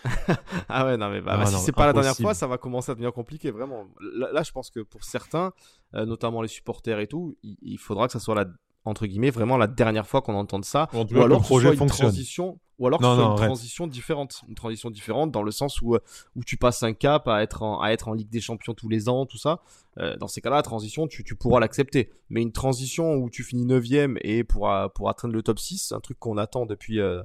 ah 0.69 0.85
ouais, 0.85 0.97
non 0.97 1.09
mais 1.11 1.21
bah, 1.21 1.37
bah, 1.37 1.47
si 1.47 1.57
c'est 1.59 1.71
pas 1.71 1.87
la 1.87 1.93
dernière 1.93 2.17
fois, 2.17 2.35
ça 2.35 2.49
va 2.49 2.59
commencer 2.59 2.91
à 2.91 2.95
devenir 2.95 3.13
compliqué, 3.13 3.53
vraiment. 3.53 3.85
Là, 4.01 4.43
je 4.43 4.51
pense 4.51 4.71
que 4.71 4.81
pour 4.81 5.05
certains, 5.05 5.53
euh, 5.95 6.05
notamment 6.05 6.43
les 6.43 6.49
supporters 6.49 6.99
et 6.99 7.07
tout, 7.07 7.37
il, 7.45 7.57
il, 7.63 7.79
faudra 7.79 8.09
que 8.09 8.13
ça 8.13 8.21
soit 8.21 8.35
la 8.35 8.47
entre 8.85 9.07
guillemets 9.07 9.31
vraiment 9.31 9.57
la 9.57 9.67
dernière 9.67 10.07
fois 10.07 10.23
qu'on 10.23 10.35
entend 10.35 10.63
ça 10.63 10.89
ou, 10.93 11.21
alors 11.21 11.41
que 11.41 11.49
ce 11.49 11.61
soit 11.61 11.75
une 11.75 11.87
transition 11.87 12.59
ou 12.79 12.87
alors 12.87 13.01
que 13.01 13.07
ce 13.07 13.15
soit 13.15 13.25
une 13.25 13.37
transition 13.37 13.87
différente. 13.87 14.43
Une 14.49 14.55
transition 14.55 14.91
différente 14.91 15.31
dans 15.31 15.43
le 15.43 15.51
sens 15.51 15.81
où 15.81 15.97
où 16.35 16.45
tu 16.45 16.57
passes 16.57 16.83
un 16.83 16.93
cap 16.93 17.29
à 17.29 17.43
être 17.43 17.63
en, 17.63 17.81
à 17.81 17.91
être 17.91 18.09
en 18.09 18.13
Ligue 18.13 18.31
des 18.31 18.41
Champions 18.41 18.75
tous 18.75 18.89
les 18.89 19.09
ans 19.09 19.27
tout 19.27 19.39
ça. 19.39 19.61
Euh, 19.99 20.17
dans 20.17 20.29
ces 20.29 20.41
cas-là 20.41 20.57
la 20.57 20.63
transition 20.63 21.07
tu, 21.07 21.25
tu 21.25 21.35
pourras 21.35 21.61
l'accepter. 21.61 22.11
Mais 22.29 22.43
une 22.43 22.53
transition 22.53 23.15
où 23.15 23.31
tu 23.31 23.43
finis 23.43 23.65
9 23.65 23.85
et 24.23 24.45
pour 24.45 24.71
pour 24.95 25.09
atteindre 25.09 25.35
le 25.35 25.43
top 25.43 25.59
6 25.59 25.93
un 25.93 26.01
truc 26.01 26.19
qu'on 26.19 26.37
attend 26.37 26.67
depuis 26.67 27.01
euh, 27.01 27.23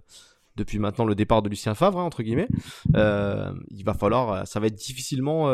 depuis 0.56 0.80
maintenant 0.80 1.06
le 1.06 1.16
départ 1.16 1.42
de 1.42 1.50
Lucien 1.50 1.76
Favre 1.76 2.00
hein, 2.00 2.04
entre 2.04 2.24
guillemets 2.24 2.50
euh, 2.96 3.54
il 3.70 3.84
va 3.84 3.94
falloir 3.94 4.46
ça 4.48 4.60
va 4.60 4.68
être 4.68 4.76
difficilement 4.76 5.50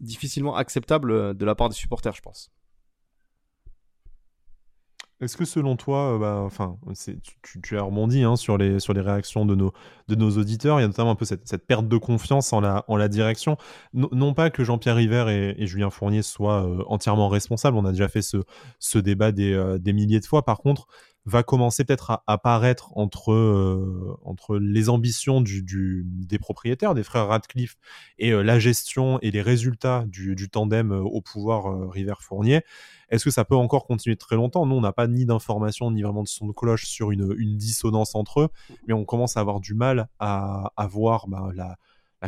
difficilement 0.00 0.56
acceptable 0.56 1.36
de 1.36 1.44
la 1.44 1.54
part 1.54 1.68
des 1.68 1.76
supporters 1.76 2.14
je 2.14 2.22
pense 2.22 2.50
est-ce 5.20 5.36
que 5.36 5.46
selon 5.46 5.76
toi, 5.76 6.14
euh, 6.14 6.18
bah, 6.18 6.42
enfin, 6.44 6.78
tu, 7.62 7.78
as 7.78 7.82
rebondi 7.82 8.22
hein, 8.22 8.36
sur, 8.36 8.58
les, 8.58 8.80
sur 8.80 8.92
les 8.92 9.00
réactions 9.00 9.46
de 9.46 9.54
nos, 9.54 9.72
de 10.08 10.14
nos 10.14 10.30
auditeurs, 10.36 10.78
il 10.78 10.82
y 10.82 10.84
a 10.84 10.88
notamment 10.88 11.12
un 11.12 11.14
peu 11.16 11.24
cette, 11.24 11.48
cette 11.48 11.66
perte 11.66 11.88
de 11.88 11.96
confiance 11.96 12.52
en 12.52 12.60
la, 12.60 12.84
en 12.88 12.96
la 12.96 13.08
direction. 13.08 13.56
non 13.94 14.34
pas 14.34 14.50
que 14.50 14.62
Jean-Pierre 14.62 14.96
River 14.96 15.54
et, 15.58 15.66
Julien 15.66 15.90
Fournier 15.90 16.22
soient 16.22 16.66
euh, 16.66 16.84
entièrement 16.86 17.28
responsables, 17.28 17.76
on 17.78 17.84
a 17.86 17.92
déjà 17.92 18.08
fait 18.08 18.22
ce, 18.22 18.38
ce 18.78 18.98
débat 18.98 19.32
des, 19.32 19.54
euh, 19.54 19.78
des 19.78 19.94
milliers 19.94 20.20
de 20.20 20.26
fois. 20.26 20.44
Par 20.44 20.58
contre, 20.58 20.86
va 21.26 21.42
commencer 21.42 21.84
peut-être 21.84 22.12
à 22.12 22.24
apparaître 22.28 22.96
entre, 22.96 24.16
entre 24.24 24.58
les 24.58 24.88
ambitions 24.88 25.40
du, 25.40 26.04
des 26.06 26.38
propriétaires, 26.38 26.94
des 26.94 27.02
frères 27.02 27.26
Radcliffe, 27.26 27.76
et 28.18 28.30
la 28.30 28.58
gestion 28.60 29.18
et 29.20 29.32
les 29.32 29.42
résultats 29.42 30.04
du, 30.06 30.48
tandem 30.48 30.92
au 30.92 31.20
pouvoir 31.20 31.90
River-Fournier. 31.90 32.62
Est-ce 33.08 33.24
que 33.24 33.30
ça 33.30 33.44
peut 33.44 33.56
encore 33.56 33.86
continuer 33.86 34.16
très 34.16 34.36
longtemps? 34.36 34.66
Nous, 34.66 34.76
on 34.76 34.80
n'a 34.80 34.92
pas 34.92 35.08
ni 35.08 35.26
d'informations 35.26 35.90
ni 35.90 36.02
vraiment 36.02 36.22
de 36.22 36.28
son 36.28 36.46
de 36.46 36.52
cloche 36.52 36.86
sur 36.86 37.10
une, 37.10 37.34
dissonance 37.56 38.14
entre 38.14 38.42
eux, 38.42 38.48
mais 38.86 38.94
on 38.94 39.04
commence 39.04 39.36
à 39.36 39.40
avoir 39.40 39.60
du 39.60 39.74
mal 39.74 40.08
à, 40.20 40.70
voir 40.88 41.26
bah, 41.26 41.50
la, 41.54 41.76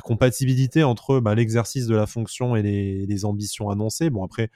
compatibilité 0.01 0.83
entre 0.83 1.21
bah, 1.21 1.35
l'exercice 1.35 1.87
de 1.87 1.95
la 1.95 2.07
fonction 2.07 2.57
et 2.57 2.63
les, 2.63 3.07
les, 3.07 3.25
ambitions 3.25 3.71
annoncées. 3.71 4.11
Bon, 4.11 4.25
après, 4.25 4.51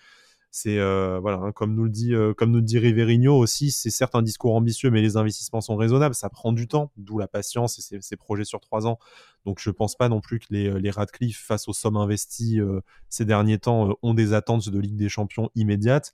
c'est 0.54 0.78
euh, 0.78 1.18
voilà, 1.18 1.38
hein, 1.38 1.52
comme 1.52 1.74
nous 1.74 1.84
le 1.84 1.90
dit 1.90 2.14
euh, 2.14 2.34
comme 2.34 2.50
nous 2.50 2.60
dit 2.60 2.78
Riverino 2.78 3.34
aussi, 3.38 3.70
c'est 3.70 3.88
certes 3.88 4.14
un 4.14 4.20
discours 4.20 4.54
ambitieux, 4.54 4.90
mais 4.90 5.00
les 5.00 5.16
investissements 5.16 5.62
sont 5.62 5.76
raisonnables. 5.76 6.14
Ça 6.14 6.28
prend 6.28 6.52
du 6.52 6.68
temps, 6.68 6.92
d'où 6.98 7.18
la 7.18 7.26
patience 7.26 7.78
et 7.78 8.00
ces, 8.02 8.16
projets 8.18 8.44
sur 8.44 8.60
trois 8.60 8.86
ans. 8.86 8.98
Donc 9.46 9.60
je 9.60 9.70
pense 9.70 9.96
pas 9.96 10.10
non 10.10 10.20
plus 10.20 10.40
que 10.40 10.46
les, 10.50 10.78
les 10.78 10.90
Radcliffe 10.90 11.42
face 11.42 11.68
aux 11.68 11.72
sommes 11.72 11.96
investies 11.96 12.60
euh, 12.60 12.82
ces 13.08 13.24
derniers 13.24 13.58
temps 13.58 13.96
ont 14.02 14.12
des 14.12 14.34
attentes 14.34 14.68
de 14.68 14.78
Ligue 14.78 14.96
des 14.96 15.08
Champions 15.08 15.48
immédiates. 15.54 16.12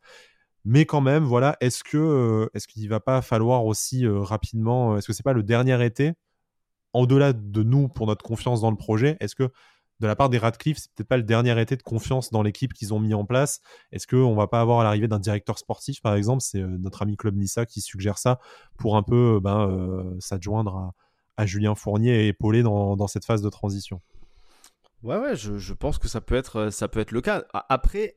Mais 0.64 0.86
quand 0.86 1.00
même, 1.00 1.24
voilà, 1.24 1.56
est-ce 1.60 1.82
que 1.82 2.48
est-ce 2.54 2.68
qu'il 2.68 2.88
va 2.88 3.00
pas 3.00 3.22
falloir 3.22 3.66
aussi 3.66 4.06
rapidement, 4.06 4.96
est-ce 4.96 5.08
que 5.08 5.12
c'est 5.12 5.24
pas 5.24 5.32
le 5.32 5.42
dernier 5.42 5.84
été, 5.84 6.12
au-delà 6.92 7.32
de 7.32 7.62
nous 7.64 7.88
pour 7.88 8.06
notre 8.06 8.24
confiance 8.24 8.60
dans 8.60 8.70
le 8.70 8.76
projet, 8.76 9.16
est-ce 9.18 9.34
que 9.34 9.50
de 10.00 10.06
la 10.06 10.14
part 10.14 10.28
des 10.28 10.38
Radcliffe, 10.38 10.78
c'est 10.78 10.92
peut-être 10.92 11.08
pas 11.08 11.16
le 11.16 11.22
dernier 11.24 11.60
été 11.60 11.76
de 11.76 11.82
confiance 11.82 12.30
dans 12.30 12.42
l'équipe 12.42 12.72
qu'ils 12.72 12.94
ont 12.94 13.00
mis 13.00 13.14
en 13.14 13.24
place. 13.24 13.60
Est-ce 13.92 14.06
qu'on 14.06 14.34
va 14.34 14.46
pas 14.46 14.60
avoir 14.60 14.84
l'arrivée 14.84 15.08
d'un 15.08 15.18
directeur 15.18 15.58
sportif, 15.58 16.00
par 16.00 16.14
exemple? 16.14 16.42
C'est 16.42 16.60
euh, 16.60 16.76
notre 16.78 17.02
ami 17.02 17.16
Club 17.16 17.36
Nissa 17.36 17.66
qui 17.66 17.80
suggère 17.80 18.18
ça 18.18 18.38
pour 18.78 18.96
un 18.96 19.02
peu 19.02 19.36
euh, 19.36 19.40
ben, 19.40 19.68
euh, 19.68 20.16
s'adjoindre 20.20 20.92
à, 21.36 21.46
Julien 21.46 21.74
Fournier 21.74 22.24
et 22.24 22.28
épauler 22.28 22.62
dans, 22.62 23.06
cette 23.06 23.24
phase 23.24 23.42
de 23.42 23.48
transition. 23.48 24.00
Ouais, 25.04 25.16
ouais, 25.16 25.36
je, 25.36 25.72
pense 25.72 25.98
que 25.98 26.08
ça 26.08 26.20
peut 26.20 26.34
être, 26.34 26.70
ça 26.70 26.88
peut 26.88 26.98
être 26.98 27.12
le 27.12 27.20
cas. 27.20 27.44
Après, 27.68 28.16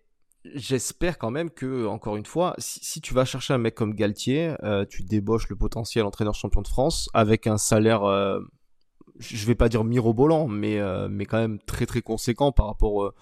j'espère 0.55 1.19
quand 1.19 1.29
même 1.29 1.51
que, 1.51 1.85
encore 1.85 2.15
une 2.15 2.25
fois, 2.25 2.55
si, 2.57 2.99
tu 2.99 3.13
vas 3.13 3.23
chercher 3.23 3.53
un 3.53 3.59
mec 3.59 3.75
comme 3.75 3.93
Galtier, 3.93 4.55
tu 4.89 5.03
débauches 5.03 5.49
le 5.49 5.55
potentiel 5.55 6.05
entraîneur 6.05 6.33
champion 6.33 6.63
de 6.63 6.67
France 6.67 7.11
avec 7.13 7.45
un 7.45 7.59
salaire 7.59 8.01
je 9.21 9.45
vais 9.45 9.55
pas 9.55 9.69
dire 9.69 9.83
mirobolant, 9.83 10.47
mais, 10.47 10.79
euh, 10.79 11.07
mais 11.09 11.25
quand 11.25 11.37
même 11.37 11.59
très 11.59 11.85
très 11.85 12.01
conséquent 12.01 12.51
par 12.51 12.65
rapport 12.65 13.03
euh, 13.03 13.13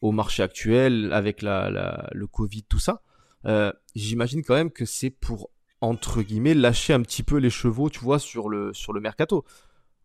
au 0.00 0.12
marché 0.12 0.42
actuel, 0.42 1.12
avec 1.12 1.42
le 1.42 2.26
Covid, 2.26 2.64
tout 2.64 2.78
ça. 2.78 3.02
Euh, 3.46 3.72
j'imagine 3.94 4.42
quand 4.42 4.54
même 4.54 4.70
que 4.70 4.84
c'est 4.84 5.10
pour, 5.10 5.50
entre 5.80 6.22
guillemets, 6.22 6.54
lâcher 6.54 6.92
un 6.92 7.02
petit 7.02 7.22
peu 7.22 7.36
les 7.36 7.50
chevaux, 7.50 7.88
tu 7.88 8.00
vois, 8.00 8.18
sur 8.18 8.48
le, 8.48 8.72
sur 8.74 8.92
le 8.92 9.00
mercato. 9.00 9.44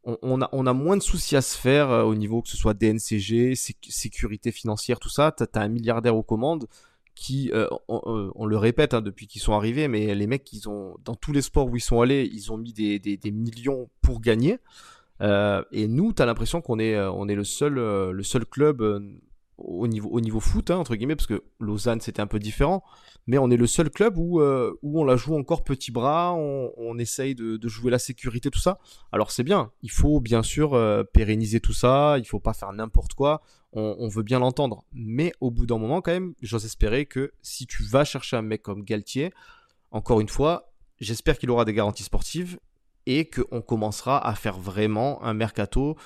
On, 0.06 0.42
a, 0.42 0.50
on 0.54 0.66
a 0.66 0.72
moins 0.74 0.96
de 0.96 1.02
soucis 1.02 1.36
à 1.36 1.42
se 1.42 1.58
faire 1.58 1.90
au 1.90 2.16
niveau 2.16 2.42
que 2.42 2.48
ce 2.48 2.56
soit 2.56 2.74
DNCG, 2.74 3.54
sécurité 3.56 4.52
financière, 4.52 4.98
tout 4.98 5.10
ça. 5.10 5.34
Tu 5.38 5.44
as, 5.44 5.62
un 5.62 5.68
milliardaire 5.68 6.16
aux 6.16 6.24
commandes 6.24 6.68
qui, 7.16 7.52
on, 7.90 8.46
le 8.46 8.58
répète 8.58 8.94
hein, 8.94 9.02
depuis 9.02 9.28
qu'ils 9.28 9.42
sont 9.42 9.54
arrivés, 9.54 9.90
mais 9.90 10.16
les 10.16 10.26
mecs, 10.26 10.52
ils 10.54 10.70
ont 10.70 10.96
dans 11.04 11.16
tous 11.16 11.34
les 11.34 11.42
sports 11.42 11.68
où 11.68 11.76
ils 11.76 11.82
sont 11.82 12.00
allés, 12.00 12.30
ils 12.32 12.52
ont 12.54 12.58
mis 12.58 12.72
des, 12.72 12.98
des, 12.98 13.32
millions 13.32 13.90
pour 14.02 14.22
gagner. 14.22 14.60
Et 15.21 15.88
nous, 15.88 16.13
tu 16.13 16.21
as 16.21 16.25
l'impression 16.25 16.61
qu'on 16.61 16.80
est, 16.80 16.99
on 16.99 17.28
est 17.28 17.36
le 17.36 17.43
seul, 17.43 17.74
le 17.74 18.24
seul 18.24 18.45
club 18.45 18.82
au 19.59 19.88
niveau, 19.88 20.09
au 20.09 20.22
niveau 20.22 20.39
foot, 20.39 20.72
hein, 20.72 20.78
entre 20.78 20.95
guillemets, 20.95 21.15
parce 21.15 21.28
que 21.28 21.43
Lausanne 21.59 22.01
c'était 22.01 22.22
un 22.22 22.28
peu 22.28 22.39
différent, 22.39 22.84
mais 23.28 23.38
on 23.38 23.49
est 23.49 23.57
le 23.57 23.67
seul 23.67 23.89
club 23.89 24.17
où, 24.17 24.39
euh, 24.39 24.78
où 24.82 24.99
on 24.99 25.03
la 25.03 25.15
joue 25.15 25.36
encore 25.36 25.63
petit 25.63 25.91
bras, 25.91 26.34
on, 26.34 26.97
essaye 26.97 27.36
de, 27.36 27.59
jouer 27.67 27.91
la 27.91 27.99
sécurité, 27.99 28.49
tout 28.49 28.59
ça. 28.59 28.80
Alors 29.11 29.32
c'est 29.32 29.43
bien, 29.43 29.72
il 29.82 29.91
faut 29.91 30.20
bien 30.20 30.43
sûr 30.43 30.74
euh, 30.74 31.03
pérenniser 31.03 31.59
tout 31.59 31.74
ça, 31.74 32.17
il 32.17 32.26
faut 32.26 32.39
pas 32.39 32.53
faire 32.53 32.72
n'importe 32.74 33.13
quoi, 33.13 33.41
on, 33.74 33.95
on, 33.99 34.07
veut 34.07 34.24
bien 34.24 34.39
l'entendre, 34.39 34.84
mais 34.91 35.34
au 35.39 35.51
bout 35.51 35.65
d'un 35.65 35.78
moment 35.78 36.01
quand 36.01 36.11
même, 36.11 36.34
j'ose 36.41 36.65
espérer 36.65 37.05
que 37.05 37.32
si 37.41 37.67
tu 37.67 37.84
vas 37.84 38.03
chercher 38.03 38.38
un 38.38 38.41
mec 38.41 38.61
comme 38.61 38.84
Galtier, 38.84 39.32
encore 39.91 40.22
une 40.22 40.30
fois, 40.30 40.72
j'espère 40.99 41.38
qu'il 41.38 41.49
aura 41.49 41.65
des 41.65 41.74
garanties 41.74 42.03
sportives 42.03 42.59
et 43.10 43.26
qu'on 43.26 43.62
commencera 43.62 44.26
à 44.26 44.36
faire 44.36 44.60
vraiment 44.60 45.24
un 45.24 45.34
mercato 45.34 45.97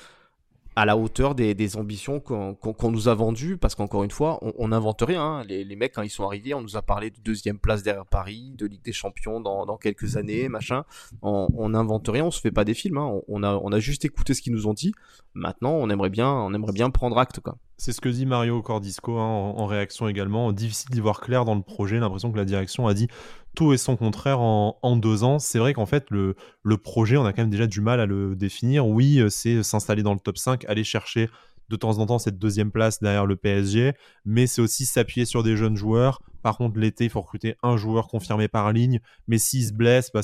à 0.75 0.85
la 0.85 0.97
hauteur 0.97 1.35
des, 1.35 1.77
ambitions 1.77 2.19
qu'on 2.19 2.91
nous 2.91 3.07
a 3.07 3.13
vendues, 3.13 3.57
parce 3.57 3.75
qu'encore 3.75 4.03
une 4.03 4.09
fois, 4.09 4.39
on 4.57 4.69
n'invente 4.69 5.03
rien. 5.05 5.21
Hein. 5.21 5.43
Les, 5.43 5.75
mecs, 5.75 5.93
quand 5.93 6.01
ils 6.01 6.09
sont 6.09 6.25
arrivés, 6.25 6.53
on 6.53 6.61
nous 6.61 6.77
a 6.77 6.81
parlé 6.81 7.11
de 7.11 7.17
deuxième 7.23 7.59
place 7.59 7.83
derrière 7.83 8.05
Paris, 8.05 8.53
de 8.57 8.65
Ligue 8.65 8.81
des 8.81 8.93
Champions 8.93 9.39
dans, 9.39 9.77
quelques 9.77 10.17
années, 10.17 10.49
machin. 10.49 10.85
On 11.21 11.69
n'invente 11.69 12.07
rien, 12.07 12.25
on 12.25 12.31
se 12.31 12.39
fait 12.39 12.51
pas 12.51 12.63
des 12.63 12.73
films. 12.73 12.97
Hein. 12.97 13.19
On, 13.27 13.43
a, 13.43 13.79
juste 13.79 14.05
écouté 14.05 14.33
ce 14.33 14.41
qu'ils 14.41 14.53
nous 14.53 14.65
ont 14.65 14.73
dit. 14.73 14.93
Maintenant, 15.33 15.73
on 15.73 15.89
aimerait 15.89 16.09
bien, 16.09 16.31
on 16.31 16.53
aimerait 16.53 16.73
bien 16.73 16.89
prendre 16.89 17.17
acte. 17.19 17.39
C'est 17.77 17.91
ce 17.91 18.01
que 18.01 18.09
dit 18.09 18.25
Mario 18.25 18.61
Cordisco 18.61 19.17
hein, 19.17 19.25
en, 19.25 19.65
réaction 19.65 20.07
également. 20.07 20.51
Difficile 20.51 20.91
d'y 20.91 20.99
voir 20.99 21.19
clair 21.21 21.43
dans 21.43 21.55
le 21.55 21.61
projet. 21.61 21.99
L'impression 21.99 22.31
que 22.31 22.37
la 22.37 22.45
direction 22.45 22.87
a 22.87 22.93
dit 22.93 23.07
tout 23.55 23.73
et 23.73 23.77
son 23.77 23.95
contraire 23.95 24.39
en, 24.41 24.95
deux 24.95 25.23
ans. 25.23 25.39
C'est 25.39 25.59
vrai 25.59 25.73
qu'en 25.73 25.85
fait, 25.85 26.09
le, 26.09 26.35
projet, 26.77 27.17
on 27.17 27.25
a 27.25 27.33
quand 27.33 27.41
même 27.41 27.49
déjà 27.49 27.67
du 27.67 27.81
mal 27.81 27.99
à 27.99 28.05
le 28.05 28.35
définir. 28.35 28.87
Oui, 28.87 29.19
euh, 29.19 29.29
c'est 29.29 29.63
s'installer 29.63 30.03
dans 30.03 30.13
le 30.13 30.19
top 30.19 30.37
5, 30.37 30.65
aller 30.65 30.83
chercher 30.83 31.29
de 31.69 31.75
temps 31.75 31.97
en 31.99 32.05
temps 32.05 32.19
cette 32.19 32.37
deuxième 32.37 32.71
place 32.71 32.99
derrière 33.01 33.25
le 33.25 33.35
PSG, 33.35 33.93
mais 34.25 34.47
c'est 34.47 34.61
aussi 34.61 34.85
s'appuyer 34.85 35.25
sur 35.25 35.43
des 35.43 35.55
jeunes 35.55 35.77
joueurs. 35.77 36.21
Par 36.41 36.57
contre, 36.57 36.77
l'été, 36.77 37.05
il 37.05 37.09
faut 37.09 37.21
recruter 37.21 37.55
un 37.63 37.77
joueur 37.77 38.07
confirmé 38.09 38.47
par 38.47 38.71
ligne, 38.73 38.99
mais 39.27 39.37
s'il 39.37 39.65
se 39.65 39.73
blesse, 39.73 40.11
bah, 40.11 40.21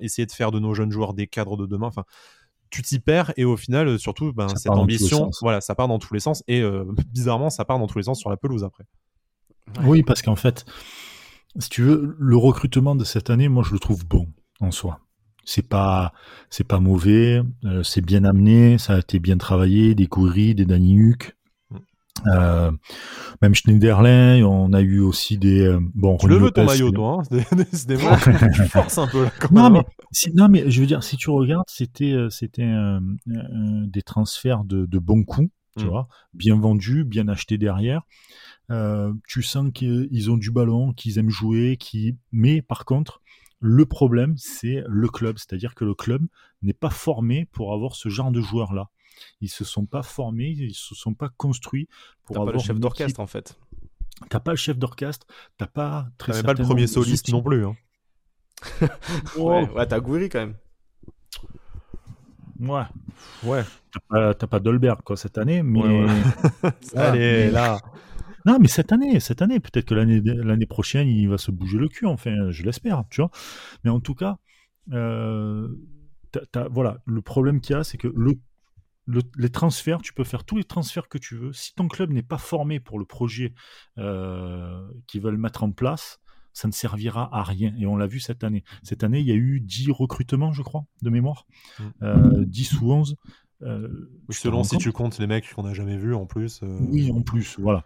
essayer 0.00 0.26
de 0.26 0.32
faire 0.32 0.50
de 0.50 0.58
nos 0.58 0.74
jeunes 0.74 0.90
joueurs 0.90 1.12
des 1.12 1.26
cadres 1.26 1.56
de 1.56 1.66
demain. 1.66 1.88
Enfin, 1.88 2.04
tu 2.74 2.82
t'y 2.82 2.98
perds 2.98 3.32
et 3.36 3.44
au 3.44 3.56
final, 3.56 3.86
euh, 3.86 3.98
surtout, 3.98 4.32
ben, 4.32 4.48
cette 4.48 4.72
ambition, 4.72 5.30
voilà, 5.40 5.60
ça 5.60 5.76
part 5.76 5.86
dans 5.86 6.00
tous 6.00 6.12
les 6.12 6.20
sens 6.20 6.42
et 6.48 6.60
euh, 6.60 6.84
bizarrement, 7.12 7.48
ça 7.48 7.64
part 7.64 7.78
dans 7.78 7.86
tous 7.86 7.98
les 7.98 8.04
sens 8.04 8.18
sur 8.18 8.30
la 8.30 8.36
pelouse 8.36 8.64
après. 8.64 8.84
Oui, 9.84 10.02
parce 10.02 10.22
qu'en 10.22 10.36
fait, 10.36 10.64
si 11.58 11.68
tu 11.68 11.82
veux, 11.82 12.16
le 12.18 12.36
recrutement 12.36 12.96
de 12.96 13.04
cette 13.04 13.30
année, 13.30 13.48
moi, 13.48 13.62
je 13.64 13.72
le 13.72 13.78
trouve 13.78 14.04
bon 14.04 14.26
en 14.60 14.72
soi. 14.72 15.00
C'est 15.44 15.68
pas, 15.68 16.12
c'est 16.50 16.64
pas 16.66 16.80
mauvais, 16.80 17.42
euh, 17.64 17.82
c'est 17.82 18.00
bien 18.00 18.24
amené, 18.24 18.78
ça 18.78 18.94
a 18.94 18.98
été 18.98 19.18
bien 19.20 19.36
travaillé, 19.36 19.94
des 19.94 20.06
Koury, 20.06 20.54
des 20.54 20.64
Daniuk, 20.64 21.36
euh, 22.26 22.70
même 23.42 23.54
Schneiderlin, 23.54 24.42
on 24.44 24.72
a 24.72 24.80
eu 24.80 25.00
aussi 25.00 25.36
des 25.36 25.66
euh, 25.66 25.80
bon. 25.94 26.16
Tu 26.16 26.28
le 26.28 26.36
veux 26.36 26.50
ton 26.50 26.64
maillot, 26.64 26.90
toi 26.90 27.22
hein 27.22 27.22
des 27.30 27.44
tu 28.54 28.62
forces 28.68 28.98
un 28.98 29.08
peu 29.08 29.24
là. 29.24 29.32
Quand 29.40 29.50
non 29.50 29.70
même. 29.70 29.82
mais 29.82 30.32
non 30.34 30.48
mais 30.48 30.70
je 30.70 30.80
veux 30.80 30.86
dire, 30.86 31.02
si 31.02 31.16
tu 31.16 31.30
regardes, 31.30 31.68
c'était 31.68 32.12
euh, 32.12 33.00
des 33.26 34.02
transferts 34.02 34.64
de, 34.64 34.86
de 34.86 34.98
bons 34.98 35.24
coups, 35.24 35.50
tu 35.76 35.84
mm. 35.84 35.88
vois, 35.88 36.08
bien 36.32 36.56
vendus, 36.56 37.04
bien 37.04 37.28
achetés 37.28 37.58
derrière. 37.58 38.02
Tu 39.28 39.42
sens 39.42 39.70
qu'ils 39.74 40.30
ont 40.30 40.36
du 40.36 40.50
ballon, 40.50 40.92
qu'ils 40.92 41.18
aiment 41.18 41.30
jouer, 41.30 41.76
qui. 41.76 42.16
Mais 42.32 42.62
par 42.62 42.84
contre, 42.84 43.20
le 43.60 43.86
problème, 43.86 44.34
c'est 44.36 44.84
le 44.86 45.08
club, 45.08 45.36
c'est-à-dire 45.38 45.74
que 45.74 45.84
le 45.84 45.94
club 45.94 46.22
n'est 46.62 46.72
pas 46.72 46.90
formé 46.90 47.46
pour 47.52 47.74
avoir 47.74 47.96
ce 47.96 48.08
genre 48.08 48.30
de 48.30 48.40
joueurs-là. 48.40 48.88
Ils 49.40 49.48
se 49.48 49.64
sont 49.64 49.86
pas 49.86 50.02
formés, 50.02 50.50
ils 50.50 50.74
se 50.74 50.94
sont 50.94 51.14
pas 51.14 51.28
construits 51.28 51.88
pour 52.24 52.36
avoir. 52.36 52.52
pas 52.54 52.58
le 52.58 52.64
chef 52.64 52.78
d'orchestre 52.78 53.20
en 53.20 53.26
fait. 53.26 53.58
T'as 54.28 54.40
pas 54.40 54.52
le 54.52 54.56
chef 54.56 54.78
d'orchestre, 54.78 55.26
t'as 55.58 55.66
pas 55.66 56.08
très. 56.18 56.42
pas 56.42 56.54
le 56.54 56.64
premier 56.64 56.86
soliste 56.86 57.30
non 57.30 57.42
plus. 57.42 57.66
Hein. 57.66 57.76
ouais, 59.38 59.86
t'as 59.86 60.00
Gouiri 60.00 60.28
quand 60.28 60.40
même. 60.40 60.56
Ouais. 62.60 62.84
Ouais. 63.42 63.62
T'as 64.10 64.34
pas, 64.34 64.46
pas 64.46 64.60
Dolberg 64.60 65.02
quoi 65.02 65.16
cette 65.16 65.38
année, 65.38 65.62
mais. 65.62 66.06
Allez, 66.96 67.50
là. 67.50 67.78
Non, 68.46 68.58
mais 68.60 68.68
cette 68.68 68.92
année, 68.92 69.20
cette 69.20 69.40
année, 69.40 69.58
peut-être 69.58 69.86
que 69.86 69.94
l'année 69.94 70.20
l'année 70.22 70.66
prochaine, 70.66 71.08
il 71.08 71.28
va 71.28 71.38
se 71.38 71.50
bouger 71.50 71.78
le 71.78 71.88
cul. 71.88 72.06
Enfin, 72.06 72.50
je 72.50 72.62
l'espère, 72.62 73.04
tu 73.10 73.22
vois. 73.22 73.30
Mais 73.84 73.90
en 73.90 74.00
tout 74.00 74.14
cas, 74.14 74.36
euh, 74.92 75.68
voilà, 76.70 76.98
le 77.06 77.22
problème 77.22 77.60
qu'il 77.60 77.74
y 77.74 77.78
a, 77.78 77.84
c'est 77.84 77.96
que 77.96 78.08
le 78.14 78.34
les 79.06 79.50
transferts, 79.50 80.00
tu 80.00 80.12
peux 80.12 80.24
faire 80.24 80.44
tous 80.44 80.56
les 80.56 80.64
transferts 80.64 81.08
que 81.08 81.18
tu 81.18 81.36
veux. 81.36 81.52
Si 81.52 81.74
ton 81.74 81.88
club 81.88 82.10
n'est 82.10 82.22
pas 82.22 82.38
formé 82.38 82.80
pour 82.80 82.98
le 82.98 83.04
projet 83.04 83.54
euh, 83.98 84.88
qu'ils 85.06 85.20
veulent 85.20 85.36
mettre 85.36 85.62
en 85.62 85.72
place, 85.72 86.20
ça 86.52 86.68
ne 86.68 86.72
servira 86.72 87.28
à 87.36 87.42
rien. 87.42 87.74
Et 87.78 87.86
on 87.86 87.96
l'a 87.96 88.06
vu 88.06 88.20
cette 88.20 88.44
année. 88.44 88.64
Cette 88.82 89.04
année, 89.04 89.20
il 89.20 89.26
y 89.26 89.32
a 89.32 89.36
eu 89.36 89.60
10 89.60 89.90
recrutements, 89.90 90.52
je 90.52 90.62
crois, 90.62 90.86
de 91.02 91.10
mémoire. 91.10 91.46
10 91.78 91.82
mm. 92.00 92.04
euh, 92.04 92.46
ou 92.80 92.92
11. 92.92 93.16
Euh, 93.62 94.10
selon 94.30 94.62
si 94.62 94.76
tu 94.78 94.92
comptes 94.92 95.18
les 95.18 95.26
mecs 95.26 95.52
qu'on 95.54 95.62
n'a 95.62 95.74
jamais 95.74 95.96
vus 95.96 96.14
en 96.14 96.26
plus. 96.26 96.62
Euh. 96.62 96.78
Oui, 96.88 97.10
en 97.10 97.22
plus, 97.22 97.58
voilà. 97.58 97.84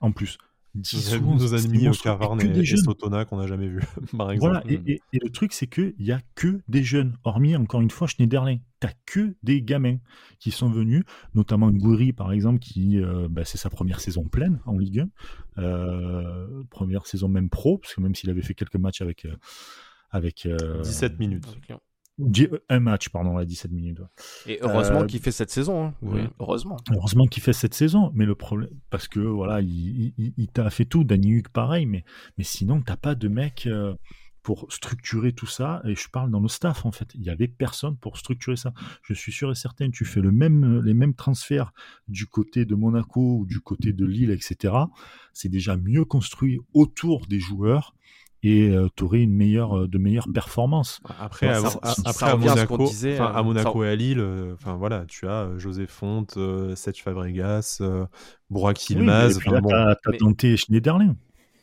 En 0.00 0.12
plus 0.12 0.38
nos 0.74 1.54
ennemis 1.54 1.88
au 1.88 1.92
Cavarne 1.92 2.40
et, 2.56 2.58
et 2.58 2.76
Sotona 2.76 3.24
qu'on 3.24 3.38
n'a 3.38 3.46
jamais 3.46 3.68
vu, 3.68 3.80
par 4.16 4.30
exemple. 4.30 4.60
Voilà, 4.62 4.80
et, 4.86 5.00
le 5.12 5.30
truc, 5.30 5.52
c'est 5.52 5.66
qu'il 5.66 5.94
n'y 5.98 6.12
a 6.12 6.20
que 6.34 6.60
des 6.68 6.82
jeunes, 6.82 7.16
hormis, 7.24 7.56
encore 7.56 7.80
une 7.80 7.90
fois, 7.90 8.06
Schneiderlin. 8.06 8.58
T'as 8.80 8.92
que 9.06 9.34
des 9.42 9.60
gamins 9.62 9.98
qui 10.38 10.52
sont 10.52 10.70
venus, 10.70 11.02
notamment 11.34 11.70
Goury, 11.70 12.12
par 12.12 12.32
exemple, 12.32 12.60
qui, 12.60 13.00
euh, 13.00 13.26
bah, 13.28 13.44
c'est 13.44 13.58
sa 13.58 13.70
première 13.70 14.00
saison 14.00 14.24
pleine 14.24 14.60
en 14.66 14.78
Ligue 14.78 15.00
1. 15.56 15.62
Euh, 15.62 16.62
première 16.70 17.06
saison 17.06 17.28
même 17.28 17.50
pro, 17.50 17.78
parce 17.78 17.94
que 17.94 18.00
même 18.00 18.14
s'il 18.14 18.30
avait 18.30 18.42
fait 18.42 18.54
quelques 18.54 18.76
matchs 18.76 19.00
avec... 19.00 19.24
Euh, 19.24 19.36
avec 20.10 20.48
17 20.82 21.18
minutes. 21.18 21.46
Un 22.68 22.80
match, 22.80 23.08
pardon, 23.10 23.36
à 23.36 23.44
17 23.44 23.70
minutes. 23.70 24.00
Et 24.46 24.58
heureusement 24.60 25.02
euh, 25.02 25.06
qu'il 25.06 25.20
fait 25.20 25.30
cette 25.30 25.50
saison. 25.50 25.86
Hein. 25.86 25.94
Oui. 26.02 26.22
Heureusement. 26.40 26.76
Heureusement 26.92 27.26
qu'il 27.26 27.42
fait 27.42 27.52
cette 27.52 27.74
saison. 27.74 28.10
Mais 28.14 28.26
le 28.26 28.34
problème, 28.34 28.70
parce 28.90 29.06
que 29.06 29.20
voilà, 29.20 29.60
il, 29.60 30.12
il, 30.16 30.48
t'a 30.48 30.68
fait 30.70 30.84
tout. 30.84 31.04
Danny 31.04 31.38
Huck, 31.38 31.48
pareil. 31.48 31.86
Mais, 31.86 32.04
mais 32.36 32.44
sinon, 32.44 32.82
t'as 32.82 32.96
pas 32.96 33.14
de 33.14 33.28
mec 33.28 33.66
euh, 33.66 33.94
pour 34.42 34.66
structurer 34.72 35.32
tout 35.32 35.46
ça. 35.46 35.80
Et 35.84 35.94
je 35.94 36.08
parle 36.08 36.30
dans 36.32 36.40
le 36.40 36.48
staff, 36.48 36.84
en 36.84 36.90
fait. 36.90 37.08
Il 37.14 37.22
y 37.22 37.30
avait 37.30 37.48
personne 37.48 37.96
pour 37.96 38.16
structurer 38.16 38.56
ça. 38.56 38.72
Je 39.02 39.14
suis 39.14 39.32
sûr 39.32 39.52
et 39.52 39.54
certain, 39.54 39.90
tu 39.90 40.04
fais 40.04 40.20
le 40.20 40.32
même, 40.32 40.80
les 40.80 40.94
mêmes 40.94 41.14
transferts 41.14 41.72
du 42.08 42.26
côté 42.26 42.64
de 42.64 42.74
Monaco 42.74 43.38
ou 43.38 43.46
du 43.46 43.60
côté 43.60 43.92
de 43.92 44.04
Lille, 44.04 44.30
etc. 44.30 44.74
C'est 45.32 45.48
déjà 45.48 45.76
mieux 45.76 46.04
construit 46.04 46.58
autour 46.74 47.26
des 47.26 47.38
joueurs 47.38 47.94
et 48.42 48.68
euh, 48.68 48.88
tu 48.94 49.04
aurais 49.04 49.20
une 49.20 49.34
meilleure, 49.34 49.76
euh, 49.76 49.88
de 49.88 49.98
meilleures 49.98 50.28
performances. 50.32 51.00
Après, 51.20 51.48
à, 51.48 51.60
après 52.04 52.30
à, 52.30 52.36
Monaco, 52.36 52.78
disait, 52.78 53.18
à 53.18 53.42
Monaco 53.42 53.84
et 53.84 53.88
à 53.88 53.96
Lille, 53.96 54.20
euh, 54.20 54.54
enfin 54.54 54.76
voilà, 54.76 55.04
tu 55.08 55.26
as 55.26 55.50
José 55.56 55.86
Fonte, 55.86 56.38
Seth 56.74 56.98
Fabregas, 56.98 57.82
Burak 58.50 58.90
Yilmaz. 58.90 59.38
Oui, 59.38 59.60
bon. 59.60 59.68
t'as 59.70 59.96
mais... 60.10 60.18
tenté 60.18 60.56
Schneiderlin. 60.56 61.16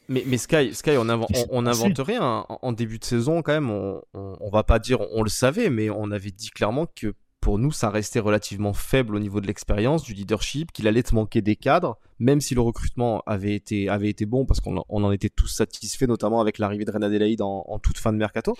Mais, 0.07 0.23
mais 0.28 0.38
Sky, 0.38 0.73
Sky, 0.76 0.91
on, 0.97 1.07
on, 1.49 1.61
n'invente 1.63 1.97
rien. 1.97 2.45
En, 2.47 2.71
début 2.73 2.99
de 2.99 3.05
saison, 3.05 3.41
quand 3.41 3.53
même, 3.53 3.71
on, 3.71 4.01
on, 4.13 4.38
on 4.39 4.49
va 4.51 4.63
pas 4.63 4.78
dire, 4.78 4.99
on 5.13 5.23
le 5.23 5.30
savait, 5.30 5.71
mais 5.71 5.89
on 5.89 6.11
avait 6.11 6.30
dit 6.30 6.51
clairement 6.51 6.86
que 6.86 7.15
pour 7.46 7.60
nous, 7.60 7.72
ça 7.72 7.91
restait 7.91 8.18
relativement 8.18 8.74
faible 8.74 9.16
au 9.16 9.20
niveau 9.20 9.39
de 9.39 9.46
l'expérience, 9.46 10.02
du 10.02 10.16
leadership, 10.16 10.72
qu'il 10.72 10.88
allait 10.88 11.04
te 11.04 11.14
manquer 11.14 11.43
des 11.43 11.56
cadres, 11.56 12.00
même 12.18 12.41
si 12.41 12.56
le 12.56 12.62
recrutement 12.62 13.22
avait 13.28 13.54
été, 13.54 13.88
avait 13.88 14.10
été 14.10 14.26
bon, 14.26 14.48
parce 14.48 14.62
qu'on 14.62 14.84
en 14.89 15.12
était 15.12 15.30
tous 15.30 15.46
satisfaits, 15.46 16.08
notamment 16.08 16.41
avec 16.41 16.58
l'arrivée 16.58 16.86
de 16.86 16.91
René 16.91 17.06
Adelaide 17.06 17.43
en, 17.43 17.78
toute 17.78 18.00
fin 18.00 18.12
de 18.12 18.18
mercato. 18.18 18.56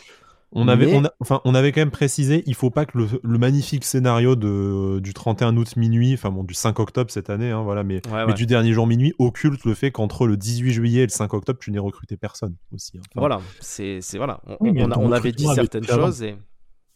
On 0.52 0.68
avait, 0.68 0.94
on, 0.94 1.02
enfin, 1.20 1.42
on 1.46 1.56
avait 1.56 1.72
quand 1.72 1.82
même 1.82 1.90
précisé, 1.90 2.44
il 2.46 2.54
faut 2.54 2.70
pas 2.70 2.86
que 2.86 3.00
le, 3.00 3.38
magnifique 3.40 3.86
scénario 3.86 4.36
de, 4.36 5.00
du 5.00 5.16
31 5.16 5.58
août 5.58 5.78
minuit, 5.78 6.14
enfin 6.14 6.30
bon, 6.30 6.44
du 6.44 6.54
5 6.54 6.80
octobre 6.80 7.10
cette 7.10 7.32
année, 7.32 7.50
hein, 7.50 7.64
voilà, 7.64 7.84
mais, 7.84 8.04
mais 8.28 8.34
du 8.36 8.46
dernier 8.46 8.72
jour 8.72 8.86
minuit, 8.86 9.16
occulte 9.18 9.66
le 9.66 9.74
fait 9.74 9.90
qu'entre 9.90 10.28
le 10.28 10.38
18 10.38 10.72
juillet 10.72 11.02
et 11.02 11.08
le 11.08 11.12
5 11.12 11.34
octobre, 11.34 11.58
tu 11.60 11.72
n'aies 11.72 11.80
recruté 11.80 12.18
personne 12.18 12.54
aussi. 12.72 13.00
Hein. 13.00 13.02
voilà, 13.16 13.42
c'est 13.62 14.00
voilà, 14.14 14.42
on, 14.60 14.92
on 14.92 15.12
avait 15.12 15.32
dit 15.32 15.48
certaines 15.56 15.88
choses 15.88 16.22
et 16.22 16.38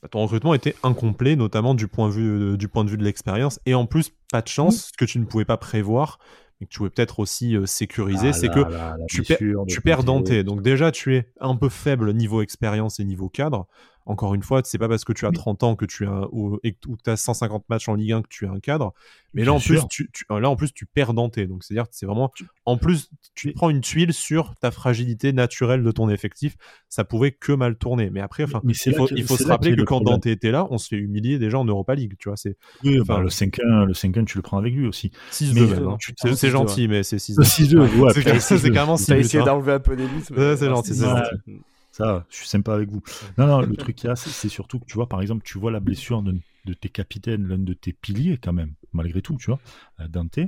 ton 0.07 0.21
recrutement 0.21 0.53
était 0.53 0.75
incomplet, 0.83 1.35
notamment 1.35 1.73
du 1.75 1.87
point 1.87 2.07
de 2.07 2.13
vue, 2.13 2.53
euh, 2.53 2.57
du 2.57 2.67
point 2.67 2.85
de, 2.85 2.89
vue 2.89 2.97
de 2.97 3.03
l'expérience. 3.03 3.59
Et 3.65 3.73
en 3.73 3.85
plus, 3.85 4.11
pas 4.31 4.41
de 4.41 4.47
chance, 4.47 4.87
ce 4.87 4.97
que 4.97 5.05
tu 5.05 5.19
ne 5.19 5.25
pouvais 5.25 5.45
pas 5.45 5.57
prévoir, 5.57 6.19
mais 6.59 6.67
que 6.67 6.71
tu 6.71 6.77
pouvais 6.77 6.89
peut-être 6.89 7.19
aussi 7.19 7.55
euh, 7.55 7.65
sécuriser, 7.65 8.29
ah 8.29 8.33
c'est 8.33 8.49
que 8.49 8.63
tu, 9.07 9.23
tu 9.67 9.81
perds 9.81 10.03
Dante. 10.03 10.31
Donc 10.31 10.61
déjà, 10.61 10.91
tu 10.91 11.15
es 11.15 11.31
un 11.39 11.55
peu 11.55 11.69
faible 11.69 12.13
niveau 12.13 12.41
expérience 12.41 12.99
et 12.99 13.03
niveau 13.03 13.29
cadre. 13.29 13.67
Encore 14.09 14.33
une 14.33 14.41
fois, 14.41 14.61
c'est 14.65 14.79
pas 14.79 14.89
parce 14.89 15.05
que 15.05 15.13
tu 15.13 15.27
as 15.27 15.31
30 15.31 15.61
ans 15.61 15.75
que 15.75 15.85
tu 15.85 16.07
as 16.07 16.27
ou, 16.31 16.57
et 16.63 16.73
que 16.73 16.79
tu 16.81 17.09
as 17.09 17.15
150 17.15 17.69
matchs 17.69 17.87
en 17.89 17.93
Ligue 17.93 18.13
1 18.13 18.21
que 18.23 18.27
tu 18.27 18.45
es 18.45 18.47
un 18.47 18.59
cadre. 18.59 18.93
Mais 19.35 19.45
là 19.45 19.53
en, 19.53 19.59
plus, 19.59 19.81
tu, 19.87 20.09
là, 20.31 20.49
en 20.49 20.55
plus, 20.55 20.73
tu 20.73 20.87
perds 20.87 21.13
Dante. 21.13 21.39
Donc, 21.39 21.63
c'est-à-dire 21.63 21.85
c'est 21.91 22.07
vraiment. 22.07 22.31
En 22.65 22.77
plus, 22.77 23.11
tu 23.35 23.51
prends 23.53 23.69
une 23.69 23.81
tuile 23.81 24.11
sur 24.11 24.55
ta 24.55 24.71
fragilité 24.71 25.31
naturelle 25.31 25.83
de 25.83 25.91
ton 25.91 26.09
effectif. 26.09 26.57
Ça 26.87 27.03
pouvait 27.03 27.31
que 27.31 27.51
mal 27.51 27.75
tourner. 27.77 28.09
Mais 28.09 28.19
après, 28.19 28.43
enfin, 28.43 28.61
il 28.63 28.95
faut, 28.95 29.07
il 29.15 29.23
faut 29.23 29.37
se 29.37 29.45
rappeler 29.45 29.75
que 29.75 29.83
quand 29.83 30.01
Dante 30.01 30.25
était 30.25 30.49
là, 30.49 30.65
on 30.71 30.79
se 30.79 30.87
fait 30.87 30.97
humilier 30.97 31.37
déjà 31.37 31.59
en 31.59 31.65
Europa 31.65 31.93
League. 31.93 32.15
Tu 32.17 32.29
vois, 32.29 32.37
c'est. 32.37 32.57
Oui, 32.83 32.99
enfin, 32.99 33.19
le 33.19 33.29
5-1, 33.29 33.85
le 33.85 33.93
5 33.93 34.25
tu 34.25 34.37
le 34.37 34.41
prends 34.41 34.57
avec 34.57 34.73
lui 34.73 34.87
aussi. 34.87 35.11
6-2, 35.31 35.87
hein. 35.87 35.97
c'est 36.35 36.49
gentil, 36.49 36.87
mais 36.87 37.03
c'est 37.03 37.17
6-2. 37.17 37.43
6-2, 37.43 37.77
ouais. 37.99 38.39
C'est 38.39 38.71
carrément 38.71 38.97
6 38.97 39.05
T'as 39.05 39.17
essayé 39.17 39.43
d'enlever 39.43 39.73
un 39.73 39.79
peu 39.79 39.95
des 39.95 40.07
C'est 40.25 40.65
gentil, 40.65 40.95
c'est 40.95 41.05
gentil. 41.05 41.61
Ça, 41.99 42.25
je 42.29 42.37
suis 42.37 42.47
sympa 42.47 42.73
avec 42.73 42.89
vous. 42.89 43.03
Non, 43.37 43.45
non, 43.45 43.59
le 43.59 43.75
truc 43.75 43.97
qu'il 43.97 44.07
y 44.07 44.09
a, 44.09 44.15
c'est 44.15 44.47
surtout 44.47 44.79
que 44.79 44.85
tu 44.85 44.93
vois, 44.93 45.09
par 45.09 45.21
exemple, 45.21 45.43
tu 45.43 45.57
vois 45.57 45.69
la 45.69 45.81
blessure 45.81 46.23
de, 46.23 46.39
tes 46.73 46.87
capitaines, 46.87 47.45
l'un 47.45 47.57
de 47.57 47.73
tes 47.73 47.91
piliers, 47.91 48.37
quand 48.37 48.53
même, 48.53 48.73
malgré 48.93 49.21
tout, 49.21 49.35
tu 49.35 49.47
vois, 49.47 49.59
euh, 49.99 50.07
Dante. 50.07 50.39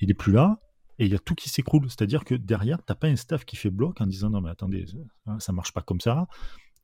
Il 0.00 0.10
est 0.10 0.14
plus 0.14 0.32
là, 0.32 0.58
et 0.98 1.06
il 1.06 1.12
y 1.12 1.14
a 1.14 1.20
tout 1.20 1.36
qui 1.36 1.48
s'écroule. 1.48 1.88
C'est-à-dire 1.88 2.24
que 2.24 2.34
derrière, 2.34 2.78
tu 2.78 2.86
n'as 2.88 2.96
pas 2.96 3.06
un 3.06 3.14
staff 3.14 3.44
qui 3.44 3.54
fait 3.54 3.70
bloc 3.70 4.00
en 4.00 4.08
disant 4.08 4.30
non, 4.30 4.40
mais 4.40 4.50
attendez, 4.50 4.86
ça 5.38 5.52
marche 5.52 5.72
pas 5.72 5.82
comme 5.82 6.00
ça. 6.00 6.26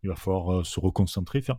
Il 0.05 0.11
va 0.11 0.15
falloir 0.15 0.61
euh, 0.61 0.63
se 0.63 0.79
reconcentrer, 0.79 1.43
faire. 1.43 1.57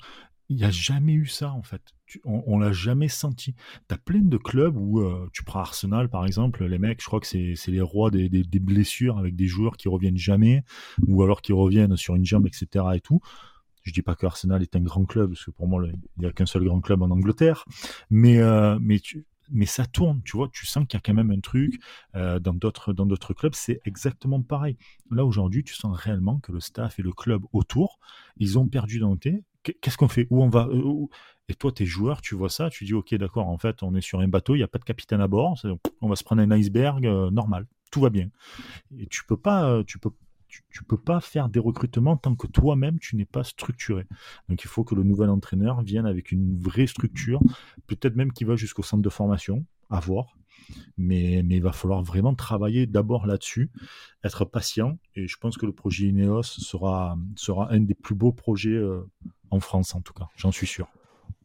Il 0.50 0.56
n'y 0.56 0.64
a 0.64 0.72
jamais 0.72 1.14
eu 1.14 1.28
ça, 1.28 1.52
en 1.52 1.62
fait. 1.62 1.82
on, 2.24 2.58
ne 2.58 2.66
l'a 2.66 2.72
jamais 2.72 3.10
senti. 3.10 3.54
Tu 3.90 3.96
as 3.96 3.98
plein 3.98 4.22
de 4.22 4.38
clubs 4.38 4.78
où 4.78 5.02
euh, 5.02 5.30
tu 5.34 5.44
prends 5.44 5.60
Arsenal, 5.60 6.10
par 6.10 6.26
exemple, 6.26 6.66
les 6.66 6.80
mecs, 6.80 7.02
je 7.02 7.06
crois 7.06 7.20
que 7.20 7.28
c'est 7.28 7.56
les 7.68 7.82
rois 7.82 8.12
des, 8.12 8.30
blessures 8.60 9.18
avec 9.18 9.36
des 9.36 9.48
joueurs 9.48 9.76
qui 9.76 9.90
reviennent 9.90 10.18
jamais, 10.18 10.64
ou 11.06 11.22
alors 11.22 11.42
qui 11.42 11.52
reviennent 11.52 11.98
sur 11.98 12.16
une 12.16 12.26
jambe, 12.26 12.48
etc. 12.48 12.86
et 12.96 13.02
tout. 13.02 13.20
Je 13.84 13.92
dis 13.92 14.02
pas 14.02 14.16
que 14.16 14.26
Arsenal 14.26 14.62
est 14.62 14.76
un 14.76 14.82
grand 14.82 15.06
club, 15.06 15.32
parce 15.32 15.46
que 15.46 15.52
pour 15.52 15.68
moi, 15.68 15.86
il 15.86 16.00
n'y 16.18 16.26
a 16.26 16.32
qu'un 16.32 16.46
seul 16.46 16.64
grand 16.64 16.80
club 16.80 17.02
en 17.02 17.10
Angleterre. 17.10 17.66
Mais, 18.10 18.38
euh, 18.38 18.80
mais 18.80 19.66
ça 19.66 19.86
tourne, 19.86 20.22
tu 20.24 20.38
vois, 20.38 20.50
tu 20.52 20.66
sens 20.66 20.86
qu'il 20.88 20.98
y 20.98 21.00
a 21.00 21.02
quand 21.02 21.14
même 21.14 21.32
un 21.32 21.40
truc 21.40 21.82
euh, 22.16 22.40
dans 22.40 22.54
d'autres 22.54 22.94
dans 22.94 23.06
d'autres 23.06 23.34
clubs, 23.34 23.54
c'est 23.56 23.80
exactement 23.86 24.42
pareil. 24.42 24.78
Là 25.12 25.26
aujourd'hui, 25.26 25.64
tu 25.64 25.74
sens 25.74 25.98
réellement 25.98 26.40
que 26.40 26.52
le 26.52 26.60
staff 26.60 27.00
et 27.00 27.04
le 27.04 27.12
club 27.12 27.44
autour, 27.54 28.00
ils 28.38 28.58
ont 28.60 28.68
perdu 28.68 29.00
Dante 29.00 29.28
qu'est-ce 29.74 29.98
qu'on 29.98 30.08
fait? 30.08 30.28
Où 30.30 30.44
on 30.44 30.50
va 30.50 30.68
euh, 30.68 31.08
Et 31.50 31.54
toi, 31.54 31.72
tes 31.72 31.86
joueurs, 31.86 32.22
tu 32.22 32.36
vois 32.36 32.50
ça, 32.50 32.70
tu 32.70 32.86
dis, 32.86 32.94
ok, 32.94 33.14
d'accord, 33.16 33.48
en 33.48 33.58
fait, 33.58 33.84
on 33.84 33.96
est 33.96 34.02
sur 34.02 34.20
un 34.20 34.28
bateau, 34.28 34.56
il 34.56 34.60
n'y 34.60 34.64
a 34.64 34.68
pas 34.68 34.80
de 34.80 34.84
capitaine 34.84 35.22
à 35.22 35.28
bord, 35.28 35.60
on 36.02 36.10
va 36.10 36.16
se 36.16 36.24
prendre 36.24 36.42
un 36.42 36.52
iceberg 36.52 37.06
euh, 37.06 37.32
normal, 37.32 37.66
tout 37.92 38.02
va 38.02 38.10
bien. 38.10 38.30
Et 38.98 39.08
tu 39.08 39.24
peux 39.26 39.38
pas, 39.38 39.70
euh, 39.70 39.84
tu 39.84 40.00
peux, 40.00 40.12
tu, 40.48 40.84
peux 40.84 40.98
pas 40.98 41.20
faire 41.20 41.50
des 41.50 41.60
recrutements 41.60 42.18
tant 42.18 42.36
que 42.36 42.48
toi-même 42.48 43.00
tu 43.00 43.16
n'es 43.16 43.26
pas 43.26 43.44
structuré. 43.44 44.06
Donc 44.50 44.64
il 44.64 44.68
faut 44.68 44.84
que 44.84 44.96
le 44.96 45.04
nouvel 45.04 45.30
entraîneur 45.30 45.82
vienne 45.82 46.06
avec 46.06 46.32
une 46.32 46.58
vraie 46.58 46.88
structure, 46.88 47.42
peut-être 47.86 48.16
même 48.16 48.32
qu'il 48.32 48.48
va 48.48 48.56
jusqu'au 48.56 48.84
centre 48.84 49.04
de 49.04 49.10
formation, 49.10 49.66
à 49.90 50.00
voir. 50.00 50.37
Mais, 50.98 51.40
il 51.40 51.62
va 51.62 51.72
falloir 51.72 52.04
vraiment 52.04 52.36
travailler 52.36 52.86
d'abord 52.88 53.26
là-dessus, 53.26 53.70
être 54.24 54.46
patient. 54.46 54.98
Et 55.16 55.28
je 55.28 55.38
pense 55.38 55.58
que 55.58 55.66
le 55.66 55.74
projet 55.74 56.08
Ineos 56.08 56.44
sera, 56.44 57.18
sera 57.36 57.72
un 57.72 57.80
des 57.80 57.94
plus 57.96 58.16
beaux 58.16 58.32
projets 58.32 58.80
en 59.50 59.60
France 59.60 59.96
en 59.96 60.02
tout 60.02 60.14
cas, 60.14 60.28
j'en 60.36 60.52
suis 60.52 60.68
sûr. 60.68 60.88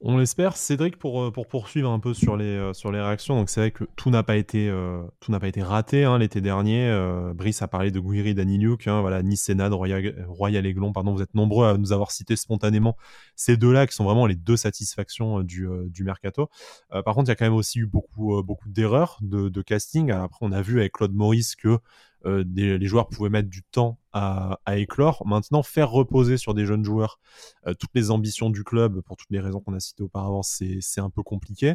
On 0.05 0.18
l'espère. 0.18 0.57
Cédric, 0.57 0.96
pour, 0.98 1.22
euh, 1.22 1.30
pour 1.30 1.46
poursuivre 1.46 1.88
un 1.88 2.00
peu 2.00 2.12
sur 2.12 2.36
les, 2.36 2.44
euh, 2.44 2.72
sur 2.72 2.90
les 2.90 3.00
réactions, 3.00 3.36
donc 3.36 3.48
c'est 3.48 3.61
vrai 3.61 3.70
que 3.70 3.84
tout 3.94 4.11
n'a 4.11 4.24
pas 4.24 4.34
été, 4.34 4.68
euh, 4.68 5.05
tout 5.20 5.30
n'a 5.30 5.38
pas 5.38 5.46
été 5.46 5.62
raté 5.62 6.03
hein, 6.03 6.18
l'été 6.18 6.40
dernier. 6.40 6.90
Brice 7.36 7.62
a 7.62 7.68
parlé 7.68 7.92
de 7.92 8.00
Guiri 8.00 8.34
Daniluk, 8.34 8.88
hein, 8.88 9.00
voilà, 9.00 9.22
Nice 9.22 9.42
Sénad, 9.42 9.72
Royal, 9.72 10.26
Royal 10.26 10.66
Aiglon, 10.66 10.92
pardon, 10.92 11.14
vous 11.14 11.22
êtes 11.22 11.34
nombreux 11.34 11.68
à 11.68 11.78
nous 11.78 11.92
avoir 11.92 12.11
cité 12.11 12.34
spontanément 12.34 12.96
ces 13.36 13.57
deux-là 13.57 13.86
qui 13.86 13.94
sont 13.94 14.05
vraiment 14.05 14.26
les 14.26 14.34
deux 14.34 14.57
satisfactions 14.57 15.42
du, 15.42 15.68
du 15.86 16.03
mercato. 16.03 16.50
par 16.90 17.14
contre, 17.14 17.28
il 17.28 17.28
y 17.28 17.32
a 17.32 17.36
quand 17.36 17.44
même 17.44 17.55
aussi 17.55 17.78
eu 17.78 17.86
beaucoup, 17.86 18.42
beaucoup 18.42 18.68
d'erreurs 18.68 19.18
de, 19.22 19.48
de 19.48 19.62
casting. 19.62 20.11
Après, 20.11 20.44
on 20.44 20.50
a 20.50 20.62
vu 20.62 20.80
avec 20.80 20.92
Claude 20.92 21.14
Maurice 21.14 21.55
que 21.55 21.78
euh, 22.26 22.44
les 22.54 22.86
joueurs 22.86 23.08
pouvaient 23.08 23.30
mettre 23.30 23.48
du 23.48 23.62
temps 23.62 23.98
à, 24.12 24.58
éclore. 24.76 25.26
Maintenant, 25.26 25.62
faire 25.62 25.90
reposer 25.90 26.36
sur 26.36 26.54
des 26.54 26.66
jeunes 26.66 26.84
joueurs 26.84 27.18
euh, 27.66 27.74
toutes 27.74 27.90
les 27.94 28.10
ambitions 28.10 28.50
du 28.50 28.64
club, 28.64 29.00
pour 29.00 29.16
toutes 29.16 29.30
les 29.30 29.40
raisons 29.40 29.60
qu'on 29.60 29.74
a 29.74 29.80
citées 29.80 30.02
auparavant, 30.02 30.42
c'est 30.42 30.80
un 30.98 31.10
peu 31.10 31.22
compliqué. 31.22 31.74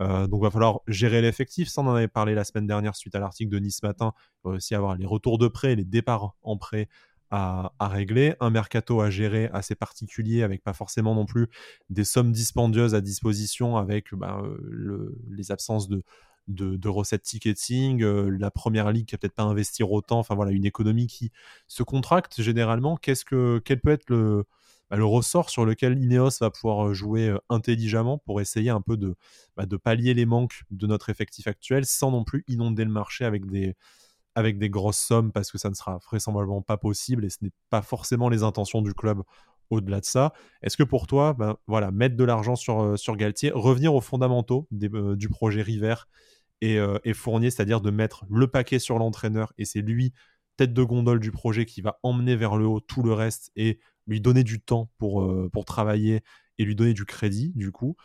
Euh, 0.00 0.26
donc, 0.26 0.40
il 0.40 0.44
va 0.44 0.50
falloir 0.50 0.80
gérer 0.86 1.22
l'effectif. 1.22 1.68
Ça, 1.68 1.80
on 1.80 1.86
en 1.86 1.94
avait 1.94 2.08
parlé 2.08 2.34
la 2.34 2.44
semaine 2.44 2.66
dernière 2.66 2.94
suite 2.94 3.14
à 3.14 3.20
l'article 3.20 3.50
de 3.50 3.58
Nice 3.58 3.82
Matin. 3.82 4.12
Il 4.44 4.50
va 4.50 4.56
aussi 4.56 4.74
avoir 4.74 4.96
les 4.96 5.06
retours 5.06 5.38
de 5.38 5.48
prêt, 5.48 5.74
les 5.74 5.84
départs 5.84 6.34
en 6.42 6.56
prêt 6.56 6.88
à, 7.30 7.70
régler, 7.80 8.34
un 8.40 8.48
mercato 8.48 9.02
à 9.02 9.10
gérer 9.10 9.50
assez 9.52 9.74
particulier 9.74 10.42
avec 10.42 10.62
pas 10.62 10.72
forcément 10.72 11.14
non 11.14 11.26
plus 11.26 11.48
des 11.90 12.04
sommes 12.04 12.32
dispendieuses 12.32 12.94
à 12.94 13.02
disposition 13.02 13.76
avec 13.76 14.14
bah, 14.14 14.42
les 15.28 15.52
absences 15.52 15.88
de, 15.88 16.02
de, 16.48 16.88
recettes 16.88 17.22
ticketing, 17.22 18.02
euh, 18.02 18.28
la 18.30 18.50
première 18.50 18.90
ligue 18.90 19.06
qui 19.06 19.14
a 19.14 19.18
peut-être 19.18 19.34
pas 19.34 19.42
investir 19.44 19.92
autant, 19.92 20.18
enfin 20.18 20.36
une 20.48 20.64
économie 20.64 21.06
qui 21.06 21.30
se 21.66 21.82
contracte 21.82 22.40
généralement. 22.40 22.96
Qu'est-ce 22.96 23.24
que, 23.24 23.60
quel 23.64 23.80
peut 23.80 23.90
être 23.90 24.08
le, 24.08 24.44
bah, 24.90 24.96
ressort 25.00 25.50
sur 25.50 25.66
lequel 25.66 25.98
Ineos 25.98 26.38
va 26.40 26.50
pouvoir 26.50 26.88
euh, 26.88 26.94
jouer 26.94 27.28
euh, 27.28 27.38
intelligemment 27.50 28.18
pour 28.18 28.40
essayer 28.40 28.70
un 28.70 28.80
peu 28.80 28.96
de, 28.96 29.16
bah, 29.56 29.66
de 29.66 29.76
pallier 29.76 30.14
les 30.14 30.24
manques 30.24 30.62
de 30.70 30.86
notre 30.86 31.10
effectif 31.10 31.46
actuel 31.46 31.84
sans 31.84 32.10
non 32.10 32.24
plus 32.24 32.44
inonder 32.48 32.84
le 32.84 32.90
marché 32.90 33.24
avec 33.24 33.44
des, 33.46 33.74
grosses 34.70 34.98
sommes 34.98 35.30
parce 35.32 35.50
que 35.50 35.58
ça 35.58 35.68
ne 35.68 35.74
sera 35.74 35.98
vraisemblablement 35.98 36.62
pas 36.62 36.78
possible 36.78 37.24
et 37.26 37.30
ce 37.30 37.38
n'est 37.42 37.50
pas 37.68 37.82
forcément 37.82 38.30
les 38.30 38.42
intentions 38.42 38.80
du 38.80 38.94
club 38.94 39.22
au-delà 39.70 40.00
de 40.00 40.06
ça. 40.06 40.32
Est-ce 40.62 40.78
que 40.78 40.82
pour 40.82 41.06
toi, 41.06 41.34
ben, 41.34 41.58
voilà, 41.66 41.90
mettre 41.90 42.16
de 42.16 42.24
l'argent 42.24 42.56
sur 42.56 43.16
Galtier, 43.16 43.50
revenir 43.54 43.94
aux 43.94 44.00
fondamentaux 44.00 44.66
du 44.70 45.28
projet 45.28 45.60
River 45.60 45.96
euh, 46.62 46.98
et, 47.04 47.14
Fournier, 47.14 47.50
c'est-à-dire 47.50 47.80
de 47.80 47.90
mettre 47.90 48.24
le 48.30 48.46
paquet 48.48 48.78
sur 48.78 48.98
l'entraîneur 48.98 49.52
et 49.58 49.64
c'est 49.64 49.80
lui, 49.80 50.12
tête 50.56 50.72
de 50.72 50.82
gondole 50.82 51.20
du 51.20 51.30
projet, 51.30 51.66
qui 51.66 51.80
va 51.80 51.98
emmener 52.02 52.36
vers 52.36 52.56
le 52.56 52.66
haut 52.66 52.80
tout 52.80 53.02
le 53.02 53.12
reste 53.12 53.52
et 53.56 53.78
lui 54.06 54.20
donner 54.20 54.42
du 54.42 54.60
temps 54.60 54.90
pour, 54.98 55.22
euh, 55.22 55.48
pour 55.52 55.64
travailler 55.64 56.22
et 56.58 56.64
lui 56.64 56.74
donner 56.74 56.94
du 56.94 57.04
crédit, 57.04 57.52
du 57.54 57.70
coup. 57.70 57.96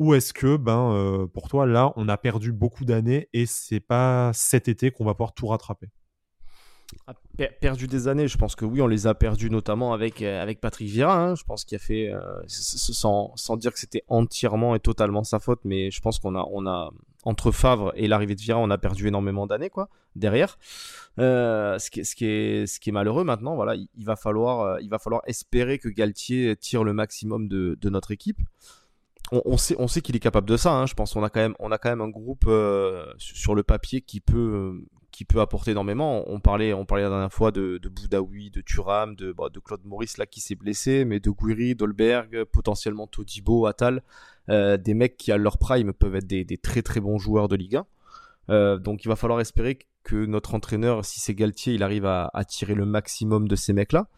Ou 0.00 0.14
est-ce 0.14 0.32
que, 0.32 0.56
ben, 0.56 0.92
euh, 0.92 1.26
pour 1.26 1.48
toi, 1.48 1.66
là, 1.66 1.92
on 1.96 2.08
a 2.08 2.16
perdu 2.16 2.52
beaucoup 2.52 2.84
d'années 2.84 3.28
et 3.32 3.46
c'est 3.46 3.80
pas 3.80 4.32
cet 4.34 4.66
été 4.68 4.90
qu'on 4.90 5.04
va 5.04 5.14
pouvoir 5.14 5.34
tout 5.34 5.46
rattraper? 5.46 5.88
A 7.08 7.14
perdu 7.60 7.86
des 7.86 8.08
années, 8.08 8.28
je 8.28 8.36
pense 8.36 8.54
que 8.54 8.64
oui, 8.64 8.80
on 8.80 8.86
les 8.86 9.06
a 9.06 9.14
perdus 9.14 9.50
notamment 9.50 9.92
avec, 9.92 10.22
euh, 10.22 10.42
avec 10.42 10.60
Patrick 10.60 10.88
Vieira. 10.88 11.16
Hein. 11.16 11.34
Je 11.34 11.44
pense 11.44 11.64
qu'il 11.64 11.76
a 11.76 11.78
fait, 11.78 12.12
euh, 12.12 12.20
sans, 12.46 13.32
sans, 13.36 13.56
dire 13.56 13.72
que 13.72 13.78
c'était 13.78 14.04
entièrement 14.08 14.74
et 14.74 14.80
totalement 14.80 15.24
sa 15.24 15.38
faute, 15.38 15.60
mais 15.64 15.90
je 15.90 16.00
pense 16.00 16.18
qu'on 16.18 16.36
a, 16.36 16.46
on 16.52 16.66
a, 16.66 16.92
entre 17.24 17.50
Favre 17.50 17.92
et 17.96 18.06
l'arrivée 18.06 18.34
de 18.34 18.40
Vieira, 18.40 18.60
on 18.60 18.70
a 18.70 18.78
perdu 18.78 19.08
énormément 19.08 19.46
d'années 19.46 19.70
quoi, 19.70 19.88
derrière. 20.14 20.58
Euh, 21.18 21.78
ce, 21.78 21.90
qui, 21.90 22.24
est, 22.24 22.92
malheureux 22.92 23.24
maintenant, 23.24 23.54
voilà, 23.54 23.74
il, 23.74 24.04
va 24.04 24.16
falloir, 24.16 24.80
il 24.80 24.88
va 24.88 24.98
falloir 24.98 25.22
espérer 25.26 25.78
que 25.78 25.88
Galtier 25.88 26.56
tire 26.56 26.84
le 26.84 26.92
maximum 26.92 27.48
de, 27.48 27.88
notre 27.88 28.10
équipe. 28.10 28.38
On, 29.32 29.56
sait, 29.56 30.02
qu'il 30.02 30.14
est 30.16 30.20
capable 30.20 30.48
de 30.48 30.56
ça. 30.56 30.72
Hein. 30.72 30.86
Je 30.86 30.94
pense 30.94 31.14
qu'on 31.14 31.24
a 31.24 31.30
quand 31.30 31.40
même, 31.40 31.54
on 31.58 31.72
a 31.72 31.78
quand 31.78 31.88
même 31.88 32.02
un 32.02 32.10
groupe 32.10 32.48
sur 33.18 33.54
le 33.54 33.62
papier 33.62 34.02
qui 34.02 34.20
peut, 34.20 34.84
apporter 35.36 35.70
énormément. 35.70 36.24
On 36.26 36.40
parlait, 36.40 36.72
la 36.72 37.08
dernière 37.08 37.32
fois 37.32 37.50
de, 37.50 37.80
Boudaoui, 37.82 38.50
de 38.50 38.60
Thuram, 38.60 39.16
de, 39.16 39.32
bah, 39.32 39.48
de 39.52 39.60
Claude 39.60 39.84
Maurice 39.84 40.18
là 40.18 40.26
qui 40.26 40.40
s'est 40.40 40.56
blessé, 40.56 41.04
mais 41.04 41.20
de 41.20 41.30
Guiri, 41.30 41.74
Dolberg, 41.74 42.44
potentiellement 42.44 43.06
Todibo, 43.06 43.66
Attal, 43.66 44.02
euh, 44.50 44.76
des 44.76 44.94
mecs 44.94 45.16
qui 45.16 45.32
à 45.32 45.38
leur 45.38 45.58
prime 45.58 45.92
peuvent 45.92 46.16
être 46.16 46.26
des, 46.26 46.58
très 46.58 46.82
très 46.82 47.00
bons 47.00 47.18
joueurs 47.18 47.48
de 47.48 47.56
Ligue 47.56 47.76
1. 47.76 47.86
Euh, 48.50 48.78
donc 48.78 49.04
il 49.04 49.08
va 49.08 49.16
falloir 49.16 49.40
espérer 49.40 49.78
que 50.02 50.26
notre 50.26 50.54
entraîneur, 50.54 51.04
si 51.04 51.20
c'est 51.20 51.34
Galtier, 51.34 51.74
il 51.74 51.82
arrive 51.82 52.04
à, 52.04 52.30
tirer 52.46 52.74
le 52.74 52.84
maximum 52.84 53.48
de 53.48 53.56
ces 53.56 53.72
mecs-là. 53.72 54.08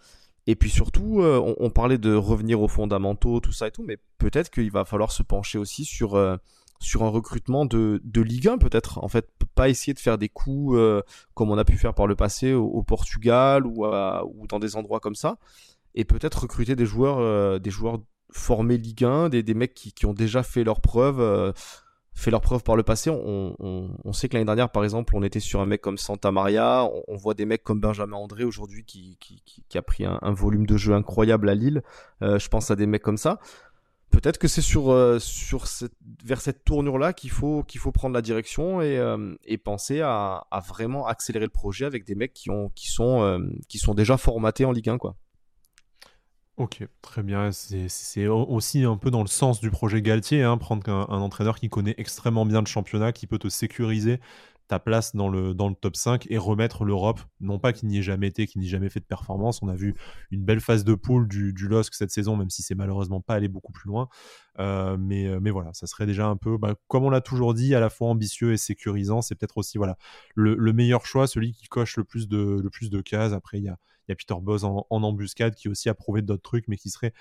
Et 0.49 0.57
puis 0.57 0.71
surtout, 0.71 1.21
euh, 1.21 1.55
on, 1.59 1.71
parlait 1.71 1.99
de 1.99 2.15
revenir 2.15 2.61
aux 2.61 2.69
fondamentaux, 2.69 3.41
tout 3.41 3.53
ça 3.53 3.69
et 3.69 3.71
tout, 3.71 3.83
mais 3.85 3.99
peut-être 4.19 4.51
qu'il 4.51 4.71
va 4.71 4.85
falloir 4.85 5.11
se 5.13 5.23
pencher 5.23 5.59
aussi 5.59 5.85
sur 5.85 6.21
sur 6.79 7.05
un 7.05 7.09
recrutement 7.09 7.65
de, 7.65 8.03
de 8.05 8.21
Ligue 8.21 8.49
1 8.49 8.59
peut-être. 8.59 9.03
En 9.03 9.09
fait, 9.09 9.29
pas 9.55 9.69
essayer 9.69 9.95
de 9.95 9.99
faire 9.99 10.19
des 10.19 10.29
coups 10.29 10.77
comme 11.35 11.51
on 11.51 11.59
a 11.59 11.65
pu 11.65 11.77
faire 11.79 11.95
par 11.95 12.07
le 12.07 12.17
passé 12.17 12.53
au, 12.53 12.83
Portugal 12.83 13.67
ou, 13.67 13.87
ou 13.87 14.47
dans 14.49 14.59
des 14.59 14.77
endroits 14.77 15.01
comme 15.01 15.15
ça. 15.15 15.39
Et 15.95 16.05
peut-être 16.05 16.43
recruter 16.43 16.77
des 16.77 16.87
joueurs, 16.87 17.61
des 17.61 17.71
joueurs 17.71 18.01
formés 18.33 18.77
Ligue 18.77 19.05
1, 19.05 19.29
des, 19.29 19.43
des 19.43 19.55
mecs 19.55 19.75
qui, 19.75 19.93
qui, 19.93 20.07
ont 20.07 20.15
déjà 20.15 20.43
fait 20.43 20.65
leurs 20.65 20.81
preuves, 20.81 21.21
euh, 21.21 21.53
fait 22.15 22.31
leurs 22.31 22.41
preuves 22.41 22.63
par 22.63 22.77
le 22.77 22.83
passé. 22.83 23.11
On, 23.11 23.55
on, 23.59 23.91
on 24.05 24.13
sait 24.13 24.29
que 24.29 24.35
l'année 24.35 24.47
dernière, 24.47 24.71
par 24.71 24.85
exemple, 24.85 25.15
on 25.17 25.23
était 25.23 25.41
sur 25.41 25.61
un 25.61 25.67
mec 25.67 25.81
comme 25.81 25.99
Santa 25.99 26.33
Maria. 26.33 26.89
On, 27.09 27.17
voit 27.17 27.35
des 27.35 27.45
mecs 27.45 27.63
comme 27.63 27.81
Benjamin 27.81 28.17
André 28.17 28.45
aujourd'hui 28.45 28.85
qui, 28.85 29.17
qui, 29.21 29.43
qui, 29.69 29.79
a 29.79 29.83
pris 29.83 30.05
un, 30.05 30.33
volume 30.33 30.67
de 30.67 30.77
jeu 30.77 30.95
incroyable 30.95 31.49
à 31.49 31.55
Lille. 31.55 31.83
je 32.21 32.49
pense 32.49 32.71
à 32.71 32.77
des 32.77 32.87
mecs 32.87 33.03
comme 33.03 33.19
ça 33.19 33.39
peut-être 34.11 34.39
que 34.39 34.49
c'est 34.49 34.63
sur, 34.63 34.91
euh, 34.91 35.19
sur 35.19 35.67
vers 36.25 36.41
cette 36.41 36.65
tournure-là 36.65 37.13
qu'il 37.13 37.31
faut, 37.31 37.63
qu'il 37.65 37.81
faut 37.81 37.93
prendre 37.93 38.15
la 38.15 38.23
direction 38.23 38.81
et, 38.81 38.99
euh, 38.99 39.35
et 39.45 39.59
penser 39.59 40.01
à, 40.01 40.47
à, 40.51 40.61
vraiment 40.61 41.07
accélérer 41.07 41.45
le 41.45 41.51
projet 41.51 41.85
avec 41.85 42.05
des 42.05 42.15
mecs 42.15 42.33
qui, 42.33 42.51
ont, 42.51 42.71
qui, 42.75 42.91
sont, 42.91 43.23
euh, 43.23 43.39
qui 43.69 43.79
sont 43.79 43.95
déjà 43.95 44.17
formatés 44.17 44.65
en 44.65 44.73
Ligue 44.73 44.89
1. 44.89 44.99
Quoi. 44.99 45.17
Ok, 46.57 46.83
très 47.03 47.23
bien. 47.23 47.51
C'est 47.53 48.29
aussi 48.29 48.85
un 48.85 48.97
peu 48.97 49.11
dans 49.11 49.21
le 49.21 49.27
sens 49.27 49.61
du 49.61 49.71
projet 49.71 50.01
Galtier, 50.01 50.43
hein, 50.43 50.57
prendre 50.57 50.89
un, 50.91 51.21
entraîneur 51.21 51.59
qui 51.59 51.69
connaît 51.69 51.95
extrêmement 51.99 52.47
bien 52.47 52.61
le 52.61 52.67
championnat, 52.67 53.13
qui 53.13 53.27
peut 53.27 53.39
te 53.39 53.49
sécuriser 53.49 54.21
ta 54.67 54.79
place 54.79 55.15
dans 55.15 55.29
le, 55.29 55.55
top 55.55 55.97
5 55.97 56.27
et 56.31 56.39
remettre 56.39 56.85
l'Europe, 56.85 57.21
non 57.41 57.59
pas 57.59 57.73
qu'il 57.73 57.89
n'y 57.89 57.99
ait 57.99 58.03
jamais 58.03 58.29
été, 58.29 58.47
qu'il 58.47 58.61
n'y 58.63 58.67
ait 58.67 58.71
jamais 58.71 58.89
fait 58.89 59.01
de 59.01 59.05
performance. 59.05 59.63
On 59.63 59.69
a 59.69 59.77
vu 59.77 59.95
une 60.31 60.45
belle 60.45 60.61
phase 60.61 60.83
de 60.83 60.95
poule 60.95 61.29
du, 61.29 61.53
LOSC 61.53 61.95
cette 61.95 62.11
saison, 62.11 62.37
même 62.37 62.51
si 62.51 62.63
c'est 62.63 62.75
malheureusement 62.75 63.21
pas 63.21 63.35
allé 63.35 63.49
beaucoup 63.49 63.73
plus 63.73 63.89
loin. 63.89 64.09
Euh, 64.59 64.97
mais, 64.99 65.27
euh, 65.27 65.39
mais 65.41 65.51
voilà, 65.51 65.75
ça 65.75 65.87
serait 65.87 66.07
déjà 66.07 66.27
un 66.27 66.37
peu, 66.37 66.57
bah, 66.57 66.75
comme 66.89 67.05
on 67.05 67.11
l'a 67.11 67.21
toujours 67.21 67.53
dit, 67.53 67.75
à 67.75 67.81
la 67.81 67.91
fois 67.91 68.09
ambitieux 68.09 68.53
et 68.53 68.57
sécurisant. 68.57 69.21
C'est 69.21 69.35
peut-être 69.35 69.59
aussi 69.59 69.77
voilà, 69.77 69.99
le, 70.35 70.57
le, 70.57 70.73
meilleur 70.73 71.05
choix, 71.05 71.27
celui 71.27 71.53
qui 71.53 71.69
coche 71.69 71.99
le 71.99 72.05
plus 72.05 72.27
de, 72.29 72.59
le 72.63 72.71
plus 72.71 72.89
de 72.89 73.01
cases. 73.03 73.35
Après, 73.35 73.59
il 73.59 73.65
y 73.65 73.69
a, 73.69 73.77
y 74.09 74.13
a 74.13 74.17
Peter 74.17 74.35
Boz 74.41 74.65
en, 74.65 74.87
embuscade 74.91 75.55
qui 75.55 75.69
aussi 75.69 75.89
a 75.89 75.95
prouvé 75.95 76.23
d'autres 76.23 76.43
trucs, 76.43 76.69
mais 76.69 76.77
qui 76.77 76.91
serait 76.91 77.13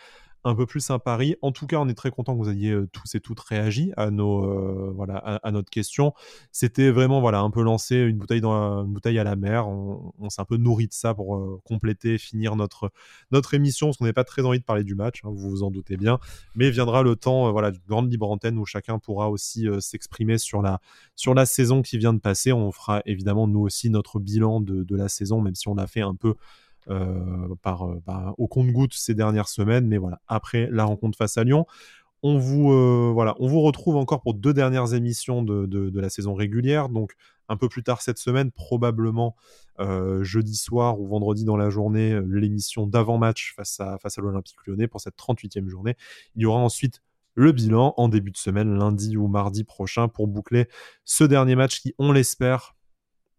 un 0.46 0.54
peu 0.54 0.68
plus 0.68 0.92
un 0.92 1.00
pari. 1.00 1.36
En 1.42 1.52
tout 1.52 1.66
cas, 1.66 1.78
on 1.78 1.90
est 1.90 1.96
très 1.96 2.12
content 2.12 2.38
que 2.38 2.44
vous 2.44 2.52
ayez 2.52 2.70
euh, 2.70 2.88
tous 2.92 3.16
et 3.16 3.20
toutes 3.20 3.40
réagi 3.40 3.92
à 3.98 4.12
nos 4.12 4.46
euh, 4.46 4.94
voilà 4.96 5.18
à, 5.18 5.52
notre 5.52 5.72
question. 5.72 6.14
C'était 6.52 6.92
vraiment 6.92 7.20
voilà 7.20 7.40
un 7.40 7.50
peu 7.50 7.64
lancé 7.64 7.96
une 7.96 8.18
bouteille 8.18 8.42
dans 8.42 8.86
une 8.86 8.94
bouteille 8.94 9.18
à 9.18 9.24
la 9.24 9.36
mer. 9.36 9.68
On, 9.68 10.30
s'est 10.30 10.42
un 10.42 10.46
peu 10.46 10.58
nourri 10.58 10.88
de 10.88 10.94
ça 10.94 11.16
pour 11.16 11.36
euh, 11.36 11.60
compléter, 11.66 12.20
finir 12.20 12.56
notre 12.56 12.92
notre 13.32 13.56
émission. 13.56 13.88
Parce 13.88 13.98
qu'on 13.98 14.06
n'est 14.06 14.14
pas 14.14 14.24
très 14.24 14.44
envie 14.44 14.60
de 14.60 14.64
parler 14.64 14.84
du 14.84 14.94
match, 14.94 15.22
hein, 15.24 15.30
vous 15.34 15.50
vous 15.50 15.64
en 15.64 15.72
doutez 15.72 15.98
bien. 15.98 16.20
Mais 16.54 16.70
viendra 16.70 17.02
le 17.02 17.16
temps 17.16 17.52
voilà 17.52 17.72
d'une 17.72 17.82
grande 17.88 18.12
libre 18.12 18.30
antenne 18.30 18.60
où 18.60 18.66
chacun 18.66 19.00
pourra 19.00 19.32
aussi 19.32 19.68
s'exprimer 19.80 20.38
sur 20.38 20.62
la 20.62 20.80
sur 21.16 21.34
la 21.34 21.48
saison 21.48 21.82
qui 21.82 21.98
vient 21.98 22.14
de 22.14 22.20
passer. 22.20 22.54
On 22.54 22.72
fera 22.72 23.02
évidemment 23.06 23.48
nous 23.48 23.62
aussi 23.62 23.90
notre 23.90 24.20
bilan 24.20 24.62
de, 24.62 24.96
la 24.96 25.10
saison, 25.10 25.42
même 25.42 25.56
si 25.56 25.68
on 25.68 25.76
l'a 25.76 25.88
fait 25.88 26.02
un 26.02 26.16
peu 26.16 26.36
par, 27.62 27.88
euh, 27.88 28.02
bah, 28.06 28.34
au 28.38 28.48
compte-goutte 28.48 28.94
ces 28.94 29.16
dernières 29.16 29.48
semaines. 29.48 29.88
Mais 29.88 29.98
voilà, 29.98 30.22
après 30.28 30.70
la 30.72 30.86
rencontre 30.86 31.18
face 31.18 31.38
à 31.38 31.44
Lyon, 31.44 31.66
on 32.24 32.38
vous, 32.38 32.72
euh, 32.72 33.12
voilà, 33.14 33.36
on 33.40 33.48
vous 33.48 33.62
retrouve 33.62 33.98
encore 33.98 34.22
pour 34.22 34.34
deux 34.34 34.54
dernières 34.54 34.94
émissions 34.94 35.44
de, 35.44 35.66
de, 35.66 36.00
la 36.00 36.10
saison 36.10 36.34
régulière. 36.34 36.90
Donc, 36.90 37.14
un 37.50 37.58
peu 37.58 37.70
plus 37.70 37.84
tard 37.84 38.02
cette 38.02 38.18
semaine, 38.18 38.52
probablement 38.52 39.36
euh, 39.80 40.24
jeudi 40.24 40.56
soir 40.56 41.00
ou 41.00 41.08
vendredi 41.08 41.46
dans 41.46 41.58
la 41.58 41.70
journée, 41.70 42.20
l'émission 42.28 42.88
d'avant-match 42.88 43.54
face 43.56 43.80
à, 43.80 44.00
face 44.00 44.18
à 44.18 44.22
l'Olympique 44.22 44.58
lyonnais 44.66 44.88
pour 44.88 45.02
cette 45.02 45.16
38e 45.18 45.68
journée. 45.68 45.96
Il 46.36 46.42
y 46.42 46.46
aura 46.46 46.60
ensuite 46.60 47.04
le 47.36 47.52
bilan 47.52 47.94
en 47.98 48.08
début 48.08 48.32
de 48.32 48.38
semaine, 48.38 48.76
lundi 48.76 49.18
ou 49.18 49.28
mardi 49.28 49.64
prochain, 49.64 50.08
pour 50.08 50.28
boucler 50.28 50.68
ce 51.04 51.24
dernier 51.24 51.56
match 51.56 51.82
qui, 51.82 51.94
on 52.00 52.12
l'espère, 52.12 52.76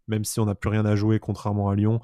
même 0.06 0.24
si 0.24 0.38
on 0.38 0.44
n'a 0.44 0.54
plus 0.54 0.68
rien 0.68 0.84
à 0.84 0.94
jouer 0.94 1.18
contrairement 1.18 1.70
à 1.70 1.74
Lyon, 1.74 2.00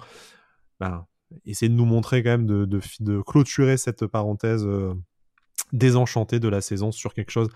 ben, 0.80 1.06
essayer 1.44 1.68
de 1.68 1.74
nous 1.74 1.84
montrer 1.84 2.22
quand 2.22 2.30
même 2.30 2.46
de, 2.46 2.64
de, 2.64 2.80
de 3.00 3.20
clôturer 3.20 3.76
cette 3.76 4.06
parenthèse 4.06 4.64
euh, 4.66 4.94
désenchantée 5.72 6.40
de 6.40 6.48
la 6.48 6.60
saison 6.60 6.92
sur 6.92 7.14
quelque 7.14 7.30
chose 7.30 7.48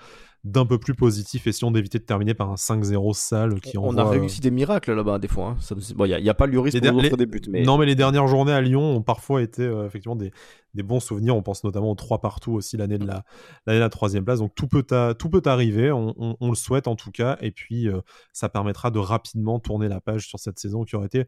d'un 0.46 0.64
peu 0.64 0.78
plus 0.78 0.94
positif, 0.94 1.48
essayons 1.48 1.72
d'éviter 1.72 1.98
de 1.98 2.04
terminer 2.04 2.32
par 2.32 2.50
un 2.50 2.54
5-0 2.54 3.14
sale 3.14 3.60
qui 3.60 3.76
On 3.78 3.96
a 3.98 4.04
réussi 4.04 4.40
des 4.40 4.52
miracles 4.52 4.92
là-bas, 4.92 5.18
des 5.18 5.26
fois. 5.26 5.56
Hein. 5.58 5.76
Bon, 5.96 6.04
il 6.04 6.22
n'y 6.22 6.28
a, 6.28 6.30
a, 6.30 6.34
pas 6.34 6.46
Lloris 6.46 6.72
pour 6.72 6.92
notre 6.92 7.16
début. 7.16 7.42
Mais... 7.48 7.62
Non, 7.62 7.76
mais 7.78 7.84
les 7.84 7.96
dernières 7.96 8.28
journées 8.28 8.52
à 8.52 8.60
Lyon 8.60 8.80
ont 8.80 9.02
parfois 9.02 9.42
été 9.42 9.62
euh, 9.62 9.86
effectivement 9.86 10.14
des, 10.14 10.30
des, 10.74 10.84
bons 10.84 11.00
souvenirs. 11.00 11.34
On 11.34 11.42
pense 11.42 11.64
notamment 11.64 11.90
aux 11.90 11.96
trois 11.96 12.20
partout 12.20 12.52
aussi 12.52 12.76
l'année 12.76 12.98
de 12.98 13.06
la, 13.06 13.24
l'année 13.66 13.80
de 13.80 13.84
la 13.84 13.90
troisième 13.90 14.24
place. 14.24 14.38
Donc 14.38 14.54
tout 14.54 14.68
peut, 14.68 14.84
tout 15.18 15.30
peut 15.30 15.42
arriver, 15.46 15.90
on, 15.90 16.14
on, 16.16 16.36
on, 16.38 16.48
le 16.50 16.54
souhaite 16.54 16.86
en 16.86 16.94
tout 16.94 17.10
cas. 17.10 17.38
Et 17.40 17.50
puis 17.50 17.88
euh, 17.88 18.00
ça 18.32 18.48
permettra 18.48 18.92
de 18.92 19.00
rapidement 19.00 19.58
tourner 19.58 19.88
la 19.88 20.00
page 20.00 20.28
sur 20.28 20.38
cette 20.38 20.60
saison 20.60 20.84
qui 20.84 20.94
aurait 20.94 21.06
été 21.06 21.24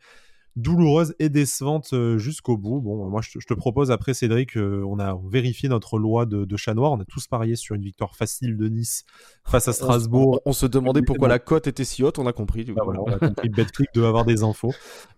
douloureuse 0.59 1.14
et 1.18 1.28
décevante 1.28 1.92
euh, 1.92 2.18
jusqu'au 2.18 2.56
bout. 2.56 2.80
Bon, 2.80 3.09
moi, 3.09 3.20
je 3.22 3.38
te, 3.38 3.54
propose 3.54 3.90
après, 3.90 4.12
Cédric, 4.12 4.56
euh, 4.56 4.82
on 4.86 4.98
a 4.98 5.18
vérifié 5.28 5.68
notre 5.68 5.98
loi 5.98 6.26
de, 6.26 6.56
chat 6.56 6.74
noir. 6.74 6.92
On 6.92 7.00
a 7.00 7.04
tous 7.04 7.26
parié 7.28 7.54
sur 7.54 7.74
une 7.74 7.82
victoire 7.82 8.16
facile 8.16 8.56
de 8.56 8.68
Nice 8.68 9.04
face 9.44 9.68
à 9.68 9.72
Strasbourg. 9.72 10.40
On, 10.44 10.52
se 10.52 10.66
demandait 10.66 11.02
pourquoi 11.02 11.28
la 11.28 11.38
cote 11.38 11.66
était 11.66 11.84
si 11.84 12.02
haute. 12.02 12.18
On 12.18 12.26
a 12.26 12.32
compris. 12.32 12.64
Bah 12.64 12.82
voilà, 12.84 13.00
on 13.02 13.12
a 13.12 13.18
compris. 13.18 13.48
Betclic 13.48 13.88
devait 13.94 14.06
avoir 14.06 14.24
des 14.24 14.42
infos. 14.42 14.72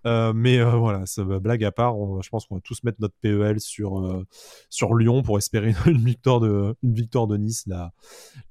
Euh, 0.06 0.32
mais 0.34 0.62
voilà, 0.62 1.06
ça, 1.06 1.24
blague 1.24 1.64
à 1.64 1.72
part, 1.72 1.94
je 2.22 2.28
pense 2.28 2.46
qu'on 2.46 2.56
va 2.56 2.60
tous 2.60 2.82
mettre 2.84 2.98
notre 3.00 3.14
PEL 3.20 3.60
sur, 3.60 4.24
sur 4.68 4.94
Lyon 4.94 5.22
pour 5.22 5.38
espérer 5.38 5.72
une 5.86 6.04
victoire 6.04 6.40
de, 6.40 6.74
une 6.82 6.94
victoire 6.94 7.26
de 7.26 7.36
Nice 7.36 7.64
la, 7.66 7.92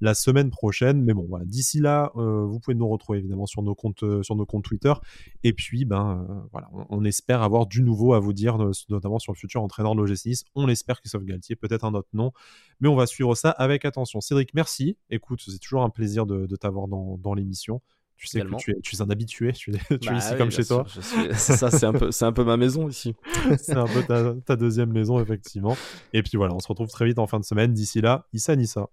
la 0.00 0.14
semaine 0.14 0.50
prochaine. 0.50 1.02
Mais 1.02 1.14
bon, 1.14 1.26
voilà. 1.28 1.44
D'ici 1.44 1.78
là, 1.78 2.10
vous 2.14 2.58
pouvez 2.58 2.74
nous 2.74 2.88
retrouver 2.88 3.18
évidemment 3.18 3.46
sur 3.46 3.62
nos 3.62 3.74
comptes, 3.74 4.04
sur 4.22 4.34
nos 4.34 4.46
comptes 4.46 4.64
Twitter. 4.64 4.92
Et 5.44 5.52
puis, 5.52 5.84
ben, 5.84 6.46
voilà 6.52 6.68
on, 6.72 6.79
espère 7.04 7.42
avoir 7.42 7.66
du 7.66 7.82
nouveau 7.82 8.14
à 8.14 8.20
vous 8.20 8.32
dire, 8.32 8.58
notamment 8.88 9.18
sur 9.18 9.32
le 9.32 9.38
futur 9.38 9.62
entraîneur 9.62 9.94
de 9.94 10.00
l'OGC 10.00 10.26
Nice. 10.26 10.44
On 10.54 10.68
espère 10.68 11.00
Christophe 11.00 11.24
Galtier, 11.24 11.56
peut-être 11.56 11.84
un 11.84 11.94
autre 11.94 12.08
nom, 12.12 12.32
mais 12.80 12.88
on 12.88 12.94
va 12.94 13.06
suivre 13.06 13.34
ça 13.34 13.50
avec 13.50 13.84
attention. 13.84 14.20
Cédric, 14.20 14.54
merci. 14.54 14.96
Écoute, 15.10 15.42
c'est 15.44 15.58
toujours 15.58 15.82
un 15.82 15.90
plaisir 15.90 16.26
de, 16.26 16.56
t'avoir 16.56 16.88
dans, 16.88 17.34
l'émission. 17.34 17.80
Tu 18.16 18.26
sais 18.26 18.42
que 18.42 18.54
tu 18.56 18.72
es, 18.72 19.00
un 19.00 19.08
habitué, 19.08 19.52
tu 19.52 19.74
es, 19.74 19.78
bah 19.90 20.18
ici 20.18 20.36
comme 20.36 20.50
chez 20.50 20.64
toi. 20.64 20.84
C'est 21.32 21.56
ça, 21.56 21.70
c'est 21.70 21.86
un, 21.86 21.92
peu, 21.94 22.10
un 22.20 22.32
peu 22.32 22.44
ma 22.44 22.58
maison 22.58 22.88
ici. 22.88 23.14
c'est 23.58 23.76
un 23.76 23.86
peu 23.86 24.02
ta, 24.02 24.34
ta, 24.44 24.56
deuxième 24.56 24.92
maison, 24.92 25.18
effectivement. 25.20 25.74
Et 26.12 26.22
puis 26.22 26.36
voilà, 26.36 26.54
on 26.54 26.58
se 26.58 26.68
retrouve 26.68 26.88
très 26.88 27.06
vite 27.06 27.18
en 27.18 27.26
fin 27.26 27.40
de 27.40 27.44
semaine. 27.44 27.72
D'ici 27.72 28.02
là, 28.02 28.26
Issa 28.34 28.56
Nissa. 28.56 28.88